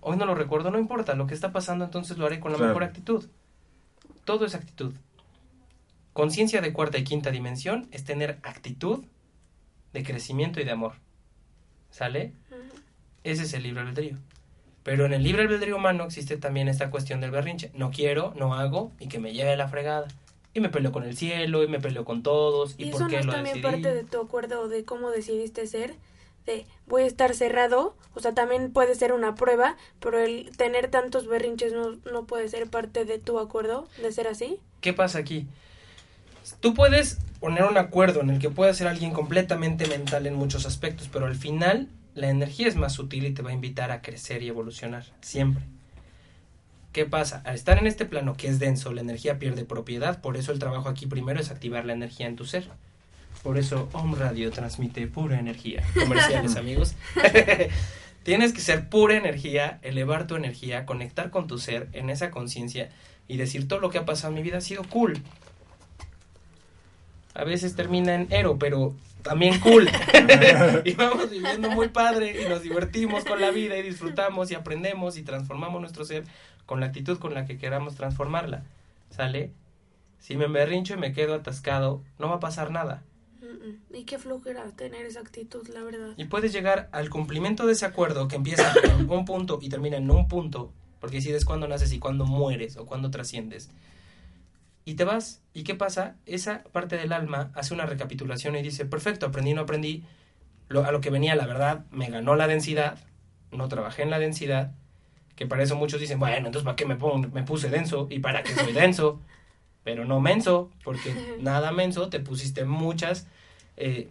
Hoy 0.00 0.16
no 0.16 0.24
lo 0.24 0.36
recuerdo, 0.36 0.70
no 0.70 0.78
importa, 0.78 1.16
lo 1.16 1.26
que 1.26 1.34
está 1.34 1.50
pasando 1.50 1.84
entonces 1.84 2.16
lo 2.16 2.26
haré 2.26 2.38
con 2.38 2.52
la 2.52 2.58
Claro. 2.58 2.68
mejor 2.68 2.84
actitud. 2.84 3.24
Todo 4.24 4.46
es 4.46 4.54
actitud. 4.54 4.94
Conciencia 6.12 6.60
de 6.60 6.72
cuarta 6.72 6.96
y 6.98 7.02
quinta 7.02 7.32
dimensión 7.32 7.88
es 7.90 8.04
tener 8.04 8.38
actitud 8.44 9.04
de 9.92 10.04
crecimiento 10.04 10.60
y 10.60 10.64
de 10.64 10.70
amor. 10.70 10.92
¿Sale? 11.90 12.34
Ese 13.24 13.42
es 13.42 13.52
el 13.52 13.64
libre 13.64 13.80
albedrío. 13.80 14.16
Pero 14.84 15.06
en 15.06 15.12
el 15.12 15.24
libre 15.24 15.42
albedrío 15.42 15.74
humano 15.74 16.04
existe 16.04 16.36
también 16.36 16.68
esta 16.68 16.88
cuestión 16.88 17.20
del 17.20 17.32
berrinche. 17.32 17.72
No 17.74 17.90
quiero, 17.90 18.32
no 18.36 18.54
hago 18.54 18.92
y 19.00 19.08
que 19.08 19.18
me 19.18 19.32
lleve 19.32 19.56
la 19.56 19.66
fregada. 19.66 20.06
Y 20.56 20.60
me 20.60 20.70
peleo 20.70 20.90
con 20.90 21.02
el 21.02 21.14
cielo 21.14 21.62
y 21.62 21.68
me 21.68 21.78
peleo 21.78 22.06
con 22.06 22.22
todos. 22.22 22.76
¿Y, 22.78 22.84
¿Y 22.84 22.90
por 22.90 23.02
eso 23.02 23.04
no 23.04 23.10
qué 23.10 23.18
es 23.18 23.26
lo 23.26 23.32
también 23.32 23.56
decidí? 23.56 23.70
parte 23.70 23.94
de 23.94 24.04
tu 24.04 24.18
acuerdo 24.18 24.68
de 24.68 24.86
cómo 24.86 25.10
decidiste 25.10 25.66
ser? 25.66 25.96
De 26.46 26.64
voy 26.86 27.02
a 27.02 27.06
estar 27.06 27.34
cerrado, 27.34 27.94
o 28.14 28.20
sea, 28.20 28.32
también 28.32 28.72
puede 28.72 28.94
ser 28.94 29.12
una 29.12 29.34
prueba, 29.34 29.76
pero 30.00 30.18
el 30.18 30.56
tener 30.56 30.88
tantos 30.88 31.26
berrinches 31.26 31.74
no, 31.74 31.96
no 32.10 32.24
puede 32.24 32.48
ser 32.48 32.70
parte 32.70 33.04
de 33.04 33.18
tu 33.18 33.38
acuerdo 33.38 33.86
de 34.00 34.10
ser 34.12 34.28
así. 34.28 34.58
¿Qué 34.80 34.94
pasa 34.94 35.18
aquí? 35.18 35.46
Tú 36.60 36.72
puedes 36.72 37.18
poner 37.38 37.64
un 37.64 37.76
acuerdo 37.76 38.22
en 38.22 38.30
el 38.30 38.38
que 38.38 38.48
pueda 38.48 38.72
ser 38.72 38.86
alguien 38.86 39.12
completamente 39.12 39.86
mental 39.86 40.26
en 40.26 40.36
muchos 40.36 40.64
aspectos, 40.64 41.10
pero 41.12 41.26
al 41.26 41.34
final 41.34 41.90
la 42.14 42.30
energía 42.30 42.66
es 42.66 42.76
más 42.76 42.94
sutil 42.94 43.26
y 43.26 43.34
te 43.34 43.42
va 43.42 43.50
a 43.50 43.52
invitar 43.52 43.90
a 43.90 44.00
crecer 44.00 44.42
y 44.42 44.48
evolucionar, 44.48 45.04
siempre. 45.20 45.64
¿Qué 46.96 47.04
pasa? 47.04 47.42
Al 47.44 47.56
estar 47.56 47.76
en 47.76 47.86
este 47.86 48.06
plano 48.06 48.38
que 48.38 48.48
es 48.48 48.58
denso, 48.58 48.90
la 48.90 49.02
energía 49.02 49.38
pierde 49.38 49.66
propiedad, 49.66 50.22
por 50.22 50.38
eso 50.38 50.50
el 50.50 50.58
trabajo 50.58 50.88
aquí 50.88 51.04
primero 51.04 51.38
es 51.38 51.50
activar 51.50 51.84
la 51.84 51.92
energía 51.92 52.26
en 52.26 52.36
tu 52.36 52.46
ser. 52.46 52.70
Por 53.42 53.58
eso 53.58 53.90
Home 53.92 54.16
Radio 54.16 54.50
transmite 54.50 55.06
pura 55.06 55.38
energía. 55.38 55.82
Comerciales, 55.92 56.56
amigos. 56.56 56.94
Tienes 58.22 58.54
que 58.54 58.62
ser 58.62 58.88
pura 58.88 59.14
energía, 59.14 59.78
elevar 59.82 60.26
tu 60.26 60.36
energía, 60.36 60.86
conectar 60.86 61.28
con 61.28 61.46
tu 61.46 61.58
ser 61.58 61.90
en 61.92 62.08
esa 62.08 62.30
conciencia 62.30 62.88
y 63.28 63.36
decir 63.36 63.68
todo 63.68 63.80
lo 63.80 63.90
que 63.90 63.98
ha 63.98 64.06
pasado 64.06 64.28
en 64.28 64.36
mi 64.36 64.42
vida 64.42 64.56
ha 64.56 64.62
sido 64.62 64.82
cool. 64.84 65.22
A 67.34 67.44
veces 67.44 67.76
termina 67.76 68.14
en 68.14 68.26
ero, 68.30 68.58
pero 68.58 68.94
también 69.20 69.60
cool. 69.60 69.86
y 70.86 70.94
vamos 70.94 71.28
viviendo 71.28 71.70
muy 71.70 71.88
padre 71.88 72.42
y 72.42 72.48
nos 72.48 72.62
divertimos 72.62 73.26
con 73.26 73.38
la 73.38 73.50
vida 73.50 73.76
y 73.76 73.82
disfrutamos 73.82 74.50
y 74.50 74.54
aprendemos 74.54 75.18
y 75.18 75.24
transformamos 75.24 75.82
nuestro 75.82 76.06
ser 76.06 76.24
con 76.66 76.80
la 76.80 76.86
actitud 76.86 77.18
con 77.18 77.32
la 77.34 77.46
que 77.46 77.56
queramos 77.56 77.94
transformarla. 77.94 78.64
¿Sale? 79.10 79.52
Si 80.18 80.36
me 80.36 80.48
berrincho 80.48 80.94
y 80.94 80.98
me 80.98 81.12
quedo 81.12 81.34
atascado, 81.34 82.02
no 82.18 82.28
va 82.28 82.36
a 82.36 82.40
pasar 82.40 82.70
nada. 82.70 83.02
Y 83.92 84.04
qué 84.04 84.18
flojera 84.18 84.64
tener 84.72 85.06
esa 85.06 85.20
actitud, 85.20 85.66
la 85.68 85.82
verdad. 85.82 86.14
Y 86.16 86.24
puedes 86.24 86.52
llegar 86.52 86.88
al 86.92 87.10
cumplimiento 87.10 87.66
de 87.66 87.72
ese 87.72 87.86
acuerdo 87.86 88.28
que 88.28 88.36
empieza 88.36 88.72
en 88.84 89.08
un 89.08 89.24
punto 89.24 89.58
y 89.62 89.68
termina 89.68 89.96
en 89.96 90.10
un 90.10 90.28
punto, 90.28 90.72
porque 91.00 91.16
decides 91.16 91.44
cuándo 91.44 91.68
naces 91.68 91.92
y 91.92 91.98
cuándo 91.98 92.26
mueres 92.26 92.76
o 92.76 92.86
cuándo 92.86 93.10
trasciendes. 93.10 93.70
Y 94.84 94.94
te 94.94 95.04
vas. 95.04 95.40
¿Y 95.52 95.64
qué 95.64 95.74
pasa? 95.74 96.16
Esa 96.26 96.62
parte 96.64 96.96
del 96.96 97.12
alma 97.12 97.50
hace 97.54 97.74
una 97.74 97.86
recapitulación 97.86 98.56
y 98.56 98.62
dice, 98.62 98.84
perfecto, 98.86 99.26
aprendí, 99.26 99.54
no 99.54 99.62
aprendí. 99.62 100.04
Lo, 100.68 100.84
a 100.84 100.92
lo 100.92 101.00
que 101.00 101.10
venía, 101.10 101.34
la 101.36 101.46
verdad, 101.46 101.84
me 101.90 102.08
ganó 102.08 102.36
la 102.36 102.48
densidad, 102.48 102.98
no 103.52 103.68
trabajé 103.68 104.02
en 104.02 104.10
la 104.10 104.18
densidad, 104.18 104.72
que 105.36 105.46
para 105.46 105.62
eso 105.62 105.76
muchos 105.76 106.00
dicen, 106.00 106.18
bueno, 106.18 106.46
entonces 106.46 106.64
¿para 106.64 106.76
qué 106.76 106.86
me, 106.86 106.96
pongo, 106.96 107.28
me 107.28 107.42
puse 107.42 107.68
denso? 107.68 108.08
¿Y 108.10 108.18
para 108.18 108.42
qué 108.42 108.54
soy 108.54 108.72
denso? 108.72 109.20
Pero 109.84 110.04
no 110.04 110.20
menso, 110.20 110.70
porque 110.82 111.14
nada 111.40 111.70
menso, 111.70 112.08
te 112.08 112.18
pusiste 112.18 112.64
muchas 112.64 113.28
eh, 113.76 114.08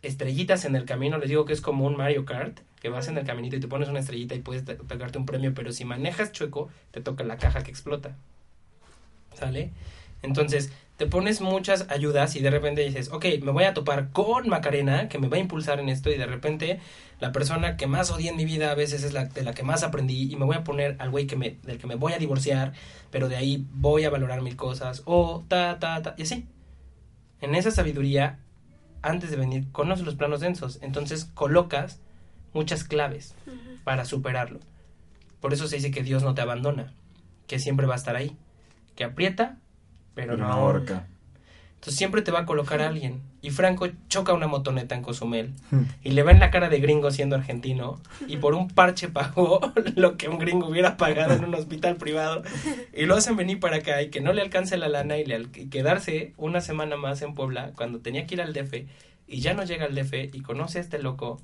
estrellitas 0.00 0.64
en 0.64 0.76
el 0.76 0.84
camino. 0.84 1.18
Les 1.18 1.28
digo 1.28 1.44
que 1.44 1.52
es 1.52 1.60
como 1.60 1.84
un 1.84 1.96
Mario 1.96 2.24
Kart, 2.24 2.60
que 2.80 2.88
vas 2.88 3.08
en 3.08 3.18
el 3.18 3.24
caminito 3.24 3.56
y 3.56 3.60
te 3.60 3.68
pones 3.68 3.88
una 3.88 4.00
estrellita 4.00 4.34
y 4.34 4.40
puedes 4.40 4.64
tocarte 4.64 5.18
un 5.18 5.26
premio, 5.26 5.52
pero 5.52 5.72
si 5.72 5.84
manejas 5.84 6.32
chueco, 6.32 6.70
te 6.92 7.00
toca 7.00 7.24
la 7.24 7.36
caja 7.36 7.62
que 7.62 7.70
explota. 7.70 8.16
¿Sale? 9.34 9.72
Entonces, 10.22 10.72
te 11.02 11.08
pones 11.08 11.40
muchas 11.40 11.86
ayudas 11.90 12.36
y 12.36 12.42
de 12.42 12.50
repente 12.50 12.80
dices, 12.82 13.10
ok, 13.10 13.24
me 13.42 13.50
voy 13.50 13.64
a 13.64 13.74
topar 13.74 14.10
con 14.12 14.48
Macarena, 14.48 15.08
que 15.08 15.18
me 15.18 15.26
va 15.26 15.36
a 15.36 15.40
impulsar 15.40 15.80
en 15.80 15.88
esto, 15.88 16.12
y 16.12 16.16
de 16.16 16.26
repente 16.26 16.78
la 17.18 17.32
persona 17.32 17.76
que 17.76 17.88
más 17.88 18.12
odié 18.12 18.30
en 18.30 18.36
mi 18.36 18.44
vida 18.44 18.70
a 18.70 18.76
veces 18.76 19.02
es 19.02 19.12
la 19.12 19.24
de 19.24 19.42
la 19.42 19.52
que 19.52 19.64
más 19.64 19.82
aprendí, 19.82 20.32
y 20.32 20.36
me 20.36 20.44
voy 20.44 20.54
a 20.54 20.62
poner 20.62 20.94
al 21.00 21.10
güey 21.10 21.26
que 21.26 21.34
me, 21.34 21.56
del 21.64 21.78
que 21.78 21.88
me 21.88 21.96
voy 21.96 22.12
a 22.12 22.18
divorciar, 22.18 22.72
pero 23.10 23.28
de 23.28 23.34
ahí 23.34 23.66
voy 23.72 24.04
a 24.04 24.10
valorar 24.10 24.42
mil 24.42 24.54
cosas, 24.54 25.02
o 25.04 25.42
ta, 25.48 25.80
ta, 25.80 26.00
ta, 26.02 26.14
y 26.18 26.22
así. 26.22 26.46
En 27.40 27.56
esa 27.56 27.72
sabiduría, 27.72 28.38
antes 29.02 29.32
de 29.32 29.36
venir, 29.36 29.72
conoces 29.72 30.04
los 30.04 30.14
planos 30.14 30.38
densos, 30.38 30.78
entonces 30.82 31.24
colocas 31.24 32.00
muchas 32.52 32.84
claves 32.84 33.34
para 33.82 34.04
superarlo. 34.04 34.60
Por 35.40 35.52
eso 35.52 35.66
se 35.66 35.74
dice 35.74 35.90
que 35.90 36.04
Dios 36.04 36.22
no 36.22 36.34
te 36.34 36.42
abandona, 36.42 36.94
que 37.48 37.58
siempre 37.58 37.88
va 37.88 37.94
a 37.94 37.96
estar 37.96 38.14
ahí, 38.14 38.36
que 38.94 39.02
aprieta 39.02 39.58
pero, 40.14 40.36
no 40.36 40.46
ahorca. 40.46 41.06
Entonces 41.82 41.98
siempre 41.98 42.22
te 42.22 42.30
va 42.30 42.40
a 42.40 42.46
colocar 42.46 42.80
a 42.80 42.86
alguien. 42.86 43.22
Y 43.40 43.50
Franco 43.50 43.88
choca 44.06 44.32
una 44.32 44.46
motoneta 44.46 44.94
en 44.94 45.02
Cozumel 45.02 45.52
y 46.04 46.12
le 46.12 46.22
va 46.22 46.30
en 46.30 46.38
la 46.38 46.52
cara 46.52 46.68
de 46.68 46.78
gringo 46.78 47.10
siendo 47.10 47.34
argentino 47.34 48.00
y 48.28 48.36
por 48.36 48.54
un 48.54 48.68
parche 48.68 49.08
pagó 49.08 49.58
lo 49.96 50.16
que 50.16 50.28
un 50.28 50.38
gringo 50.38 50.68
hubiera 50.68 50.96
pagado 50.96 51.34
en 51.34 51.44
un 51.44 51.56
hospital 51.56 51.96
privado 51.96 52.44
y 52.94 53.06
lo 53.06 53.16
hacen 53.16 53.36
venir 53.36 53.58
para 53.58 53.78
acá 53.78 54.00
y 54.00 54.10
que 54.10 54.20
no 54.20 54.32
le 54.32 54.42
alcance 54.42 54.76
la 54.76 54.88
lana 54.88 55.18
y, 55.18 55.24
le 55.24 55.50
quedarse 55.50 56.34
una 56.36 56.60
semana 56.60 56.96
más 56.96 57.20
en 57.20 57.34
Puebla 57.34 57.72
cuando 57.74 57.98
tenía 57.98 58.28
que 58.28 58.36
ir 58.36 58.42
al 58.42 58.52
DF 58.52 58.86
y 59.26 59.40
ya 59.40 59.52
no 59.52 59.64
llega 59.64 59.86
al 59.86 59.96
DF 59.96 60.32
y 60.32 60.40
conoce 60.42 60.78
a 60.78 60.82
este 60.82 61.00
loco 61.00 61.42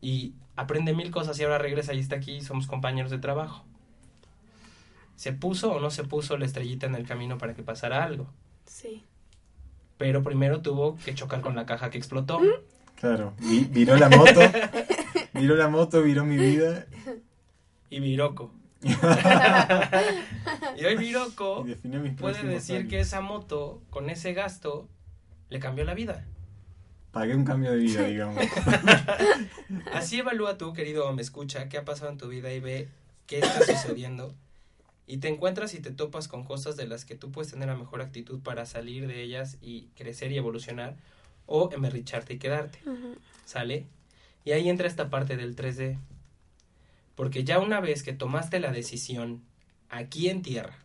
y 0.00 0.34
aprende 0.54 0.94
mil 0.94 1.10
cosas 1.10 1.36
y 1.40 1.42
ahora 1.42 1.58
regresa 1.58 1.94
y 1.94 1.98
está 1.98 2.14
aquí 2.14 2.36
y 2.36 2.42
somos 2.42 2.68
compañeros 2.68 3.10
de 3.10 3.18
trabajo. 3.18 3.64
¿Se 5.16 5.32
puso 5.32 5.72
o 5.72 5.80
no 5.80 5.90
se 5.90 6.04
puso 6.04 6.36
la 6.36 6.44
estrellita 6.44 6.86
en 6.86 6.94
el 6.94 7.06
camino 7.06 7.38
para 7.38 7.54
que 7.54 7.62
pasara 7.62 8.04
algo? 8.04 8.28
Sí. 8.66 9.02
Pero 9.96 10.22
primero 10.22 10.60
tuvo 10.60 10.96
que 11.04 11.14
chocar 11.14 11.40
con 11.40 11.56
la 11.56 11.64
caja 11.64 11.88
que 11.88 11.96
explotó. 11.96 12.40
Claro, 12.96 13.32
viró 13.38 13.96
la 13.96 14.10
moto, 14.10 14.40
viró 15.34 15.56
la 15.56 15.68
moto, 15.68 16.02
viró 16.02 16.24
mi 16.24 16.36
vida. 16.36 16.86
Y 17.88 18.00
Viroco. 18.00 18.52
y 20.76 20.84
hoy 20.84 20.96
Viroco 20.96 21.66
puede 22.18 22.42
decir 22.44 22.88
que 22.88 23.00
esa 23.00 23.20
moto, 23.22 23.82
con 23.90 24.10
ese 24.10 24.34
gasto, 24.34 24.86
le 25.48 25.58
cambió 25.60 25.84
la 25.84 25.94
vida. 25.94 26.26
Pagué 27.10 27.34
un 27.34 27.44
cambio 27.44 27.70
de 27.72 27.78
vida, 27.78 28.02
digamos. 28.02 28.44
Así 29.94 30.18
evalúa 30.18 30.58
tú, 30.58 30.74
querido 30.74 31.10
me 31.14 31.22
escucha, 31.22 31.70
qué 31.70 31.78
ha 31.78 31.84
pasado 31.86 32.10
en 32.10 32.18
tu 32.18 32.28
vida 32.28 32.52
y 32.52 32.60
ve 32.60 32.88
qué 33.26 33.38
está 33.38 33.64
sucediendo 33.64 34.34
y 35.06 35.18
te 35.18 35.28
encuentras 35.28 35.74
y 35.74 35.80
te 35.80 35.90
topas 35.90 36.28
con 36.28 36.44
cosas 36.44 36.76
de 36.76 36.86
las 36.86 37.04
que 37.04 37.14
tú 37.14 37.30
puedes 37.30 37.52
tener 37.52 37.68
la 37.68 37.76
mejor 37.76 38.02
actitud 38.02 38.40
para 38.40 38.66
salir 38.66 39.06
de 39.06 39.22
ellas 39.22 39.56
y 39.60 39.88
crecer 39.96 40.32
y 40.32 40.36
evolucionar 40.36 40.96
o 41.46 41.70
emerricharte 41.72 42.34
y 42.34 42.38
quedarte. 42.38 42.80
¿Sale? 43.44 43.86
Y 44.44 44.52
ahí 44.52 44.68
entra 44.68 44.88
esta 44.88 45.08
parte 45.08 45.36
del 45.36 45.54
3D. 45.54 45.98
Porque 47.14 47.44
ya 47.44 47.60
una 47.60 47.80
vez 47.80 48.02
que 48.02 48.12
tomaste 48.12 48.58
la 48.58 48.72
decisión 48.72 49.42
aquí 49.88 50.28
en 50.28 50.42
tierra 50.42 50.76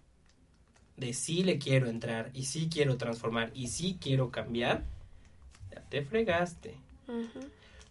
de 0.97 1.13
sí 1.13 1.43
le 1.43 1.57
quiero 1.57 1.89
entrar 1.89 2.29
y 2.33 2.45
sí 2.45 2.69
quiero 2.71 2.97
transformar 2.97 3.51
y 3.55 3.69
sí 3.69 3.97
quiero 3.99 4.29
cambiar, 4.29 4.83
ya 5.71 5.81
te 5.89 6.03
fregaste. 6.03 6.75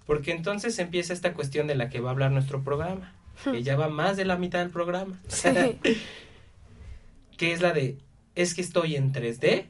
Porque 0.07 0.31
entonces 0.31 0.79
empieza 0.79 1.13
esta 1.13 1.35
cuestión 1.35 1.67
de 1.67 1.75
la 1.75 1.91
que 1.91 2.01
va 2.01 2.11
a 2.11 2.13
hablar 2.13 2.31
nuestro 2.31 2.63
programa 2.63 3.13
que 3.45 3.63
ya 3.63 3.77
va 3.77 3.89
más 3.89 4.17
de 4.17 4.25
la 4.25 4.37
mitad 4.37 4.61
del 4.61 4.71
programa. 4.71 5.19
que 7.37 7.53
es 7.53 7.61
la 7.61 7.73
de, 7.73 7.99
es 8.35 8.55
que 8.55 8.61
estoy 8.61 8.97
en 8.97 9.13
3D, 9.13 9.67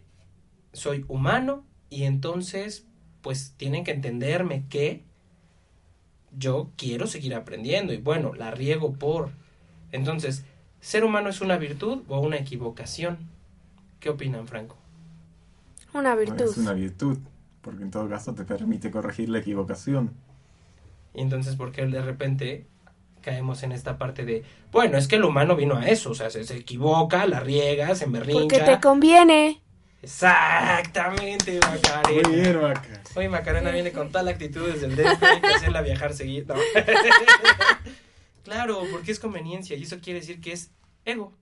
soy 0.73 1.05
humano 1.09 1.65
y 1.89 2.05
entonces 2.05 2.87
pues 3.23 3.55
tienen 3.57 3.85
que 3.85 3.93
entenderme 3.93 4.65
que 4.69 5.05
yo 6.37 6.71
quiero 6.77 7.07
seguir 7.07 7.35
aprendiendo 7.35 7.93
y 7.93 7.99
bueno, 7.99 8.35
la 8.35 8.51
riego 8.51 8.93
por. 8.93 9.31
Entonces, 9.93 10.45
¿ser 10.81 11.05
humano 11.05 11.29
es 11.29 11.41
una 11.41 11.57
virtud 11.57 12.03
o 12.09 12.21
una 12.21 12.37
equivocación? 12.37 13.19
¿Qué 13.99 14.11
opinan, 14.11 14.47
Franco? 14.47 14.77
Una 15.93 16.15
virtud. 16.15 16.43
Es 16.43 16.57
una 16.57 16.73
virtud, 16.73 17.19
porque 17.61 17.83
en 17.83 17.91
todo 17.91 18.09
caso 18.09 18.35
te 18.35 18.45
permite 18.45 18.91
corregir 18.91 19.29
la 19.29 19.39
equivocación. 19.39 20.13
Y 21.15 21.21
entonces, 21.21 21.57
¿por 21.57 21.73
qué 21.73 21.87
de 21.87 22.01
repente 22.01 22.67
caemos 23.21 23.63
en 23.63 23.73
esta 23.73 23.99
parte 23.99 24.25
de, 24.25 24.45
bueno, 24.73 24.99
es 24.99 25.09
que 25.09 25.17
el 25.17 25.25
humano 25.25 25.57
vino 25.57 25.77
a 25.77 25.89
eso, 25.89 26.11
o 26.11 26.15
sea, 26.15 26.31
se, 26.31 26.43
equivoca, 26.57 27.27
la 27.27 27.41
riega, 27.41 27.95
se 27.95 28.07
berrincha. 28.07 28.41
Porque 28.41 28.61
te 28.61 28.81
conviene. 28.81 29.61
Exactamente, 30.03 31.61
Macarena. 31.61 32.29
Muy 32.29 32.41
bien, 32.41 32.61
Macarena. 32.61 33.03
Oye, 33.15 33.29
Macarena 33.29 33.71
viene 33.71 33.93
con 33.93 34.11
tal 34.11 34.29
actitud 34.29 34.67
desde 34.67 34.87
el 34.87 34.97
DF, 34.97 35.23
hay 35.23 35.41
que 35.41 35.47
hacerla 35.49 35.83
viajar 35.83 36.15
seguido. 36.15 36.55
claro, 38.45 38.83
porque 38.91 39.13
es 39.13 39.21
conveniencia 39.21 39.77
y 39.77 39.83
eso 39.83 39.99
quiere 40.01 40.21
decir 40.21 40.41
que 40.41 40.53
es 40.53 40.71
ego. 41.05 41.33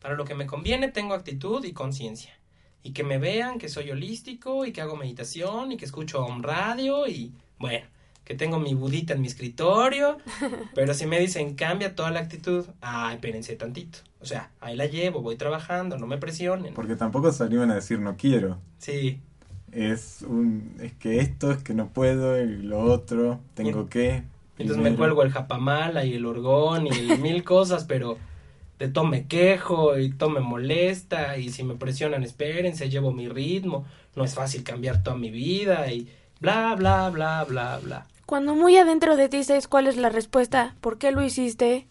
Para 0.00 0.14
lo 0.14 0.24
que 0.24 0.34
me 0.34 0.46
conviene 0.46 0.88
tengo 0.88 1.14
actitud 1.14 1.64
y 1.64 1.72
conciencia. 1.72 2.38
Y 2.82 2.92
que 2.92 3.04
me 3.04 3.18
vean 3.18 3.58
que 3.58 3.68
soy 3.68 3.90
holístico 3.90 4.66
y 4.66 4.72
que 4.72 4.80
hago 4.80 4.96
meditación 4.96 5.72
y 5.72 5.76
que 5.76 5.84
escucho 5.84 6.26
un 6.26 6.42
radio 6.42 7.06
y 7.06 7.32
bueno, 7.58 7.86
que 8.32 8.38
tengo 8.38 8.58
mi 8.58 8.72
budita 8.72 9.12
en 9.12 9.20
mi 9.20 9.26
escritorio, 9.26 10.16
pero 10.74 10.94
si 10.94 11.04
me 11.04 11.20
dicen 11.20 11.54
cambia 11.54 11.94
toda 11.94 12.10
la 12.10 12.20
actitud, 12.20 12.64
ay, 12.80 13.16
espérense 13.16 13.54
tantito. 13.56 13.98
O 14.22 14.24
sea, 14.24 14.50
ahí 14.60 14.74
la 14.74 14.86
llevo, 14.86 15.20
voy 15.20 15.36
trabajando, 15.36 15.98
no 15.98 16.06
me 16.06 16.16
presionen. 16.16 16.72
Porque 16.72 16.96
tampoco 16.96 17.30
se 17.30 17.44
animan 17.44 17.70
a 17.70 17.74
decir 17.74 18.00
no 18.00 18.16
quiero. 18.16 18.56
Sí. 18.78 19.20
Es 19.70 20.22
un 20.26 20.76
es 20.80 20.94
que 20.94 21.18
esto, 21.18 21.50
es 21.50 21.62
que 21.62 21.74
no 21.74 21.88
puedo, 21.88 22.42
y 22.42 22.62
lo 22.62 22.80
otro, 22.80 23.40
tengo 23.52 23.90
que. 23.90 24.22
Entonces 24.56 24.82
me 24.82 24.96
cuelgo 24.96 25.22
el 25.24 25.30
japamala 25.30 26.06
y 26.06 26.14
el 26.14 26.24
orgón 26.24 26.86
y 26.86 26.90
mil 27.20 27.44
cosas, 27.44 27.84
pero 27.84 28.16
de 28.78 28.88
todo 28.88 29.04
me 29.04 29.26
quejo 29.26 29.98
y 29.98 30.10
todo 30.10 30.30
me 30.30 30.40
molesta 30.40 31.36
y 31.36 31.50
si 31.50 31.64
me 31.64 31.74
presionan, 31.74 32.22
espérense, 32.22 32.88
llevo 32.88 33.12
mi 33.12 33.28
ritmo, 33.28 33.84
no 34.16 34.24
es 34.24 34.34
fácil 34.34 34.62
cambiar 34.62 35.02
toda 35.02 35.16
mi 35.16 35.30
vida 35.30 35.92
y 35.92 36.08
bla, 36.40 36.74
bla, 36.76 37.10
bla, 37.10 37.44
bla, 37.44 37.78
bla 37.82 38.06
cuando 38.32 38.54
muy 38.54 38.78
adentro 38.78 39.16
de 39.16 39.28
ti 39.28 39.44
sabes 39.44 39.68
cuál 39.68 39.86
es 39.86 39.98
la 39.98 40.08
respuesta, 40.08 40.74
por 40.80 40.96
qué 40.96 41.10
lo 41.10 41.22
hiciste, 41.22 41.86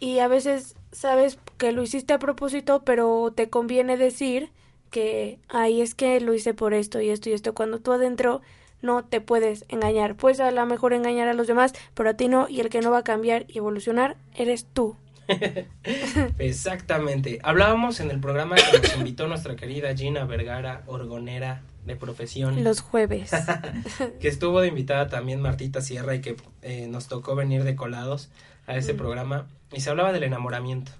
y 0.00 0.18
a 0.18 0.26
veces 0.26 0.74
sabes 0.90 1.38
que 1.58 1.70
lo 1.70 1.80
hiciste 1.80 2.12
a 2.12 2.18
propósito, 2.18 2.82
pero 2.84 3.32
te 3.32 3.50
conviene 3.50 3.96
decir 3.96 4.50
que, 4.90 5.38
ay, 5.48 5.80
es 5.82 5.94
que 5.94 6.20
lo 6.20 6.34
hice 6.34 6.54
por 6.54 6.74
esto 6.74 7.00
y 7.00 7.10
esto 7.10 7.30
y 7.30 7.34
esto, 7.34 7.54
cuando 7.54 7.78
tú 7.78 7.92
adentro 7.92 8.42
no 8.82 9.04
te 9.04 9.20
puedes 9.20 9.64
engañar. 9.68 10.16
Puedes 10.16 10.40
a 10.40 10.50
lo 10.50 10.66
mejor 10.66 10.92
engañar 10.92 11.28
a 11.28 11.34
los 11.34 11.46
demás, 11.46 11.72
pero 11.94 12.10
a 12.10 12.14
ti 12.14 12.26
no, 12.26 12.48
y 12.48 12.58
el 12.58 12.68
que 12.68 12.80
no 12.80 12.90
va 12.90 12.98
a 12.98 13.04
cambiar 13.04 13.44
y 13.46 13.58
evolucionar 13.58 14.16
eres 14.34 14.66
tú. 14.66 14.96
Exactamente. 16.40 17.38
Hablábamos 17.44 18.00
en 18.00 18.10
el 18.10 18.18
programa 18.18 18.56
que 18.56 18.80
nos 18.80 18.96
invitó 18.96 19.28
nuestra 19.28 19.54
querida 19.54 19.94
Gina 19.94 20.24
Vergara, 20.24 20.82
orgonera 20.88 21.62
de 21.86 21.96
profesión. 21.96 22.62
Los 22.64 22.80
jueves. 22.80 23.30
que 24.20 24.28
estuvo 24.28 24.60
de 24.60 24.68
invitada 24.68 25.08
también 25.08 25.40
Martita 25.40 25.80
Sierra 25.80 26.14
y 26.14 26.20
que 26.20 26.36
eh, 26.62 26.88
nos 26.88 27.06
tocó 27.08 27.34
venir 27.34 27.64
de 27.64 27.76
colados 27.76 28.28
a 28.66 28.76
ese 28.76 28.94
Mm. 28.94 28.96
programa 28.96 29.46
y 29.72 29.80
se 29.80 29.90
hablaba 29.90 30.12
del 30.12 30.24
enamoramiento. 30.24 30.92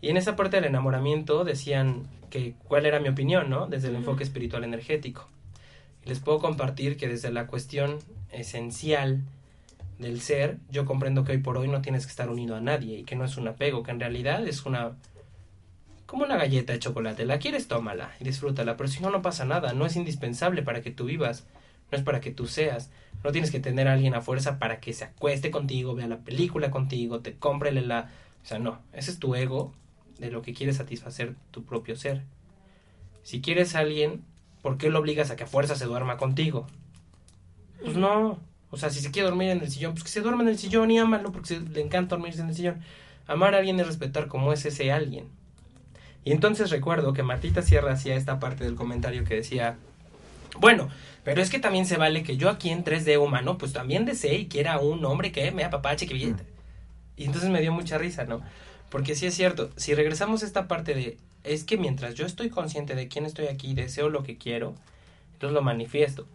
Y 0.00 0.10
en 0.10 0.16
esa 0.16 0.36
parte 0.36 0.56
del 0.56 0.64
enamoramiento 0.66 1.44
decían 1.44 2.06
que 2.30 2.54
cuál 2.64 2.86
era 2.86 3.00
mi 3.00 3.08
opinión, 3.08 3.48
¿no? 3.50 3.66
Desde 3.66 3.88
el 3.88 3.96
enfoque 3.96 4.22
espiritual 4.22 4.64
energético. 4.64 5.28
Y 6.04 6.08
les 6.08 6.20
puedo 6.20 6.38
compartir 6.38 6.96
que 6.96 7.08
desde 7.08 7.30
la 7.32 7.46
cuestión 7.46 7.98
esencial 8.30 9.22
del 9.98 10.20
ser, 10.20 10.58
yo 10.70 10.84
comprendo 10.84 11.24
que 11.24 11.32
hoy 11.32 11.38
por 11.38 11.58
hoy 11.58 11.66
no 11.68 11.82
tienes 11.82 12.06
que 12.06 12.10
estar 12.10 12.28
unido 12.30 12.54
a 12.54 12.60
nadie 12.60 12.98
y 12.98 13.04
que 13.04 13.16
no 13.16 13.24
es 13.24 13.36
un 13.36 13.48
apego, 13.48 13.82
que 13.82 13.90
en 13.90 13.98
realidad 13.98 14.46
es 14.46 14.64
una 14.66 14.92
como 16.08 16.24
una 16.24 16.38
galleta 16.38 16.72
de 16.72 16.78
chocolate. 16.78 17.26
La 17.26 17.38
quieres, 17.38 17.68
tómala 17.68 18.12
y 18.18 18.24
disfrútala, 18.24 18.78
pero 18.78 18.88
si 18.88 19.02
no, 19.02 19.10
no 19.10 19.20
pasa 19.20 19.44
nada. 19.44 19.74
No 19.74 19.84
es 19.84 19.94
indispensable 19.94 20.62
para 20.62 20.80
que 20.80 20.90
tú 20.90 21.04
vivas, 21.04 21.46
no 21.92 21.98
es 21.98 22.02
para 22.02 22.22
que 22.22 22.30
tú 22.30 22.46
seas. 22.46 22.90
No 23.22 23.30
tienes 23.30 23.50
que 23.50 23.60
tener 23.60 23.88
a 23.88 23.92
alguien 23.92 24.14
a 24.14 24.22
fuerza 24.22 24.58
para 24.58 24.80
que 24.80 24.94
se 24.94 25.04
acueste 25.04 25.50
contigo, 25.50 25.94
vea 25.94 26.06
la 26.06 26.20
película 26.20 26.70
contigo, 26.70 27.20
te 27.20 27.34
compre 27.34 27.72
la... 27.72 28.10
O 28.42 28.46
sea, 28.46 28.58
no, 28.58 28.78
ese 28.94 29.10
es 29.10 29.18
tu 29.18 29.34
ego 29.34 29.74
de 30.18 30.30
lo 30.30 30.40
que 30.40 30.54
quiere 30.54 30.72
satisfacer 30.72 31.34
tu 31.50 31.64
propio 31.64 31.94
ser. 31.94 32.22
Si 33.22 33.42
quieres 33.42 33.74
a 33.74 33.80
alguien, 33.80 34.24
¿por 34.62 34.78
qué 34.78 34.88
lo 34.88 35.00
obligas 35.00 35.30
a 35.30 35.36
que 35.36 35.44
a 35.44 35.46
fuerza 35.46 35.76
se 35.76 35.84
duerma 35.84 36.16
contigo? 36.16 36.66
Pues 37.84 37.98
no. 37.98 38.40
O 38.70 38.78
sea, 38.78 38.88
si 38.88 39.00
se 39.00 39.10
quiere 39.10 39.28
dormir 39.28 39.50
en 39.50 39.60
el 39.60 39.70
sillón, 39.70 39.92
pues 39.92 40.04
que 40.04 40.10
se 40.10 40.22
duerma 40.22 40.40
en 40.42 40.48
el 40.48 40.58
sillón 40.58 40.90
y 40.90 40.98
ámalo 40.98 41.32
porque 41.32 41.60
le 41.60 41.82
encanta 41.82 42.16
dormirse 42.16 42.40
en 42.40 42.48
el 42.48 42.54
sillón. 42.54 42.80
Amar 43.26 43.54
a 43.54 43.58
alguien 43.58 43.78
es 43.78 43.86
respetar 43.86 44.28
como 44.28 44.54
es 44.54 44.64
ese 44.64 44.90
alguien. 44.90 45.36
Y 46.24 46.32
entonces 46.32 46.70
recuerdo 46.70 47.12
que 47.12 47.22
Martita 47.22 47.62
Sierra 47.62 47.92
hacía 47.92 48.16
esta 48.16 48.38
parte 48.38 48.64
del 48.64 48.74
comentario 48.74 49.24
que 49.24 49.36
decía, 49.36 49.76
bueno, 50.60 50.88
pero 51.24 51.40
es 51.42 51.50
que 51.50 51.58
también 51.58 51.86
se 51.86 51.96
vale 51.96 52.22
que 52.22 52.36
yo 52.36 52.48
aquí 52.48 52.70
en 52.70 52.84
3D 52.84 53.18
humano, 53.20 53.58
pues 53.58 53.72
también 53.72 54.04
desee 54.04 54.38
y 54.38 54.46
quiera 54.48 54.78
un 54.78 55.04
hombre 55.04 55.32
que 55.32 55.50
me 55.52 55.64
apapache, 55.64 56.06
que 56.06 56.14
bien. 56.14 56.36
Y 57.16 57.24
entonces 57.24 57.50
me 57.50 57.60
dio 57.60 57.72
mucha 57.72 57.98
risa, 57.98 58.24
¿no? 58.24 58.42
Porque 58.90 59.14
sí 59.14 59.26
es 59.26 59.34
cierto, 59.34 59.70
si 59.76 59.94
regresamos 59.94 60.42
a 60.42 60.46
esta 60.46 60.68
parte 60.68 60.94
de, 60.94 61.18
es 61.44 61.64
que 61.64 61.76
mientras 61.76 62.14
yo 62.14 62.24
estoy 62.26 62.48
consciente 62.48 62.94
de 62.94 63.08
quién 63.08 63.26
estoy 63.26 63.46
aquí, 63.46 63.74
deseo 63.74 64.08
lo 64.08 64.22
que 64.22 64.38
quiero, 64.38 64.74
entonces 65.34 65.54
lo 65.54 65.62
manifiesto. 65.62 66.26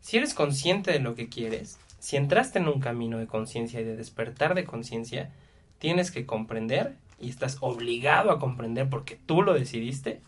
Si 0.00 0.16
eres 0.16 0.34
consciente 0.34 0.92
de 0.92 0.98
lo 0.98 1.14
que 1.14 1.28
quieres, 1.28 1.78
si 1.98 2.16
entraste 2.16 2.58
en 2.58 2.68
un 2.68 2.80
camino 2.80 3.18
de 3.18 3.26
conciencia 3.26 3.80
y 3.80 3.84
de 3.84 3.96
despertar 3.96 4.54
de 4.54 4.64
conciencia, 4.64 5.30
tienes 5.78 6.10
que 6.10 6.26
comprender 6.26 6.94
y 7.20 7.28
estás 7.28 7.58
obligado 7.60 8.30
a 8.30 8.38
comprender 8.38 8.88
porque 8.88 9.16
tú 9.26 9.42
lo 9.42 9.52
decidiste 9.52 10.22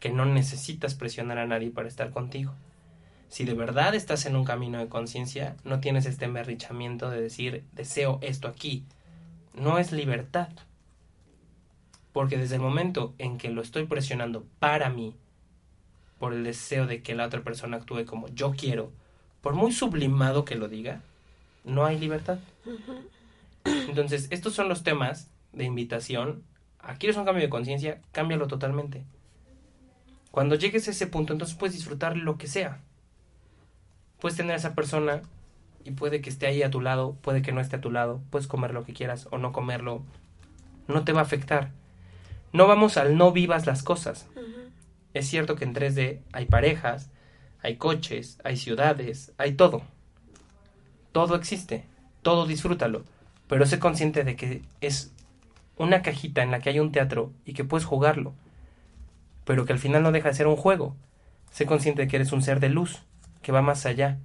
que 0.00 0.10
no 0.10 0.24
necesitas 0.24 0.94
presionar 0.94 1.38
a 1.38 1.46
nadie 1.46 1.70
para 1.70 1.88
estar 1.88 2.10
contigo. 2.10 2.54
Si 3.28 3.44
de 3.44 3.54
verdad 3.54 3.94
estás 3.94 4.24
en 4.26 4.36
un 4.36 4.44
camino 4.44 4.78
de 4.78 4.88
conciencia, 4.88 5.56
no 5.64 5.80
tienes 5.80 6.06
este 6.06 6.26
emberrichamiento 6.26 7.10
de 7.10 7.20
decir 7.20 7.64
deseo 7.72 8.18
esto 8.22 8.46
aquí. 8.46 8.84
No 9.54 9.78
es 9.78 9.92
libertad. 9.92 10.48
Porque 12.12 12.38
desde 12.38 12.54
el 12.54 12.62
momento 12.62 13.14
en 13.18 13.36
que 13.36 13.50
lo 13.50 13.60
estoy 13.60 13.86
presionando 13.86 14.44
para 14.58 14.90
mí, 14.90 15.14
por 16.18 16.32
el 16.32 16.44
deseo 16.44 16.86
de 16.86 17.02
que 17.02 17.14
la 17.14 17.26
otra 17.26 17.42
persona 17.42 17.76
actúe 17.76 18.06
como 18.06 18.28
yo 18.28 18.52
quiero, 18.52 18.90
por 19.42 19.54
muy 19.54 19.72
sublimado 19.72 20.44
que 20.44 20.54
lo 20.54 20.68
diga, 20.68 21.02
no 21.64 21.84
hay 21.84 21.98
libertad. 21.98 22.38
Entonces, 23.64 24.28
estos 24.30 24.54
son 24.54 24.68
los 24.68 24.82
temas 24.82 25.28
de 25.56 25.64
invitación. 25.64 26.44
Aquí 26.78 27.08
es 27.08 27.16
un 27.16 27.24
cambio 27.24 27.42
de 27.42 27.50
conciencia, 27.50 28.00
cámbialo 28.12 28.46
totalmente. 28.46 29.04
Cuando 30.30 30.54
llegues 30.54 30.86
a 30.86 30.90
ese 30.92 31.06
punto, 31.06 31.32
entonces 31.32 31.56
puedes 31.56 31.74
disfrutar 31.74 32.16
lo 32.16 32.36
que 32.38 32.46
sea. 32.46 32.80
Puedes 34.20 34.36
tener 34.36 34.52
a 34.52 34.56
esa 34.56 34.74
persona 34.74 35.22
y 35.82 35.92
puede 35.92 36.20
que 36.20 36.30
esté 36.30 36.46
ahí 36.46 36.62
a 36.62 36.70
tu 36.70 36.80
lado, 36.80 37.16
puede 37.22 37.42
que 37.42 37.52
no 37.52 37.60
esté 37.60 37.76
a 37.76 37.80
tu 37.80 37.90
lado, 37.90 38.22
puedes 38.30 38.46
comer 38.46 38.72
lo 38.72 38.84
que 38.84 38.92
quieras 38.92 39.28
o 39.30 39.38
no 39.38 39.52
comerlo. 39.52 40.02
No 40.88 41.04
te 41.04 41.12
va 41.12 41.20
a 41.20 41.24
afectar. 41.24 41.72
No 42.52 42.66
vamos 42.66 42.96
al 42.96 43.16
no 43.16 43.32
vivas 43.32 43.66
las 43.66 43.82
cosas. 43.82 44.28
Es 45.14 45.26
cierto 45.26 45.56
que 45.56 45.64
en 45.64 45.74
3D 45.74 46.20
hay 46.32 46.44
parejas, 46.44 47.10
hay 47.62 47.76
coches, 47.76 48.38
hay 48.44 48.56
ciudades, 48.56 49.32
hay 49.38 49.54
todo. 49.54 49.82
Todo 51.12 51.34
existe, 51.34 51.86
todo 52.20 52.46
disfrútalo, 52.46 53.04
pero 53.48 53.64
sé 53.64 53.78
consciente 53.78 54.22
de 54.24 54.36
que 54.36 54.62
es 54.82 55.14
una 55.76 56.02
cajita 56.02 56.42
en 56.42 56.50
la 56.50 56.60
que 56.60 56.70
hay 56.70 56.80
un 56.80 56.92
teatro 56.92 57.32
y 57.44 57.52
que 57.52 57.64
puedes 57.64 57.86
jugarlo, 57.86 58.34
pero 59.44 59.64
que 59.64 59.72
al 59.72 59.78
final 59.78 60.02
no 60.02 60.12
deja 60.12 60.28
de 60.28 60.34
ser 60.34 60.46
un 60.46 60.56
juego. 60.56 60.96
Sé 61.50 61.66
consciente 61.66 62.02
de 62.02 62.08
que 62.08 62.16
eres 62.16 62.32
un 62.32 62.42
ser 62.42 62.60
de 62.60 62.68
luz, 62.68 63.02
que 63.42 63.52
va 63.52 63.62
más 63.62 63.86
allá. 63.86 64.18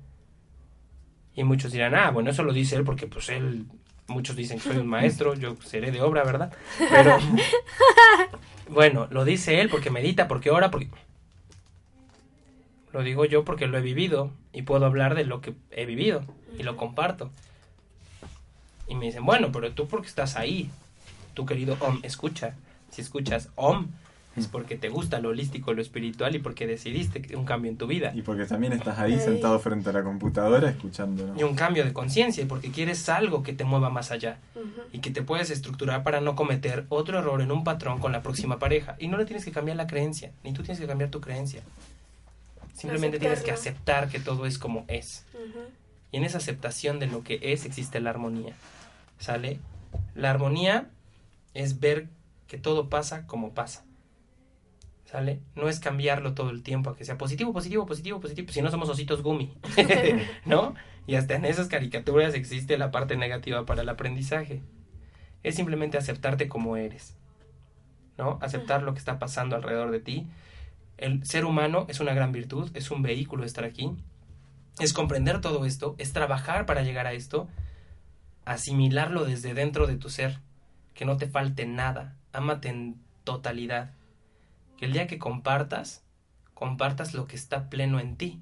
Y 1.36 1.43
muchos 1.43 1.72
dirán, 1.72 1.95
ah, 1.95 2.12
bueno, 2.12 2.32
eso 2.32 2.43
lo 2.43 2.54
dice 2.54 2.76
él 2.76 2.84
porque 2.84 3.08
pues 3.08 3.30
él, 3.30 3.66
muchos 4.08 4.36
dicen 4.36 4.58
que 4.60 4.70
soy 4.70 4.78
un 4.78 4.88
maestro, 4.88 5.36
yo 5.36 5.56
seré 5.64 5.91
de 5.91 6.02
obra, 6.02 6.24
¿verdad? 6.24 6.52
Pero 6.78 7.18
bueno, 8.70 9.08
lo 9.12 9.26
dice 9.26 9.62
él 9.62 9.70
porque 9.70 9.89
medita, 9.89 10.28
porque 10.28 10.52
ora, 10.52 10.72
porque... 10.72 10.89
Lo 12.91 13.04
digo 13.04 13.24
yo 13.24 13.45
porque 13.45 13.68
lo 13.68 13.78
he 13.78 13.82
vivido 13.82 14.32
y 14.52 14.64
puedo 14.64 14.86
hablar 14.86 15.16
de 15.16 15.24
lo 15.24 15.39
que 15.39 15.54
he 15.72 15.86
vivido 15.86 16.24
y 16.58 16.64
lo 16.64 16.76
comparto. 16.76 17.32
Y 18.88 18.95
me 18.95 19.06
dicen, 19.06 19.26
bueno, 19.26 19.54
pero 19.54 19.72
tú 19.72 19.88
porque 19.88 20.08
estás 20.08 20.36
ahí, 20.36 20.70
tu 21.34 21.46
querido 21.46 21.78
Om, 21.80 22.00
escucha. 22.04 22.56
Si 22.90 23.02
escuchas 23.02 23.50
Om, 23.56 23.88
es 24.36 24.48
porque 24.48 24.78
te 24.78 24.88
gusta 24.88 25.20
lo 25.20 25.30
holístico, 25.30 25.74
lo 25.74 25.82
espiritual 25.82 26.36
y 26.36 26.40
porque 26.40 26.66
decidiste 26.66 27.36
un 27.36 27.44
cambio 27.44 27.70
en 27.70 27.78
tu 27.78 27.86
vida. 27.86 28.14
Y 28.16 28.22
porque 28.22 28.46
también 28.46 28.72
estás 28.72 28.98
ahí 28.98 29.14
Ay. 29.14 29.20
sentado 29.20 29.60
frente 29.60 29.90
a 29.90 29.94
la 29.94 30.04
computadora 30.04 30.70
escuchando. 30.70 31.34
Y 31.38 31.44
un 31.44 31.56
cambio 31.56 31.84
de 31.84 31.92
conciencia 31.92 32.42
y 32.42 32.46
porque 32.46 32.72
quieres 32.72 33.10
algo 33.10 33.44
que 33.44 33.52
te 33.52 33.66
mueva 33.66 33.90
más 33.90 34.12
allá 34.12 34.40
y 34.94 35.00
que 35.00 35.12
te 35.12 35.22
puedes 35.22 35.50
estructurar 35.50 36.04
para 36.04 36.22
no 36.22 36.36
cometer 36.36 36.86
otro 36.88 37.20
error 37.20 37.42
en 37.42 37.52
un 37.52 37.66
patrón 37.66 38.00
con 38.00 38.14
la 38.14 38.22
próxima 38.24 38.58
pareja. 38.58 38.96
Y 39.00 39.10
no 39.10 39.18
le 39.18 39.26
tienes 39.26 39.44
que 39.44 39.52
cambiar 39.52 39.76
la 39.76 39.88
creencia, 39.88 40.32
ni 40.46 40.54
tú 40.54 40.64
tienes 40.64 40.80
que 40.80 40.88
cambiar 40.88 41.12
tu 41.12 41.20
creencia. 41.20 41.62
Simplemente 42.74 43.20
tienes 43.20 43.42
que 43.42 43.52
aceptar 43.52 44.08
que 44.08 44.20
todo 44.20 44.46
es 44.46 44.58
como 44.58 44.86
es. 44.88 45.26
Y 46.14 46.18
en 46.18 46.24
esa 46.24 46.38
aceptación 46.38 47.00
de 47.00 47.08
lo 47.08 47.22
que 47.24 47.40
es 47.42 47.66
existe 47.66 48.00
la 48.00 48.12
armonía. 48.12 48.54
¿Sale? 49.20 49.60
La 50.16 50.32
armonía 50.32 50.90
es 51.54 51.80
ver 51.80 52.10
que 52.47 52.58
todo 52.58 52.89
pasa 52.89 53.28
como 53.28 53.54
pasa. 53.54 53.86
¿Sale? 55.06 55.41
No 55.56 55.68
es 55.68 55.80
cambiarlo 55.80 56.34
todo 56.34 56.52
el 56.52 56.64
tiempo 56.64 56.89
a 56.89 56.95
que 56.95 57.04
sea 57.04 57.18
positivo, 57.18 57.52
positivo, 57.52 57.86
positivo, 57.86 58.22
positivo. 58.22 58.52
Si 58.52 58.62
no 58.62 58.72
somos 58.72 58.88
ositos 58.89 59.22
gumi. 59.22 59.54
¿No? 60.45 60.74
Y 61.06 61.16
hasta 61.16 61.36
en 61.36 61.43
esas 61.43 61.68
caricaturas 61.68 62.34
existe 62.34 62.78
la 62.78 62.91
parte 62.91 63.18
negativa 63.18 63.66
para 63.66 63.82
el 63.82 63.89
aprendizaje. 63.89 64.62
Es 65.43 65.56
simplemente 65.56 65.97
aceptarte 65.97 66.47
como 66.47 66.78
eres. 66.78 67.18
¿No? 68.18 68.38
Aceptar 68.41 68.84
lo 68.84 68.93
que 68.93 68.99
está 68.99 69.20
pasando 69.20 69.56
alrededor 69.56 69.91
de 69.91 69.99
ti. 69.99 70.28
El 70.97 71.26
ser 71.26 71.45
humano 71.45 71.86
es 71.89 71.99
una 71.99 72.14
gran 72.14 72.32
virtud, 72.32 72.70
es 72.74 72.91
un 72.91 73.02
vehículo 73.02 73.43
estar 73.43 73.66
aquí. 73.66 73.91
Es 74.80 74.93
comprender 74.93 75.41
todo 75.41 75.66
esto, 75.66 75.95
es 75.97 76.14
trabajar 76.14 76.66
para 76.66 76.84
llegar 76.84 77.08
a 77.08 77.14
esto, 77.14 77.49
asimilarlo 78.45 79.26
desde 79.26 79.54
dentro 79.54 79.88
de 79.88 79.97
tu 79.97 80.10
ser, 80.10 80.39
que 80.94 81.06
no 81.06 81.18
te 81.18 81.28
falte 81.28 81.66
nada, 81.66 82.16
ámate 82.34 82.70
en 82.70 82.96
totalidad. 83.24 83.92
Que 84.78 84.86
el 84.86 84.94
día 84.94 85.08
que 85.08 85.20
compartas, 85.20 86.04
compartas 86.54 87.14
lo 87.14 87.28
que 87.28 87.36
está 87.36 87.70
pleno 87.70 88.00
en 88.00 88.16
ti, 88.18 88.42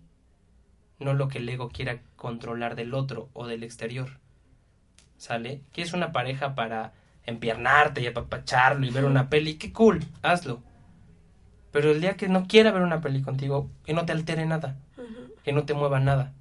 no 1.00 1.14
lo 1.14 1.28
que 1.28 1.38
el 1.40 1.50
ego 1.50 1.70
quiera 1.70 2.00
controlar 2.16 2.76
del 2.76 2.94
otro 2.94 3.30
o 3.34 3.48
del 3.48 3.64
exterior. 3.64 4.20
¿Sale? 5.18 5.62
Que 5.74 5.82
es 5.82 5.94
una 5.94 6.12
pareja 6.12 6.56
para 6.56 6.94
empiernarte 7.26 8.02
y 8.02 8.08
apapacharlo 8.08 8.86
y 8.86 8.90
ver 8.90 9.06
una 9.06 9.30
peli, 9.30 9.56
qué 9.56 9.72
cool, 9.72 10.04
hazlo. 10.22 10.62
Pero 11.72 11.92
el 11.92 12.02
día 12.02 12.18
que 12.18 12.28
no 12.28 12.48
quiera 12.48 12.72
ver 12.72 12.82
una 12.82 13.02
peli 13.02 13.22
contigo, 13.22 13.70
que 13.86 13.94
no 13.94 14.06
te 14.06 14.12
altere 14.12 14.46
nada, 14.46 14.78
que 15.44 15.54
no 15.54 15.64
te 15.64 15.74
mueva 15.74 16.00
nada. 16.00 16.34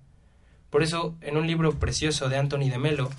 Por 0.71 0.83
eso, 0.83 1.17
en 1.21 1.37
un 1.37 1.47
libro 1.47 1.79
precioso 1.79 2.29
de 2.29 2.39
Anthony 2.39 2.71
de 2.71 2.79
Melo, 2.79 3.11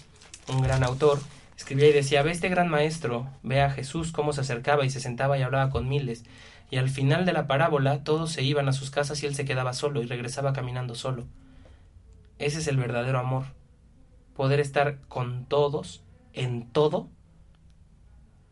un 0.48 0.62
gran 0.62 0.84
autor, 0.84 1.20
escribía 1.60 1.90
y 1.90 1.94
decía, 1.94 2.24
ve 2.24 2.32
este 2.32 2.48
gran 2.48 2.70
maestro, 2.70 3.28
ve 3.44 3.62
a 3.62 3.70
Jesús 3.70 4.14
cómo 4.14 4.32
se 4.32 4.40
acercaba 4.40 4.86
y 4.86 4.90
se 4.90 5.02
sentaba 5.02 5.38
y 5.38 5.42
hablaba 5.42 5.70
con 5.70 5.90
miles, 5.90 6.24
y 6.72 6.78
al 6.78 6.88
final 6.88 7.26
de 7.26 7.34
la 7.34 7.48
parábola 7.48 8.06
todos 8.06 8.32
se 8.32 8.44
iban 8.44 8.70
a 8.70 8.74
sus 8.74 8.92
casas 8.92 9.22
y 9.22 9.26
él 9.26 9.36
se 9.36 9.44
quedaba 9.44 9.74
solo 9.74 10.02
y 10.02 10.06
regresaba 10.06 10.54
caminando 10.54 10.96
solo. 10.96 11.26
Ese 12.38 12.60
es 12.60 12.68
el 12.68 12.78
verdadero 12.78 13.20
amor, 13.20 13.44
poder 14.38 14.62
estar 14.62 15.02
con 15.10 15.44
todos, 15.44 16.02
en 16.32 16.66
todo, 16.72 17.10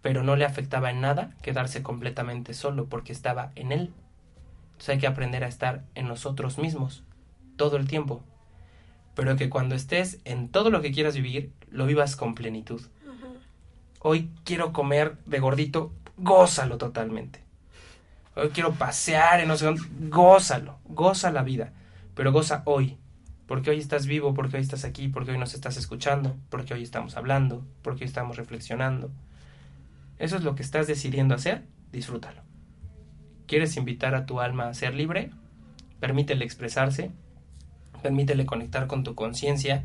pero 0.01 0.22
no 0.22 0.36
le 0.36 0.43
afectaba 0.43 0.91
en 0.91 0.99
nada 0.99 1.34
quedarse 1.41 1.82
completamente 1.84 2.53
solo 2.53 2.88
porque 2.88 3.14
estaba 3.14 3.53
en 3.55 3.72
él. 3.72 3.93
Entonces 4.72 4.89
hay 4.89 4.99
que 4.99 5.08
aprender 5.08 5.45
a 5.45 5.47
estar 5.47 5.86
en 5.95 6.10
nosotros 6.10 6.58
mismos 6.58 7.03
todo 7.55 7.78
el 7.78 7.88
tiempo. 7.88 8.22
Pero 9.16 9.38
que 9.38 9.49
cuando 9.49 9.76
estés 9.76 10.20
en 10.26 10.49
todo 10.49 10.70
lo 10.70 10.82
que 10.82 10.91
quieras 10.91 11.16
vivir, 11.16 11.53
lo 11.72 11.86
vivas 11.86 12.18
con 12.18 12.36
plenitud. 12.36 12.82
Hoy 14.10 14.32
quiero 14.45 14.72
comer 14.72 15.18
de 15.26 15.38
gordito, 15.39 15.91
gózalo 16.16 16.78
totalmente. 16.78 17.43
hoy 18.38 18.51
quiero 18.51 18.72
pasear 18.72 19.41
en 19.41 19.49
no 19.49 19.58
sé 19.58 19.66
dónde. 19.66 19.82
Gózalo, 20.08 20.80
goza 20.86 21.30
la 21.30 21.43
vida, 21.43 21.74
pero 22.16 22.32
goza 22.32 22.62
hoy. 22.64 22.97
Porque 23.47 23.70
hoy 23.70 23.80
estás 23.80 24.05
vivo, 24.05 24.34
porque 24.34 24.55
hoy 24.55 24.64
estás 24.64 24.86
aquí, 24.86 25.10
porque 25.10 25.32
hoy 25.32 25.38
nos 25.38 25.53
estás 25.53 25.76
escuchando, 25.76 26.38
porque 26.47 26.74
hoy 26.74 26.84
estamos 26.84 27.18
hablando, 27.18 27.66
porque 27.82 28.05
hoy 28.05 28.08
estamos 28.08 28.38
reflexionando. 28.38 29.12
Eso 30.20 30.38
es 30.38 30.43
lo 30.45 30.55
que 30.55 30.64
estás 30.64 30.88
decidiendo 30.88 31.36
hacer, 31.36 31.66
disfrútalo. 31.91 32.43
¿Quieres 33.45 33.76
invitar 33.76 34.16
a 34.16 34.26
tu 34.26 34.39
alma 34.39 34.70
a 34.70 34.74
ser 34.74 34.95
libre? 34.95 35.32
Permítele 35.99 36.45
expresarse, 36.45 37.12
permítele 38.01 38.45
conectar 38.45 38.88
con 38.88 39.03
tu 39.03 39.16
conciencia, 39.16 39.84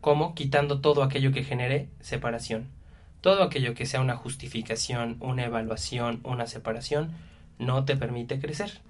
como 0.00 0.34
quitando 0.34 0.80
todo 0.80 1.04
aquello 1.04 1.30
que 1.30 1.44
genere 1.44 1.88
separación. 2.00 2.76
Todo 3.20 3.42
aquello 3.42 3.74
que 3.74 3.86
sea 3.86 4.00
una 4.00 4.16
justificación, 4.16 5.16
una 5.20 5.44
evaluación, 5.44 6.20
una 6.24 6.46
separación, 6.46 7.12
no 7.58 7.84
te 7.84 7.96
permite 7.96 8.38
crecer. 8.38 8.80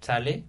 ¿Sale? 0.00 0.44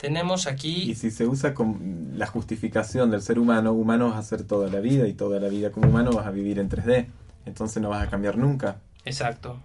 Tenemos 0.00 0.46
aquí... 0.46 0.90
Y 0.90 0.94
si 0.94 1.10
se 1.10 1.26
usa 1.26 1.54
con 1.54 2.12
la 2.16 2.26
justificación 2.26 3.10
del 3.10 3.22
ser 3.22 3.38
humano, 3.38 3.72
humano 3.72 4.10
vas 4.10 4.18
a 4.18 4.22
ser 4.22 4.44
toda 4.44 4.68
la 4.68 4.80
vida 4.80 5.06
y 5.06 5.12
toda 5.12 5.38
la 5.38 5.48
vida 5.48 5.70
como 5.70 5.88
humano 5.88 6.10
vas 6.10 6.26
a 6.26 6.30
vivir 6.30 6.58
en 6.58 6.68
3D. 6.68 7.06
Entonces 7.46 7.82
no 7.82 7.88
vas 7.88 8.06
a 8.06 8.10
cambiar 8.10 8.36
nunca. 8.36 8.76
Exacto. 9.04 9.58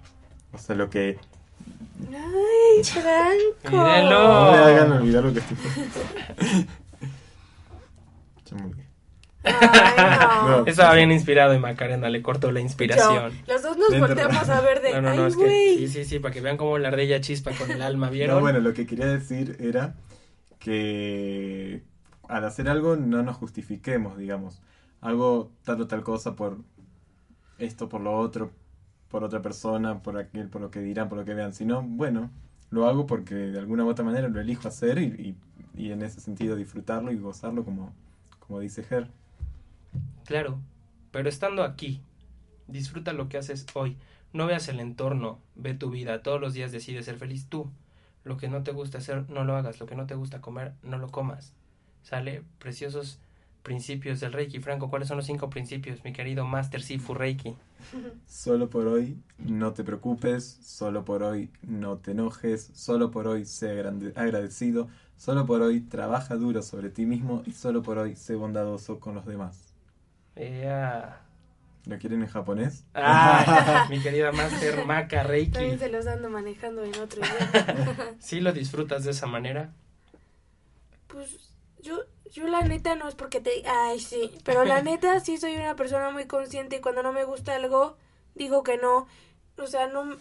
O 0.53 0.57
sea, 0.57 0.75
lo 0.75 0.89
que... 0.89 1.17
Ay, 2.11 2.83
Franco. 2.83 3.77
Mírelo. 3.77 4.09
No 4.09 4.51
me 4.51 4.57
hagan 4.57 4.91
olvidar 4.91 5.23
lo 5.23 5.33
que 5.33 5.39
estoy 5.39 5.57
muy 8.61 8.73
bien. 8.73 8.86
Ay, 9.61 10.17
no. 10.41 10.57
No. 10.59 10.65
Estaba 10.65 10.93
bien 10.93 11.11
inspirado 11.11 11.53
y 11.53 11.59
Macarena 11.59 12.09
le 12.09 12.21
cortó 12.21 12.51
la 12.51 12.59
inspiración. 12.59 13.31
Yo, 13.31 13.53
los 13.53 13.61
dos 13.63 13.77
nos 13.77 13.89
Dentro. 13.89 14.07
volteamos 14.07 14.49
a 14.49 14.61
ver 14.61 14.81
de. 14.81 14.93
No, 14.93 15.01
no, 15.01 15.15
no, 15.15 15.21
Ay, 15.23 15.27
es 15.29 15.35
que 15.37 15.43
güey. 15.43 15.77
sí, 15.77 15.87
sí, 15.87 16.05
sí, 16.05 16.19
para 16.19 16.33
que 16.33 16.41
vean 16.41 16.57
cómo 16.57 16.77
la 16.77 16.87
ardilla 16.89 17.19
chispa 17.21 17.51
con 17.51 17.69
el 17.71 17.81
alma, 17.81 18.09
¿vieron? 18.09 18.35
No, 18.37 18.41
bueno, 18.41 18.59
lo 18.59 18.73
que 18.73 18.85
quería 18.85 19.07
decir 19.07 19.57
era 19.59 19.95
que 20.59 21.81
al 22.27 22.45
hacer 22.45 22.69
algo 22.69 22.95
no 22.95 23.23
nos 23.23 23.37
justifiquemos, 23.37 24.17
digamos. 24.17 24.61
Hago 25.01 25.51
tal 25.63 25.81
o 25.81 25.87
tal 25.87 26.03
cosa 26.03 26.35
por 26.35 26.57
esto, 27.59 27.87
por 27.89 28.01
lo 28.01 28.17
otro, 28.17 28.51
por 29.09 29.23
otra 29.23 29.41
persona, 29.41 29.99
por 30.01 30.17
aquel, 30.17 30.49
por 30.49 30.61
lo 30.61 30.69
que 30.71 30.79
dirán, 30.79 31.09
por 31.09 31.17
lo 31.17 31.25
que 31.25 31.33
vean. 31.33 31.53
Sino, 31.53 31.81
bueno, 31.81 32.29
lo 32.69 32.87
hago 32.87 33.05
porque 33.05 33.35
de 33.35 33.59
alguna 33.59 33.85
u 33.85 33.89
otra 33.89 34.03
manera 34.03 34.27
lo 34.27 34.39
elijo 34.41 34.67
hacer 34.67 34.97
y, 34.99 35.05
y- 35.05 35.35
y 35.79 35.91
en 35.91 36.01
ese 36.01 36.19
sentido 36.19 36.55
disfrutarlo 36.55 37.11
y 37.11 37.17
gozarlo 37.17 37.63
como, 37.63 37.93
como 38.39 38.59
dice 38.59 38.83
Ger. 38.83 39.07
Claro, 40.27 40.59
pero 41.11 41.29
estando 41.29 41.63
aquí, 41.63 42.01
disfruta 42.67 43.13
lo 43.13 43.29
que 43.29 43.37
haces 43.37 43.65
hoy. 43.73 43.95
No 44.33 44.45
veas 44.45 44.67
el 44.67 44.81
entorno, 44.81 45.39
ve 45.55 45.73
tu 45.73 45.89
vida. 45.89 46.21
Todos 46.21 46.41
los 46.41 46.53
días 46.53 46.73
decides 46.73 47.05
ser 47.05 47.15
feliz 47.15 47.47
tú. 47.47 47.71
Lo 48.25 48.35
que 48.35 48.49
no 48.49 48.61
te 48.61 48.73
gusta 48.73 48.97
hacer, 48.97 49.29
no 49.29 49.45
lo 49.45 49.55
hagas. 49.55 49.79
Lo 49.79 49.85
que 49.85 49.95
no 49.95 50.05
te 50.05 50.15
gusta 50.15 50.41
comer, 50.41 50.73
no 50.83 50.97
lo 50.97 51.07
comas. 51.07 51.53
Sale 52.03 52.43
preciosos 52.59 53.19
principios 53.63 54.19
del 54.19 54.33
Reiki. 54.33 54.59
Franco, 54.59 54.89
¿cuáles 54.89 55.07
son 55.07 55.15
los 55.15 55.25
cinco 55.25 55.49
principios, 55.49 56.03
mi 56.03 56.11
querido 56.11 56.45
Master 56.45 56.81
Sifu 56.81 57.13
Reiki? 57.13 57.55
Solo 58.27 58.69
por 58.69 58.87
hoy 58.87 59.17
no 59.37 59.71
te 59.71 59.85
preocupes, 59.85 60.59
solo 60.61 61.05
por 61.05 61.23
hoy 61.23 61.51
no 61.61 61.99
te 61.99 62.11
enojes, 62.11 62.69
solo 62.73 63.11
por 63.11 63.27
hoy 63.27 63.45
sé 63.45 63.79
agradecido, 64.15 64.89
solo 65.15 65.45
por 65.45 65.61
hoy 65.61 65.79
trabaja 65.79 66.35
duro 66.35 66.61
sobre 66.63 66.89
ti 66.89 67.05
mismo 67.05 67.43
y 67.45 67.53
solo 67.53 67.81
por 67.81 67.97
hoy 67.97 68.17
sé 68.17 68.35
bondadoso 68.35 68.99
con 68.99 69.15
los 69.15 69.25
demás. 69.25 69.66
Ea. 70.37 71.21
¿Lo 71.85 71.97
quieren 71.97 72.21
en 72.21 72.27
japonés? 72.27 72.83
Ah, 72.93 73.87
mi 73.89 74.01
querida 74.01 74.31
Master 74.33 74.85
Maka 74.85 75.23
También 75.23 75.51
Reiki. 75.53 75.77
se 75.77 75.89
los 75.89 76.05
ando 76.05 76.29
manejando 76.29 76.83
en 76.83 76.93
otro 76.99 77.21
idioma. 77.21 77.95
¿Sí 78.19 78.41
lo 78.41 78.51
disfrutas 78.51 79.05
de 79.05 79.11
esa 79.11 79.25
manera? 79.25 79.71
Pues 81.07 81.53
yo, 81.81 82.01
yo 82.29 82.47
la 82.47 82.61
neta 82.63 82.95
no 82.95 83.07
es 83.07 83.15
porque 83.15 83.39
te... 83.39 83.63
Ay, 83.65 83.99
sí. 83.99 84.31
Pero 84.43 84.65
la 84.65 84.81
neta 84.81 85.19
sí 85.21 85.37
soy 85.37 85.55
una 85.55 85.77
persona 85.77 86.09
muy 86.11 86.25
consciente 86.25 86.75
y 86.77 86.81
cuando 86.81 87.03
no 87.03 87.13
me 87.13 87.23
gusta 87.23 87.55
algo, 87.55 87.97
digo 88.35 88.63
que 88.63 88.77
no. 88.77 89.07
O 89.57 89.67
sea, 89.67 89.87
no... 89.87 90.17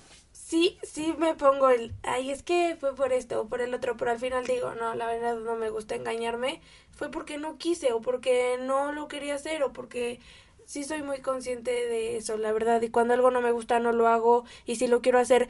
Sí, 0.46 0.78
sí 0.84 1.12
me 1.18 1.34
pongo 1.34 1.70
el... 1.70 1.92
Ay, 2.04 2.30
es 2.30 2.44
que 2.44 2.76
fue 2.78 2.94
por 2.94 3.12
esto 3.12 3.40
o 3.40 3.48
por 3.48 3.60
el 3.60 3.74
otro, 3.74 3.96
pero 3.96 4.12
al 4.12 4.20
final 4.20 4.46
digo, 4.46 4.74
no, 4.76 4.94
la 4.94 5.08
verdad 5.08 5.34
no 5.38 5.56
me 5.56 5.70
gusta 5.70 5.96
engañarme. 5.96 6.60
Fue 6.92 7.10
porque 7.10 7.36
no 7.36 7.58
quise 7.58 7.92
o 7.92 8.00
porque 8.00 8.56
no 8.60 8.92
lo 8.92 9.08
quería 9.08 9.34
hacer 9.34 9.64
o 9.64 9.72
porque... 9.72 10.20
Sí 10.64 10.84
soy 10.84 11.02
muy 11.02 11.20
consciente 11.20 11.70
de 11.70 12.16
eso, 12.16 12.36
la 12.38 12.52
verdad. 12.52 12.80
Y 12.82 12.90
cuando 12.90 13.14
algo 13.14 13.30
no 13.32 13.40
me 13.40 13.50
gusta, 13.50 13.80
no 13.80 13.92
lo 13.92 14.08
hago. 14.08 14.44
Y 14.66 14.76
si 14.76 14.86
lo 14.86 15.00
quiero 15.02 15.18
hacer, 15.18 15.48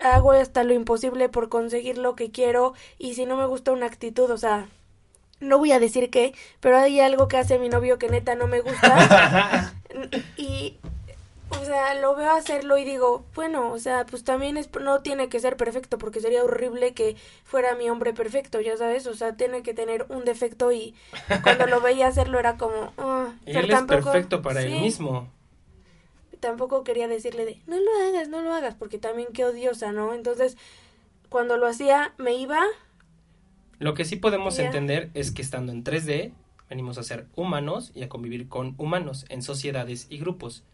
hago 0.00 0.32
hasta 0.32 0.64
lo 0.64 0.72
imposible 0.72 1.28
por 1.28 1.50
conseguir 1.50 1.98
lo 1.98 2.16
que 2.16 2.30
quiero 2.30 2.74
y 2.98 3.14
si 3.14 3.26
no 3.26 3.36
me 3.36 3.46
gusta 3.46 3.72
una 3.72 3.86
actitud, 3.86 4.30
o 4.30 4.38
sea, 4.38 4.68
no 5.40 5.58
voy 5.58 5.72
a 5.72 5.80
decir 5.80 6.10
qué, 6.10 6.34
pero 6.60 6.78
hay 6.78 7.00
algo 7.00 7.28
que 7.28 7.36
hace 7.36 7.58
mi 7.58 7.68
novio 7.68 7.98
que 7.98 8.08
neta 8.08 8.34
no 8.34 8.46
me 8.46 8.60
gusta 8.60 9.74
y 10.36 10.76
o 11.50 11.64
sea, 11.64 11.94
lo 11.94 12.14
veo 12.14 12.30
hacerlo 12.32 12.76
y 12.78 12.84
digo, 12.84 13.24
bueno, 13.34 13.72
o 13.72 13.78
sea, 13.78 14.06
pues 14.06 14.24
también 14.24 14.56
es 14.56 14.68
no 14.80 15.00
tiene 15.02 15.28
que 15.28 15.40
ser 15.40 15.56
perfecto 15.56 15.98
porque 15.98 16.20
sería 16.20 16.44
horrible 16.44 16.92
que 16.94 17.16
fuera 17.44 17.74
mi 17.74 17.88
hombre 17.90 18.12
perfecto, 18.12 18.60
ya 18.60 18.76
sabes, 18.76 19.06
o 19.06 19.14
sea, 19.14 19.36
tiene 19.36 19.62
que 19.62 19.74
tener 19.74 20.06
un 20.10 20.24
defecto 20.24 20.72
y 20.72 20.94
cuando 21.42 21.66
lo 21.66 21.80
veía 21.80 22.08
hacerlo 22.08 22.38
era 22.38 22.56
como, 22.58 22.92
ah, 22.98 23.32
Y 23.46 23.52
pero 23.52 23.60
él 23.60 23.70
es 23.70 23.82
perfecto 23.82 24.42
para 24.42 24.62
él 24.62 24.80
mismo. 24.80 25.28
tampoco 26.40 26.84
quería 26.84 27.08
decirle 27.08 27.44
de 27.44 27.58
no 27.66 27.76
lo 27.78 27.90
hagas, 28.08 28.28
no 28.28 28.40
lo 28.42 28.52
hagas, 28.54 28.74
porque 28.74 28.98
también 28.98 29.28
qué 29.32 29.44
odiosa, 29.44 29.92
¿no? 29.92 30.14
Entonces, 30.14 30.56
cuando 31.30 31.56
lo 31.56 31.66
hacía, 31.66 32.14
me 32.18 32.34
iba, 32.34 32.60
Lo 33.78 33.94
que 33.94 34.04
sí 34.04 34.16
podemos 34.16 34.56
Ya. 34.56 34.64
entender 34.66 35.10
es 35.14 35.30
que 35.30 35.42
estando 35.42 35.72
en 35.72 35.84
3D, 35.84 36.32
venimos 36.68 36.98
a 36.98 37.02
ser 37.02 37.26
humanos 37.36 37.92
y 37.94 38.02
a 38.02 38.08
convivir 38.08 38.48
con 38.48 38.74
humanos 38.78 39.24
en 39.28 39.42
sociedades 39.42 40.06
y 40.10 40.18
grupos 40.18 40.64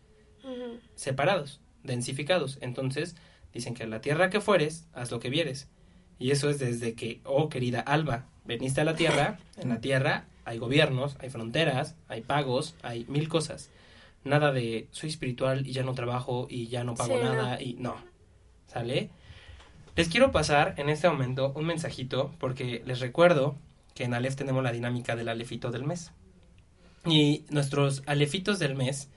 separados, 0.95 1.61
densificados. 1.83 2.59
Entonces, 2.61 3.17
dicen 3.53 3.75
que 3.75 3.85
a 3.85 3.87
la 3.87 4.01
tierra 4.01 4.31
que 4.31 4.41
fueres, 4.41 4.87
haz 4.93 5.11
lo 5.11 5.21
que 5.21 5.31
vieres. 5.31 5.69
Y 6.19 6.31
eso 6.31 6.49
es 6.49 6.59
desde 6.59 6.95
que, 6.95 7.21
oh 7.25 7.49
querida 7.49 7.81
Alba, 7.81 8.27
veniste 8.45 8.81
a 8.81 8.85
la 8.85 8.95
tierra, 8.97 9.39
en 9.57 9.69
la 9.69 9.81
tierra 9.81 10.27
hay 10.45 10.59
gobiernos, 10.59 11.17
hay 11.21 11.31
fronteras, 11.31 11.97
hay 12.09 12.21
pagos, 12.21 12.75
hay 12.83 13.05
mil 13.09 13.29
cosas. 13.29 13.71
Nada 14.25 14.53
de 14.53 14.89
soy 14.91 15.11
espiritual 15.11 15.67
y 15.67 15.73
ya 15.73 15.83
no 15.83 15.95
trabajo 15.95 16.47
y 16.49 16.69
ya 16.69 16.85
no 16.85 16.95
pago 16.95 17.19
Sí, 17.19 17.25
no. 17.25 17.35
nada 17.35 17.61
y 17.61 17.75
no. 17.75 17.97
¿Sale? 18.67 19.11
Les 19.97 20.09
quiero 20.09 20.33
pasar 20.33 20.75
en 20.79 20.89
este 20.89 21.09
momento 21.09 21.53
un 21.55 21.67
mensajito 21.67 22.33
porque 22.39 22.83
les 22.87 23.01
recuerdo 23.01 23.57
que 23.95 24.05
en 24.05 24.15
Aleph 24.15 24.35
tenemos 24.35 24.63
la 24.63 24.73
dinámica 24.73 25.15
del 25.15 25.29
alefito 25.29 25.71
del 25.71 25.85
mes. 25.85 26.11
Y 27.07 27.45
nuestros 27.51 28.03
alefitos 28.07 28.59
del 28.59 28.75
mes 28.75 29.09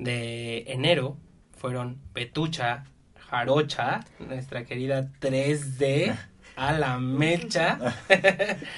de 0.00 0.64
enero 0.68 1.16
fueron 1.56 1.98
Petucha, 2.14 2.84
Jarocha, 3.28 4.00
nuestra 4.18 4.64
querida 4.64 5.10
3D, 5.20 6.16
a 6.56 6.72
la 6.72 6.98
mecha. 6.98 7.78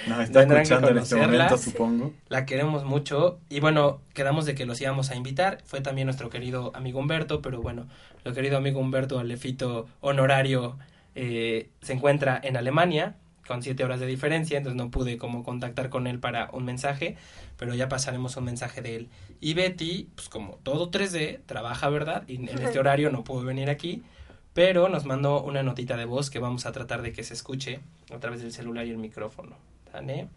Nos 0.08 0.20
está 0.20 0.42
escuchando 0.42 0.88
en 0.88 0.98
este 0.98 1.16
momento, 1.16 1.56
supongo. 1.56 2.12
La 2.28 2.44
queremos 2.44 2.84
mucho 2.84 3.38
y 3.48 3.60
bueno, 3.60 4.02
quedamos 4.14 4.46
de 4.46 4.54
que 4.54 4.66
los 4.66 4.80
íbamos 4.80 5.10
a 5.10 5.16
invitar. 5.16 5.58
Fue 5.64 5.80
también 5.80 6.06
nuestro 6.06 6.28
querido 6.28 6.72
amigo 6.74 6.98
Humberto, 6.98 7.40
pero 7.40 7.62
bueno, 7.62 7.86
nuestro 8.12 8.34
querido 8.34 8.56
amigo 8.56 8.80
Humberto 8.80 9.18
Alefito 9.20 9.86
honorario 10.00 10.76
eh, 11.14 11.70
se 11.82 11.92
encuentra 11.92 12.40
en 12.42 12.56
Alemania 12.56 13.16
con 13.46 13.62
siete 13.62 13.84
horas 13.84 14.00
de 14.00 14.06
diferencia, 14.06 14.58
entonces 14.58 14.76
no 14.76 14.90
pude 14.90 15.18
como 15.18 15.42
contactar 15.42 15.88
con 15.88 16.06
él 16.06 16.18
para 16.18 16.50
un 16.52 16.64
mensaje, 16.64 17.16
pero 17.56 17.74
ya 17.74 17.88
pasaremos 17.88 18.36
un 18.36 18.44
mensaje 18.44 18.82
de 18.82 18.96
él. 18.96 19.08
Y 19.40 19.54
Betty, 19.54 20.08
pues 20.14 20.28
como 20.28 20.56
todo 20.62 20.90
3D, 20.90 21.40
trabaja, 21.46 21.88
¿verdad? 21.88 22.24
Y 22.28 22.36
en 22.36 22.48
este 22.48 22.78
horario 22.78 23.10
no 23.10 23.24
pudo 23.24 23.44
venir 23.44 23.70
aquí, 23.70 24.02
pero 24.54 24.88
nos 24.88 25.04
mandó 25.04 25.42
una 25.42 25.62
notita 25.62 25.96
de 25.96 26.04
voz 26.04 26.30
que 26.30 26.38
vamos 26.38 26.66
a 26.66 26.72
tratar 26.72 27.02
de 27.02 27.12
que 27.12 27.24
se 27.24 27.34
escuche 27.34 27.80
a 28.14 28.18
través 28.18 28.42
del 28.42 28.52
celular 28.52 28.86
y 28.86 28.90
el 28.90 28.98
micrófono. 28.98 29.56
¿Sale? 29.90 30.28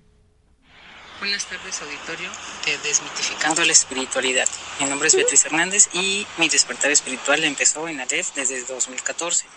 Buenas 1.20 1.46
tardes, 1.46 1.82
auditorio 1.82 2.30
de 2.66 2.78
Desmitificando 2.80 3.64
la 3.64 3.72
Espiritualidad. 3.72 4.48
Mi 4.82 4.88
nombre 4.88 5.08
es 5.08 5.16
Beatriz 5.16 5.46
Hernández 5.46 5.90
y 5.94 6.28
mi 6.38 6.50
despertar 6.50 6.92
espiritual 6.92 7.42
empezó 7.46 7.88
en 7.88 8.02
Aleph 8.02 8.34
desde 8.36 8.66
2014. 8.66 9.48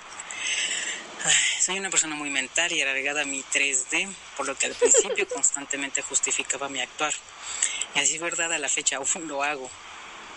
Ay, 1.24 1.57
Soy 1.68 1.78
una 1.78 1.90
persona 1.90 2.16
muy 2.16 2.30
mental 2.30 2.72
y 2.72 2.80
arraigada 2.80 3.20
a 3.20 3.24
mi 3.26 3.42
3D, 3.42 4.10
por 4.38 4.46
lo 4.46 4.56
que 4.56 4.64
al 4.64 4.74
principio 4.74 5.28
constantemente 5.34 6.00
justificaba 6.00 6.70
mi 6.70 6.80
actuar. 6.80 7.12
Y 7.94 7.98
así 7.98 8.16
verdad 8.16 8.50
a 8.54 8.58
la 8.58 8.70
fecha 8.70 8.96
aún 8.96 9.28
lo 9.28 9.42
hago. 9.42 9.70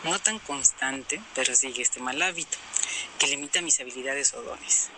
No 0.04 0.20
tan 0.20 0.40
constante, 0.40 1.22
pero 1.34 1.56
sigue 1.56 1.84
este 1.84 2.02
mal 2.02 2.22
hábito, 2.22 2.58
que 3.18 3.28
limita 3.28 3.62
mis 3.62 3.80
habilidades 3.80 4.34
o 4.34 4.42
dones 4.42 4.90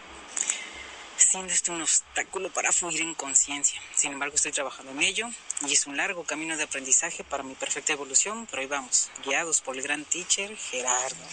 siendo 1.15 1.53
esto 1.53 1.71
un 1.71 1.83
obstáculo 1.83 2.51
para 2.51 2.71
fluir 2.71 3.01
en 3.01 3.13
conciencia. 3.13 3.79
Sin 3.95 4.13
embargo, 4.13 4.35
estoy 4.35 4.51
trabajando 4.51 4.91
en 4.91 5.01
ello 5.01 5.29
y 5.67 5.73
es 5.73 5.85
un 5.85 5.97
largo 5.97 6.23
camino 6.23 6.57
de 6.57 6.63
aprendizaje 6.63 7.23
para 7.23 7.43
mi 7.43 7.53
perfecta 7.53 7.93
evolución, 7.93 8.47
pero 8.49 8.61
ahí 8.63 8.67
vamos, 8.67 9.09
guiados 9.23 9.61
por 9.61 9.75
el 9.75 9.83
gran 9.83 10.03
teacher 10.03 10.55
Gerardo. 10.57 11.25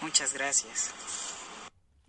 Muchas 0.00 0.32
gracias. 0.32 0.90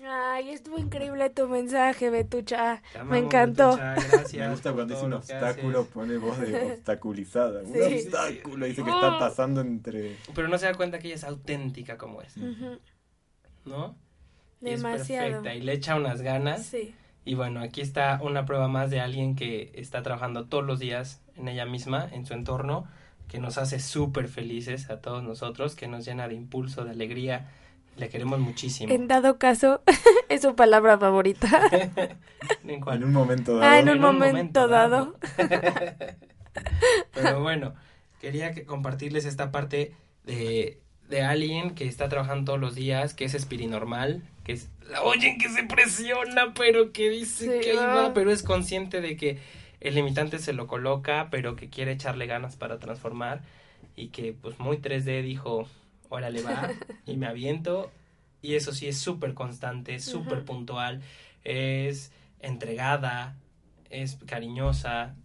Ay, 0.02 0.50
estuvo 0.52 0.78
increíble 0.78 1.30
tu 1.30 1.47
mensaje, 1.50 2.10
Betucha. 2.10 2.82
Me 3.06 3.18
encantó. 3.18 3.72
Betucha, 3.72 3.95
gracias 3.95 4.34
Me 4.47 4.50
gusta 4.50 4.74
cuando 4.74 4.93
dice 4.93 5.06
un 5.06 5.14
obstáculo, 5.14 5.86
pone 5.86 6.18
voz 6.18 6.39
de 6.39 6.56
obstaculizada. 6.74 7.62
Un 7.64 7.74
Sí. 7.74 7.80
obstáculo, 8.08 8.66
dice 8.66 8.84
que 8.84 8.89
está 8.89 9.20
pasando 9.20 9.62
entre. 9.62 10.16
Pero 10.34 10.47
no 10.47 10.58
se 10.58 10.68
da 10.68 10.74
cuenta 10.76 11.00
que 11.00 11.08
ella 11.08 11.16
es 11.16 11.24
auténtica 11.26 11.97
como 11.97 12.22
es, 12.22 12.36
¿no? 13.66 13.97
Y 14.62 14.70
es 14.70 14.82
Demasiado. 14.82 15.26
perfecta 15.28 15.56
y 15.56 15.62
le 15.62 15.74
echa 15.74 15.95
unas 15.95 16.22
ganas. 16.22 16.66
Sí. 16.66 16.93
Y 17.26 17.36
bueno, 17.36 17.60
aquí 17.62 17.82
está 17.82 18.20
una 18.24 18.45
prueba 18.45 18.68
más 18.68 18.89
de 18.89 19.02
alguien 19.02 19.36
que 19.36 19.72
está 19.76 20.02
trabajando 20.02 20.45
todos 20.47 20.66
los 20.66 20.80
días 20.80 21.22
en 21.36 21.47
ella 21.50 21.66
misma, 21.66 22.08
en 22.12 22.26
su 22.26 22.34
entorno, 22.34 22.88
que 23.28 23.39
nos 23.39 23.58
hace 23.58 23.80
súper 23.80 24.28
felices 24.30 24.89
a 24.89 25.02
todos 25.02 25.24
nosotros, 25.24 25.76
que 25.76 25.88
nos 25.88 26.06
llena 26.06 26.28
de 26.28 26.36
impulso, 26.36 26.86
de 26.86 26.91
alegría. 26.91 27.50
Le 28.00 28.08
queremos 28.08 28.39
muchísimo. 28.39 28.93
En 28.93 29.10
dado 29.10 29.38
caso, 29.38 29.82
es 30.30 30.41
su 30.41 30.56
palabra 30.56 30.97
favorita. 30.97 31.50
¿En 32.66 33.04
un 33.04 33.12
momento 33.12 33.58
dado. 33.58 33.70
Ah, 33.70 33.80
en 33.80 33.89
un 33.89 34.00
momento 34.00 34.68
dado. 34.70 35.16
Pero 37.14 37.41
bueno, 37.41 37.74
quería 38.22 38.54
que- 38.54 38.66
compartirles 38.66 39.26
esta 39.26 39.52
parte 39.52 39.93
de, 40.24 40.80
de 41.10 41.22
alguien 41.24 41.76
que 41.76 41.88
está 41.88 42.08
trabajando 42.08 42.45
todos 42.45 42.60
los 42.60 42.76
días, 42.76 43.14
que 43.14 43.26
es 43.26 43.34
espirinormal, 43.34 44.24
que 44.45 44.54
es, 44.54 44.70
la 44.89 45.04
oyen 45.04 45.38
que 45.38 45.50
se 45.50 45.64
presiona, 45.64 46.54
pero 46.56 46.93
que 46.93 47.10
dice 47.10 47.45
Sí, 47.45 47.60
que 47.62 47.72
ahí 47.72 47.78
va, 47.78 48.06
ah. 48.08 48.12
pero 48.14 48.32
es 48.32 48.43
consciente 48.43 49.02
de 49.02 49.18
que 49.18 49.39
el 49.82 49.95
limitante 49.95 50.39
se 50.39 50.54
lo 50.54 50.68
coloca, 50.68 51.28
pero 51.32 51.56
que 51.58 51.70
quiere 51.70 51.91
echarle 51.91 52.28
ganas 52.28 52.56
para 52.56 52.80
transformar 52.80 53.41
y 53.95 54.08
que 54.08 54.34
pues 54.34 54.58
muy 54.60 54.78
3D 54.78 55.22
dijo, 55.22 55.68
órale 56.10 56.41
va, 56.41 56.70
y 57.05 57.18
me 57.18 57.28
aviento. 57.28 57.91
Y 58.41 58.55
eso 58.55 58.74
sí, 58.74 58.88
es 58.88 58.97
súper 58.97 59.34
constante, 59.34 59.99
súper 59.99 60.45
puntual, 60.45 61.01
es 61.43 62.12
entregada, 62.39 63.36
es 63.89 64.18
cariñosa, 64.26 65.16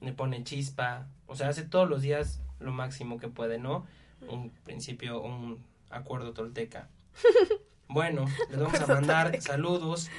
le 0.00 0.12
pone 0.12 0.44
chispa, 0.44 1.06
o 1.26 1.36
sea, 1.36 1.48
hace 1.48 1.62
todos 1.62 1.88
los 1.88 2.02
días 2.02 2.40
lo 2.58 2.72
máximo 2.72 3.18
que 3.18 3.28
puede, 3.28 3.58
¿no? 3.58 3.86
Un 4.28 4.50
principio, 4.50 5.22
un 5.22 5.64
acuerdo 5.90 6.32
tolteca. 6.32 6.88
Bueno, 7.92 8.26
les 8.48 8.60
vamos 8.60 8.80
a 8.80 8.86
mandar 8.86 9.42
saludos 9.42 10.10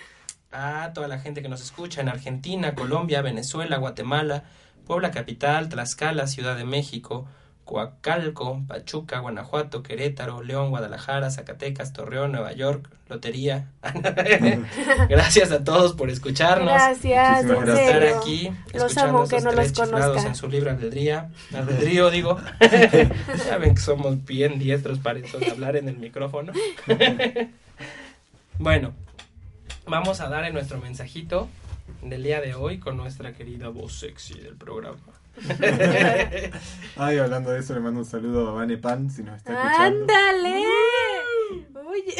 a 0.51 0.91
toda 0.93 1.07
la 1.07 1.19
gente 1.19 1.41
que 1.41 1.47
nos 1.47 1.61
escucha 1.61 2.01
en 2.01 2.09
Argentina, 2.09 2.75
Colombia, 2.75 3.21
Venezuela, 3.21 3.77
Guatemala, 3.77 4.43
Puebla 4.85 5.11
Capital, 5.11 5.69
Tlaxcala, 5.69 6.27
Ciudad 6.27 6.57
de 6.57 6.65
México, 6.65 7.29
Coacalco, 7.65 8.61
Pachuca, 8.67 9.19
Guanajuato, 9.19 9.81
Querétaro, 9.83 10.43
León, 10.43 10.71
Guadalajara, 10.71 11.31
Zacatecas, 11.31 11.93
Torreón, 11.93 12.31
Nueva 12.33 12.51
York, 12.53 12.89
Lotería. 13.07 13.69
Gracias 15.09 15.51
a 15.51 15.63
todos 15.63 15.93
por 15.93 16.09
escucharnos 16.09 16.73
Gracias, 16.73 17.45
por 17.45 17.69
estar 17.69 18.01
serio. 18.01 18.19
aquí 18.19 18.51
Los 18.73 18.97
amo, 18.97 19.27
que 19.27 19.41
no 19.41 19.51
los 19.51 19.71
conozca. 19.73 20.27
en 20.27 20.35
su 20.35 20.47
libro 20.47 20.71
albedría, 20.71 21.29
albedrío 21.53 22.09
digo 22.09 22.37
saben 23.49 23.75
que 23.75 23.81
somos 23.81 24.23
bien 24.25 24.59
diestros 24.59 24.99
para 24.99 25.19
hablar 25.51 25.75
en 25.75 25.89
el 25.89 25.97
micrófono 25.97 26.53
bueno 28.59 28.93
vamos 29.85 30.21
a 30.21 30.29
dar 30.29 30.45
en 30.45 30.53
nuestro 30.53 30.77
mensajito 30.79 31.49
del 32.01 32.23
día 32.23 32.39
de 32.39 32.55
hoy 32.55 32.79
con 32.79 32.95
nuestra 32.97 33.33
querida 33.33 33.69
voz 33.69 33.99
sexy 33.99 34.35
del 34.39 34.55
programa 34.55 34.97
Ay, 36.97 37.17
hablando 37.17 37.51
de 37.51 37.59
eso, 37.59 37.73
le 37.73 37.79
mando 37.79 38.01
un 38.01 38.05
saludo 38.05 38.49
a 38.49 38.53
Vane 38.53 38.77
Pan 38.77 39.09
si 39.09 39.23
nos 39.23 39.37
está 39.37 39.53
escuchando. 39.53 40.01
¡Ándale! 40.01 40.63
Oye. 41.85 42.15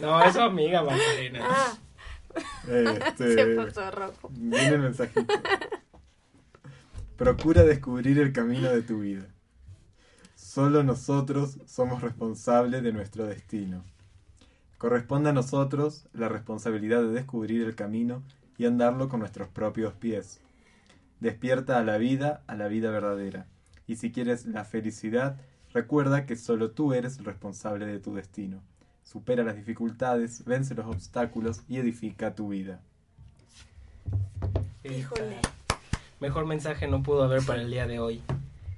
no 0.00 0.22
es 0.24 0.34
su 0.34 0.40
amiga 0.40 0.82
Macarena 0.82 1.46
Ah, 1.48 1.74
Este, 2.68 3.34
se 3.34 3.46
puso 3.46 3.90
rojo. 3.90 4.28
Viene 4.32 4.68
el 4.68 4.78
mensajito. 4.80 5.34
Procura 7.16 7.62
descubrir 7.64 8.18
el 8.18 8.32
camino 8.32 8.68
de 8.70 8.82
tu 8.82 9.00
vida. 9.00 9.26
Solo 10.34 10.82
nosotros 10.82 11.58
somos 11.66 12.02
responsables 12.02 12.82
de 12.82 12.92
nuestro 12.92 13.26
destino. 13.26 13.84
Corresponde 14.78 15.30
a 15.30 15.32
nosotros 15.32 16.06
la 16.12 16.28
responsabilidad 16.28 17.00
de 17.02 17.08
descubrir 17.08 17.62
el 17.62 17.74
camino 17.74 18.22
y 18.58 18.66
andarlo 18.66 19.08
con 19.08 19.20
nuestros 19.20 19.48
propios 19.48 19.94
pies. 19.94 20.40
Despierta 21.20 21.78
a 21.78 21.84
la 21.84 21.98
vida, 21.98 22.42
a 22.46 22.54
la 22.54 22.68
vida 22.68 22.90
verdadera. 22.90 23.46
Y 23.86 23.96
si 23.96 24.12
quieres 24.12 24.46
la 24.46 24.64
felicidad, 24.64 25.36
recuerda 25.72 26.26
que 26.26 26.36
solo 26.36 26.70
tú 26.70 26.92
eres 26.92 27.18
el 27.18 27.24
responsable 27.24 27.86
de 27.86 28.00
tu 28.00 28.14
destino. 28.14 28.60
Supera 29.04 29.44
las 29.44 29.56
dificultades, 29.56 30.44
vence 30.44 30.74
los 30.74 30.86
obstáculos 30.86 31.62
y 31.68 31.78
edifica 31.78 32.34
tu 32.34 32.48
vida. 32.48 32.80
Híjole. 34.84 35.36
Mejor 36.20 36.46
mensaje 36.46 36.88
no 36.88 37.02
pudo 37.02 37.24
haber 37.24 37.44
para 37.44 37.62
el 37.62 37.70
día 37.70 37.86
de 37.86 37.98
hoy. 37.98 38.22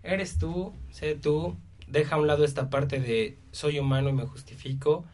Eres 0.02 0.38
tú, 0.38 0.72
sé 0.90 1.14
tú, 1.14 1.56
deja 1.86 2.16
a 2.16 2.18
un 2.18 2.26
lado 2.26 2.44
esta 2.44 2.70
parte 2.70 3.00
de 3.00 3.38
soy 3.52 3.78
humano 3.78 4.08
y 4.08 4.12
me 4.12 4.26
justifico. 4.26 5.04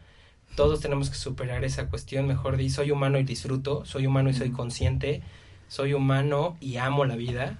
Todos 0.55 0.79
tenemos 0.79 1.09
que 1.09 1.17
superar 1.17 1.63
esa 1.65 1.89
cuestión, 1.89 2.27
mejor 2.27 2.57
di 2.57 2.69
soy 2.69 2.91
humano 2.91 3.19
y 3.19 3.23
disfruto, 3.23 3.85
soy 3.85 4.07
humano 4.07 4.29
y 4.29 4.33
soy 4.33 4.51
consciente, 4.51 5.21
soy 5.67 5.93
humano 5.93 6.57
y 6.59 6.77
amo 6.77 7.05
la 7.05 7.15
vida 7.15 7.57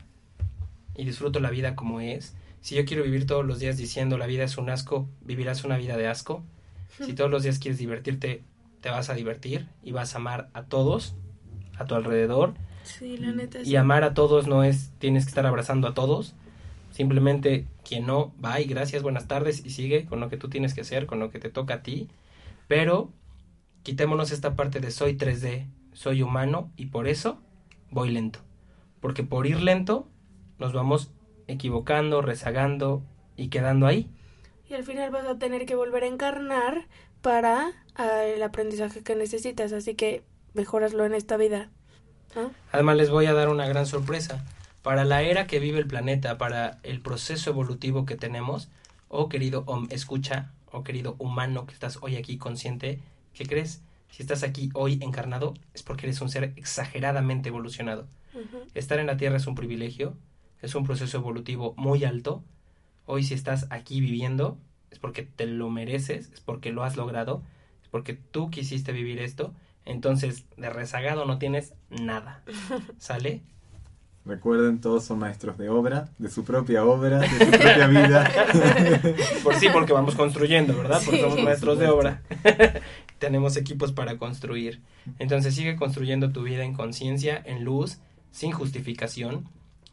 y 0.95 1.06
disfruto 1.06 1.39
la 1.39 1.49
vida 1.49 1.76
como 1.76 2.01
es. 2.01 2.36
Si 2.62 2.76
yo 2.76 2.86
quiero 2.86 3.03
vivir 3.03 3.28
todos 3.28 3.45
los 3.45 3.60
días 3.60 3.78
diciendo 3.78 4.18
la 4.18 4.26
vida 4.28 4.43
es 4.43 4.58
un 4.58 4.70
asco, 4.70 5.08
vivirás 5.22 5.64
una 5.64 5.78
vida 5.78 5.97
de 5.97 6.08
asco. 6.08 6.43
Si 7.06 7.14
todos 7.14 7.30
los 7.30 7.43
días 7.43 7.60
quieres 7.60 7.78
divertirte, 7.78 8.41
te 8.80 8.89
vas 8.89 9.10
a 9.10 9.16
divertir 9.16 9.68
y 9.84 9.91
vas 9.91 10.16
a 10.16 10.18
amar 10.20 10.49
a 10.53 10.64
todos 10.64 11.16
a 11.78 11.86
tu 11.86 11.95
alrededor 11.95 12.53
Sí, 12.84 13.18
la 13.18 13.32
neta 13.32 13.60
y 13.62 13.66
sí. 13.66 13.76
amar 13.76 14.03
a 14.03 14.14
todos 14.14 14.47
no 14.47 14.64
es 14.64 14.91
tienes 14.99 15.26
que 15.26 15.30
estar 15.30 15.45
abrazando 15.45 15.88
a 15.88 15.93
todos. 15.93 16.36
Simplemente 16.91 17.66
quien 17.84 18.06
no, 18.06 18.34
va 18.43 18.62
y 18.62 18.66
gracias, 18.66 19.03
buenas 19.03 19.28
tardes 19.28 19.66
y 19.66 19.72
sigue 19.72 20.06
con 20.06 20.20
lo 20.20 20.30
que 20.30 20.38
tú 20.38 20.49
tienes 20.49 20.74
que 20.74 20.82
hacer, 20.82 21.08
con 21.08 21.20
lo 21.20 21.30
que 21.32 21.39
te 21.39 21.49
toca 21.49 21.76
a 21.76 21.84
ti. 21.84 22.08
Pero 22.68 23.10
quitémonos 23.84 24.32
esta 24.32 24.56
parte 24.56 24.80
de 24.80 24.91
soy 24.91 25.18
3D, 25.18 25.68
soy 25.93 26.22
humano 26.22 26.72
y 26.78 26.88
por 26.88 27.08
eso 27.08 27.39
voy 27.92 28.12
lento. 28.12 28.40
Porque 29.00 29.24
por 29.24 29.48
ir 29.48 29.62
lento 29.62 30.08
nos 30.60 30.74
vamos 30.74 31.12
equivocando, 31.48 32.22
rezagando 32.22 33.04
y 33.36 33.50
quedando 33.50 33.88
ahí. 33.88 34.10
Y 34.70 34.74
al 34.74 34.84
final 34.84 35.12
vas 35.12 35.26
a 35.26 35.38
tener 35.38 35.66
que 35.66 35.76
volver 35.76 36.04
a 36.04 36.08
encarnar 36.08 36.88
para 37.22 37.72
ah, 37.96 38.24
el 38.24 38.42
aprendizaje 38.42 39.04
que 39.04 39.16
necesitas. 39.16 39.74
Así 39.74 39.96
que 39.96 40.24
mejoraslo 40.54 41.06
en 41.06 41.14
esta 41.14 41.38
vida. 41.38 41.70
Además 42.72 42.98
les 42.98 43.10
voy 43.10 43.28
a 43.28 43.34
dar 43.34 43.50
una 43.50 43.68
gran 43.68 43.86
sorpresa. 43.86 44.46
Para 44.82 45.06
la 45.06 45.22
era 45.22 45.48
que 45.48 45.60
vive 45.60 45.80
el 45.80 45.88
planeta, 45.88 46.38
para 46.38 46.80
el 46.84 47.02
proceso 47.02 47.50
evolutivo 47.50 48.06
que 48.06 48.16
tenemos, 48.16 48.70
oh 49.08 49.30
querido 49.30 49.66
hom- 49.66 49.88
escucha, 49.92 50.52
oh 50.72 50.84
querido 50.84 51.16
humano 51.18 51.66
que 51.66 51.74
estás 51.74 51.98
hoy 52.02 52.18
aquí 52.18 52.38
consciente, 52.38 53.00
¿qué 53.34 53.46
crees? 53.46 53.82
Si 54.10 54.24
estás 54.24 54.43
aquí 54.43 54.70
hoy 54.74 54.99
encarnado 55.01 55.53
es 55.74 55.84
porque 55.84 56.06
eres 56.06 56.22
un 56.22 56.30
ser 56.30 56.53
exageradamente 56.56 57.49
evolucionado. 57.49 58.08
Estar 58.74 58.99
en 58.99 59.08
la 59.08 59.18
Tierra 59.18 59.38
es 59.38 59.47
un 59.47 59.56
privilegio, 59.56 60.16
es 60.62 60.76
un 60.76 60.84
proceso 60.86 61.18
evolutivo 61.18 61.74
muy 61.78 62.03
alto. 62.03 62.43
Hoy 63.06 63.24
si 63.24 63.34
estás 63.34 63.68
aquí 63.70 64.01
viviendo 64.01 64.58
es 64.91 64.99
porque 64.99 65.24
te 65.24 65.45
lo 65.45 65.70
mereces, 65.70 66.32
es 66.34 66.39
porque 66.41 66.72
lo 66.72 66.84
has 66.84 66.95
logrado, 66.97 67.43
es 67.84 67.89
porque 67.89 68.14
tú 68.14 68.49
quisiste 68.49 68.91
vivir 68.93 69.20
esto. 69.20 69.53
Entonces, 69.86 70.45
de 70.58 70.70
rezagado 70.70 71.26
no 71.26 71.38
tienes 71.38 71.74
nada. 71.89 72.43
¿Sale? 72.97 73.41
Recuerden, 74.26 74.82
todos 74.82 75.03
son 75.06 75.20
maestros 75.20 75.56
de 75.60 75.70
obra, 75.70 76.10
de 76.18 76.30
su 76.32 76.43
propia 76.43 76.84
obra, 76.84 77.20
de 77.20 77.30
su 77.30 77.38
propia 77.51 77.86
vida. 77.88 78.32
Por 79.43 79.53
sí, 79.56 79.68
porque 79.72 79.93
vamos 79.93 80.16
construyendo, 80.16 80.76
¿verdad? 80.76 80.99
Porque 81.06 81.18
Sí. 81.18 81.22
somos 81.30 81.43
maestros 81.43 81.78
de 81.78 81.88
obra. 81.89 82.24
Tenemos 83.20 83.55
equipos 83.57 83.91
para 83.91 84.18
construir. 84.18 84.82
Entonces 85.20 85.55
sigue 85.55 85.76
construyendo 85.76 86.32
tu 86.32 86.43
vida 86.43 86.63
en 86.63 86.74
conciencia, 86.74 87.41
en 87.45 87.63
luz, 87.63 87.99
sin 88.32 88.51
justificación. 88.51 89.47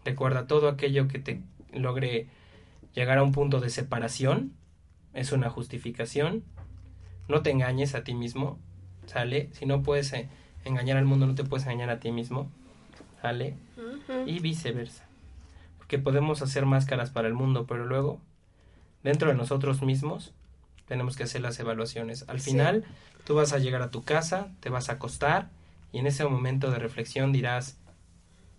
Recuerda 0.04 0.46
todo 0.46 0.68
aquello 0.68 1.06
que 1.08 1.18
te 1.18 1.40
logre 1.72 2.26
llegar 2.94 3.18
a 3.18 3.22
un 3.22 3.32
punto 3.32 3.60
de 3.60 3.70
separación. 3.70 4.52
Es 5.14 5.32
una 5.32 5.50
justificación. 5.50 6.42
No 7.28 7.42
te 7.42 7.50
engañes 7.50 7.94
a 7.94 8.02
ti 8.04 8.14
mismo. 8.14 8.58
¿Sale? 9.06 9.48
Si 9.52 9.66
no 9.66 9.82
puedes 9.82 10.12
eh, 10.12 10.28
engañar 10.64 10.96
al 10.96 11.04
mundo, 11.04 11.26
no 11.26 11.34
te 11.34 11.44
puedes 11.44 11.66
engañar 11.66 11.90
a 11.90 12.00
ti 12.00 12.10
mismo. 12.10 12.50
¿Sale? 13.20 13.54
Y 14.26 14.40
viceversa. 14.40 15.04
Porque 15.78 15.98
podemos 15.98 16.42
hacer 16.42 16.66
máscaras 16.66 17.10
para 17.10 17.28
el 17.28 17.34
mundo, 17.34 17.66
pero 17.66 17.84
luego, 17.86 18.20
dentro 19.04 19.28
de 19.28 19.34
nosotros 19.34 19.82
mismos, 19.82 20.32
tenemos 20.86 21.16
que 21.16 21.22
hacer 21.24 21.40
las 21.40 21.58
evaluaciones. 21.60 22.24
Al 22.28 22.40
Sí. 22.40 22.50
final, 22.50 22.84
tú 23.24 23.34
vas 23.34 23.52
a 23.52 23.58
llegar 23.58 23.82
a 23.82 23.90
tu 23.90 24.02
casa, 24.02 24.50
te 24.60 24.70
vas 24.70 24.88
a 24.88 24.94
acostar 24.94 25.50
y 25.92 25.98
en 25.98 26.06
ese 26.06 26.24
momento 26.24 26.70
de 26.70 26.78
reflexión 26.78 27.32
dirás, 27.32 27.78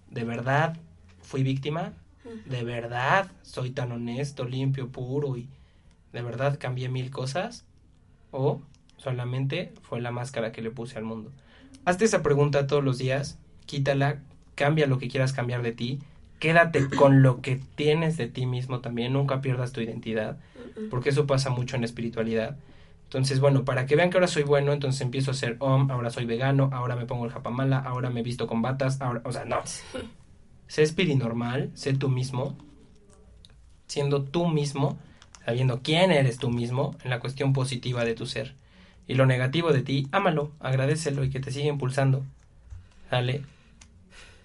¿de 0.09 0.24
verdad 0.24 0.78
fui 1.22 1.43
víctima? 1.43 1.93
¿De 2.45 2.64
verdad 2.64 3.32
soy 3.41 3.72
tan 3.72 3.91
honesto, 3.91 4.45
limpio, 4.45 4.89
puro 4.89 5.38
y 5.38 5.49
de 6.11 6.22
verdad 6.22 6.57
cambié 6.59 6.89
mil 6.89 7.11
cosas? 7.11 7.66
¿O 8.32 8.61
Solamente 9.03 9.74
fue 9.82 9.99
la 9.99 10.11
máscara 10.11 10.53
que 10.53 10.61
le 10.61 10.72
puse 10.72 10.97
al 10.97 11.03
mundo. 11.03 11.30
Hazte 11.84 12.05
esa 12.05 12.24
pregunta 12.24 12.68
todos 12.68 12.82
los 12.82 12.97
días, 12.97 13.38
quítala, 13.66 14.22
cambia 14.55 14.88
lo 14.88 14.97
que 14.97 15.09
quieras 15.09 15.34
cambiar 15.34 15.61
de 15.61 15.74
ti, 15.74 15.99
quédate 16.39 16.88
con 16.95 17.22
lo 17.22 17.41
que 17.41 17.59
tienes 17.76 18.16
de 18.16 18.28
ti 18.28 18.45
mismo 18.45 18.80
también, 18.80 19.11
nunca 19.11 19.41
pierdas 19.41 19.74
tu 19.74 19.82
identidad, 19.82 20.38
porque 20.89 21.09
eso 21.09 21.28
pasa 21.28 21.49
mucho 21.49 21.76
en 21.76 21.82
la 21.82 21.86
espiritualidad. 21.86 22.55
Entonces, 23.14 23.39
bueno, 23.39 23.64
para 23.64 23.86
que 23.86 23.95
vean 23.95 24.09
que 24.09 24.18
ahora 24.18 24.26
soy 24.26 24.41
bueno, 24.41 24.74
entonces 24.74 24.99
empiezo 25.01 25.30
a 25.30 25.36
ser 25.36 25.57
om, 25.59 25.91
ahora 25.91 26.09
soy 26.09 26.26
vegano, 26.26 26.72
ahora 26.74 26.95
me 26.95 27.05
pongo 27.05 27.26
el 27.26 27.32
japamala, 27.32 27.78
ahora 27.78 28.09
me 28.09 28.24
visto 28.24 28.47
con 28.47 28.64
batas, 28.64 29.01
ahora, 29.01 29.22
o 29.24 29.32
sea, 29.32 29.45
no. 29.45 29.61
Sé 30.66 30.82
espirinormal, 30.82 31.70
sé 31.76 31.93
tú 31.93 32.09
mismo, 32.09 32.57
siendo 33.86 34.24
tú 34.24 34.47
mismo, 34.47 34.97
sabiendo 35.45 35.84
quién 35.84 36.11
eres 36.11 36.39
tú 36.39 36.49
mismo 36.49 36.95
en 37.03 37.11
la 37.11 37.20
cuestión 37.20 37.53
positiva 37.53 38.03
de 38.03 38.16
tu 38.16 38.26
ser. 38.26 38.55
Y 39.07 39.14
lo 39.14 39.28
negativo 39.28 39.72
de 39.74 39.84
ti, 39.84 40.07
ámalo, 40.11 40.51
agradecelo 40.59 41.24
y 41.24 41.30
que 41.30 41.39
te 41.39 41.51
siga 41.51 41.68
impulsando. 41.68 42.26
Dale, 43.11 43.43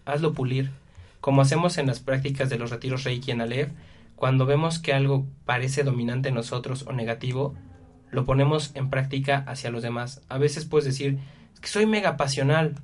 hazlo 0.05 0.35
pulir. 0.35 0.73
Como 1.23 1.41
hacemos 1.41 1.79
en 1.79 1.87
las 1.87 2.01
prácticas 2.01 2.51
de 2.51 2.59
los 2.59 2.69
retiros 2.69 3.05
Reiki 3.05 3.31
en 3.31 3.41
Aleph, 3.41 3.71
cuando 4.15 4.45
vemos 4.45 4.79
que 4.79 4.93
algo 4.93 5.25
parece 5.47 5.85
dominante 5.85 6.29
en 6.29 6.35
nosotros 6.35 6.85
o 6.87 6.93
negativo, 6.93 7.55
lo 8.11 8.25
ponemos 8.25 8.73
en 8.75 8.91
práctica 8.91 9.45
hacia 9.47 9.71
los 9.71 9.83
demás. 9.83 10.23
A 10.29 10.39
veces 10.39 10.65
puedes 10.65 10.85
decir, 10.85 11.19
es 11.55 11.61
que 11.61 11.69
soy 11.69 11.87
mega 11.87 12.17
pasional. 12.17 12.77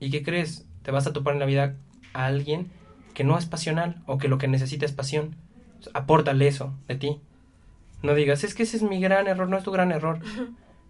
¿Y 0.00 0.10
qué 0.10 0.22
crees? 0.22 0.66
Te 0.82 0.90
vas 0.90 1.06
a 1.06 1.12
topar 1.12 1.34
en 1.34 1.40
la 1.40 1.46
vida 1.46 1.76
a 2.12 2.26
alguien 2.26 2.70
que 3.14 3.24
no 3.24 3.38
es 3.38 3.46
pasional 3.46 4.02
o 4.06 4.18
que 4.18 4.28
lo 4.28 4.38
que 4.38 4.48
necesita 4.48 4.84
es 4.84 4.92
pasión. 4.92 5.36
Apórtale 5.94 6.48
eso 6.48 6.74
de 6.88 6.96
ti. 6.96 7.20
No 8.02 8.14
digas, 8.14 8.42
es 8.42 8.54
que 8.54 8.64
ese 8.64 8.76
es 8.76 8.82
mi 8.82 9.00
gran 9.00 9.28
error, 9.28 9.48
no 9.48 9.56
es 9.56 9.64
tu 9.64 9.70
gran 9.70 9.92
error. 9.92 10.18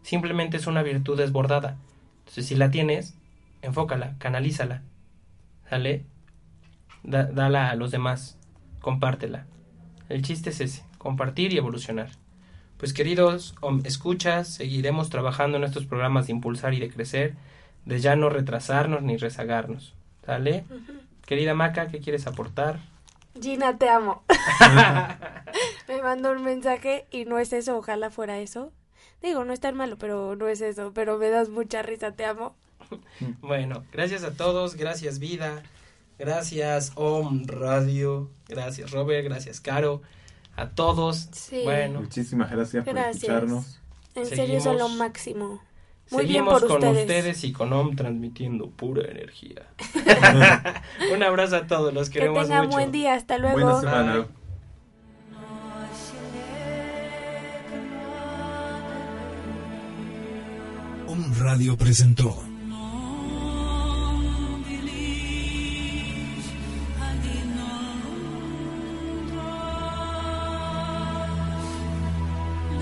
Simplemente 0.03 0.57
es 0.57 0.67
una 0.67 0.83
virtud 0.83 1.19
desbordada. 1.19 1.77
Entonces, 2.21 2.47
si 2.47 2.55
la 2.55 2.71
tienes, 2.71 3.15
enfócala, 3.61 4.17
canalízala. 4.19 4.83
¿Sale? 5.69 6.05
dala 7.03 7.71
a 7.71 7.75
los 7.75 7.91
demás. 7.91 8.39
Compártela. 8.81 9.47
El 10.09 10.23
chiste 10.23 10.51
es 10.51 10.61
ese, 10.61 10.85
compartir 10.99 11.53
y 11.53 11.59
evolucionar. 11.59 12.11
Pues 12.83 12.93
queridos 12.93 13.55
escuchas, 13.85 14.55
seguiremos 14.55 15.09
trabajando 15.09 15.57
en 15.57 15.63
estos 15.63 15.87
programas 15.87 16.27
de 16.27 16.33
impulsar 16.33 16.75
y 16.75 16.81
de 16.81 16.91
crecer, 16.91 17.37
de 17.85 18.01
ya 18.01 18.17
no 18.17 18.29
retrasarnos 18.29 19.03
ni 19.03 19.17
rezagarnos. 19.17 19.95
¿Sale? 20.27 20.65
Querida 21.25 21.55
Maca, 21.55 21.87
¿qué 21.87 22.01
quieres 22.01 22.27
aportar? 22.27 22.81
Gina, 23.41 23.79
te 23.79 23.89
amo. 23.89 24.25
Me 25.89 26.03
mandó 26.03 26.33
un 26.33 26.43
mensaje 26.43 27.07
y 27.13 27.25
no 27.25 27.39
es 27.39 27.53
eso, 27.53 27.77
ojalá 27.77 28.11
fuera 28.11 28.41
eso. 28.41 28.73
Digo, 29.23 29.45
no 29.45 29.53
es 29.53 29.61
tan 29.61 29.77
malo, 29.77 29.97
pero 29.97 30.35
no 30.35 30.49
es 30.49 30.61
eso, 30.61 30.91
pero 30.93 31.19
me 31.19 31.29
das 31.29 31.51
mucha 31.51 31.83
risa, 31.83 32.11
te 32.17 32.25
amo. 32.25 32.57
bueno, 33.43 33.85
gracias 33.93 34.25
a 34.25 34.33
todos, 34.33 34.75
gracias 34.75 35.21
vida, 35.21 35.63
gracias 36.19 36.91
Om 36.97 37.45
Radio, 37.47 38.29
gracias 38.49 38.91
Robert, 38.91 39.25
gracias 39.25 39.61
Caro, 39.61 40.03
a 40.57 40.71
todos. 40.71 41.29
Bueno, 41.65 42.01
muchísimas 42.01 42.51
gracias, 42.51 42.85
por 42.85 42.99
escucharnos. 42.99 43.81
En 44.15 44.27
serio, 44.27 44.59
es 44.59 44.65
lo 44.65 44.89
máximo. 44.89 45.63
Muy 46.11 46.27
Seguimos 46.27 46.61
bien 46.63 46.79
con 46.81 46.89
ustedes. 46.89 47.45
y 47.45 47.53
con 47.53 47.73
OM 47.73 47.97
transmitiendo 47.97 48.69
pura 48.69 49.11
energía. 49.11 49.67
Un 51.15 51.23
abrazo 51.23 51.57
a 51.57 51.67
todos, 51.67 51.95
los 51.95 52.11
queremos 52.11 52.41
que 52.41 52.45
tengan 52.49 52.69
buen 52.69 52.93
día, 52.93 53.15
hasta 53.15 53.39
luego. 53.39 53.57
Buena 53.57 53.81
semana. 53.81 54.27
OM 61.07 61.35
Radio 61.39 61.77
presentó 61.77 62.52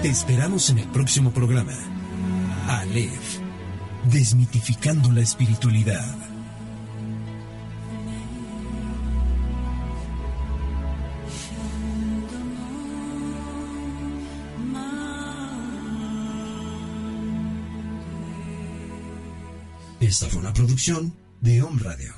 Te 0.02 0.08
esperamos 0.08 0.70
en 0.70 0.78
el 0.78 0.88
próximo 0.88 1.30
programa. 1.30 1.74
Aleph, 2.68 3.38
desmitificando 4.10 5.12
la 5.12 5.20
espiritualidad. 5.20 6.16
Esta 20.00 20.28
fue 20.30 20.40
una 20.40 20.54
producción 20.54 21.12
de 21.42 21.60
Home 21.62 21.82
Radio. 21.82 22.14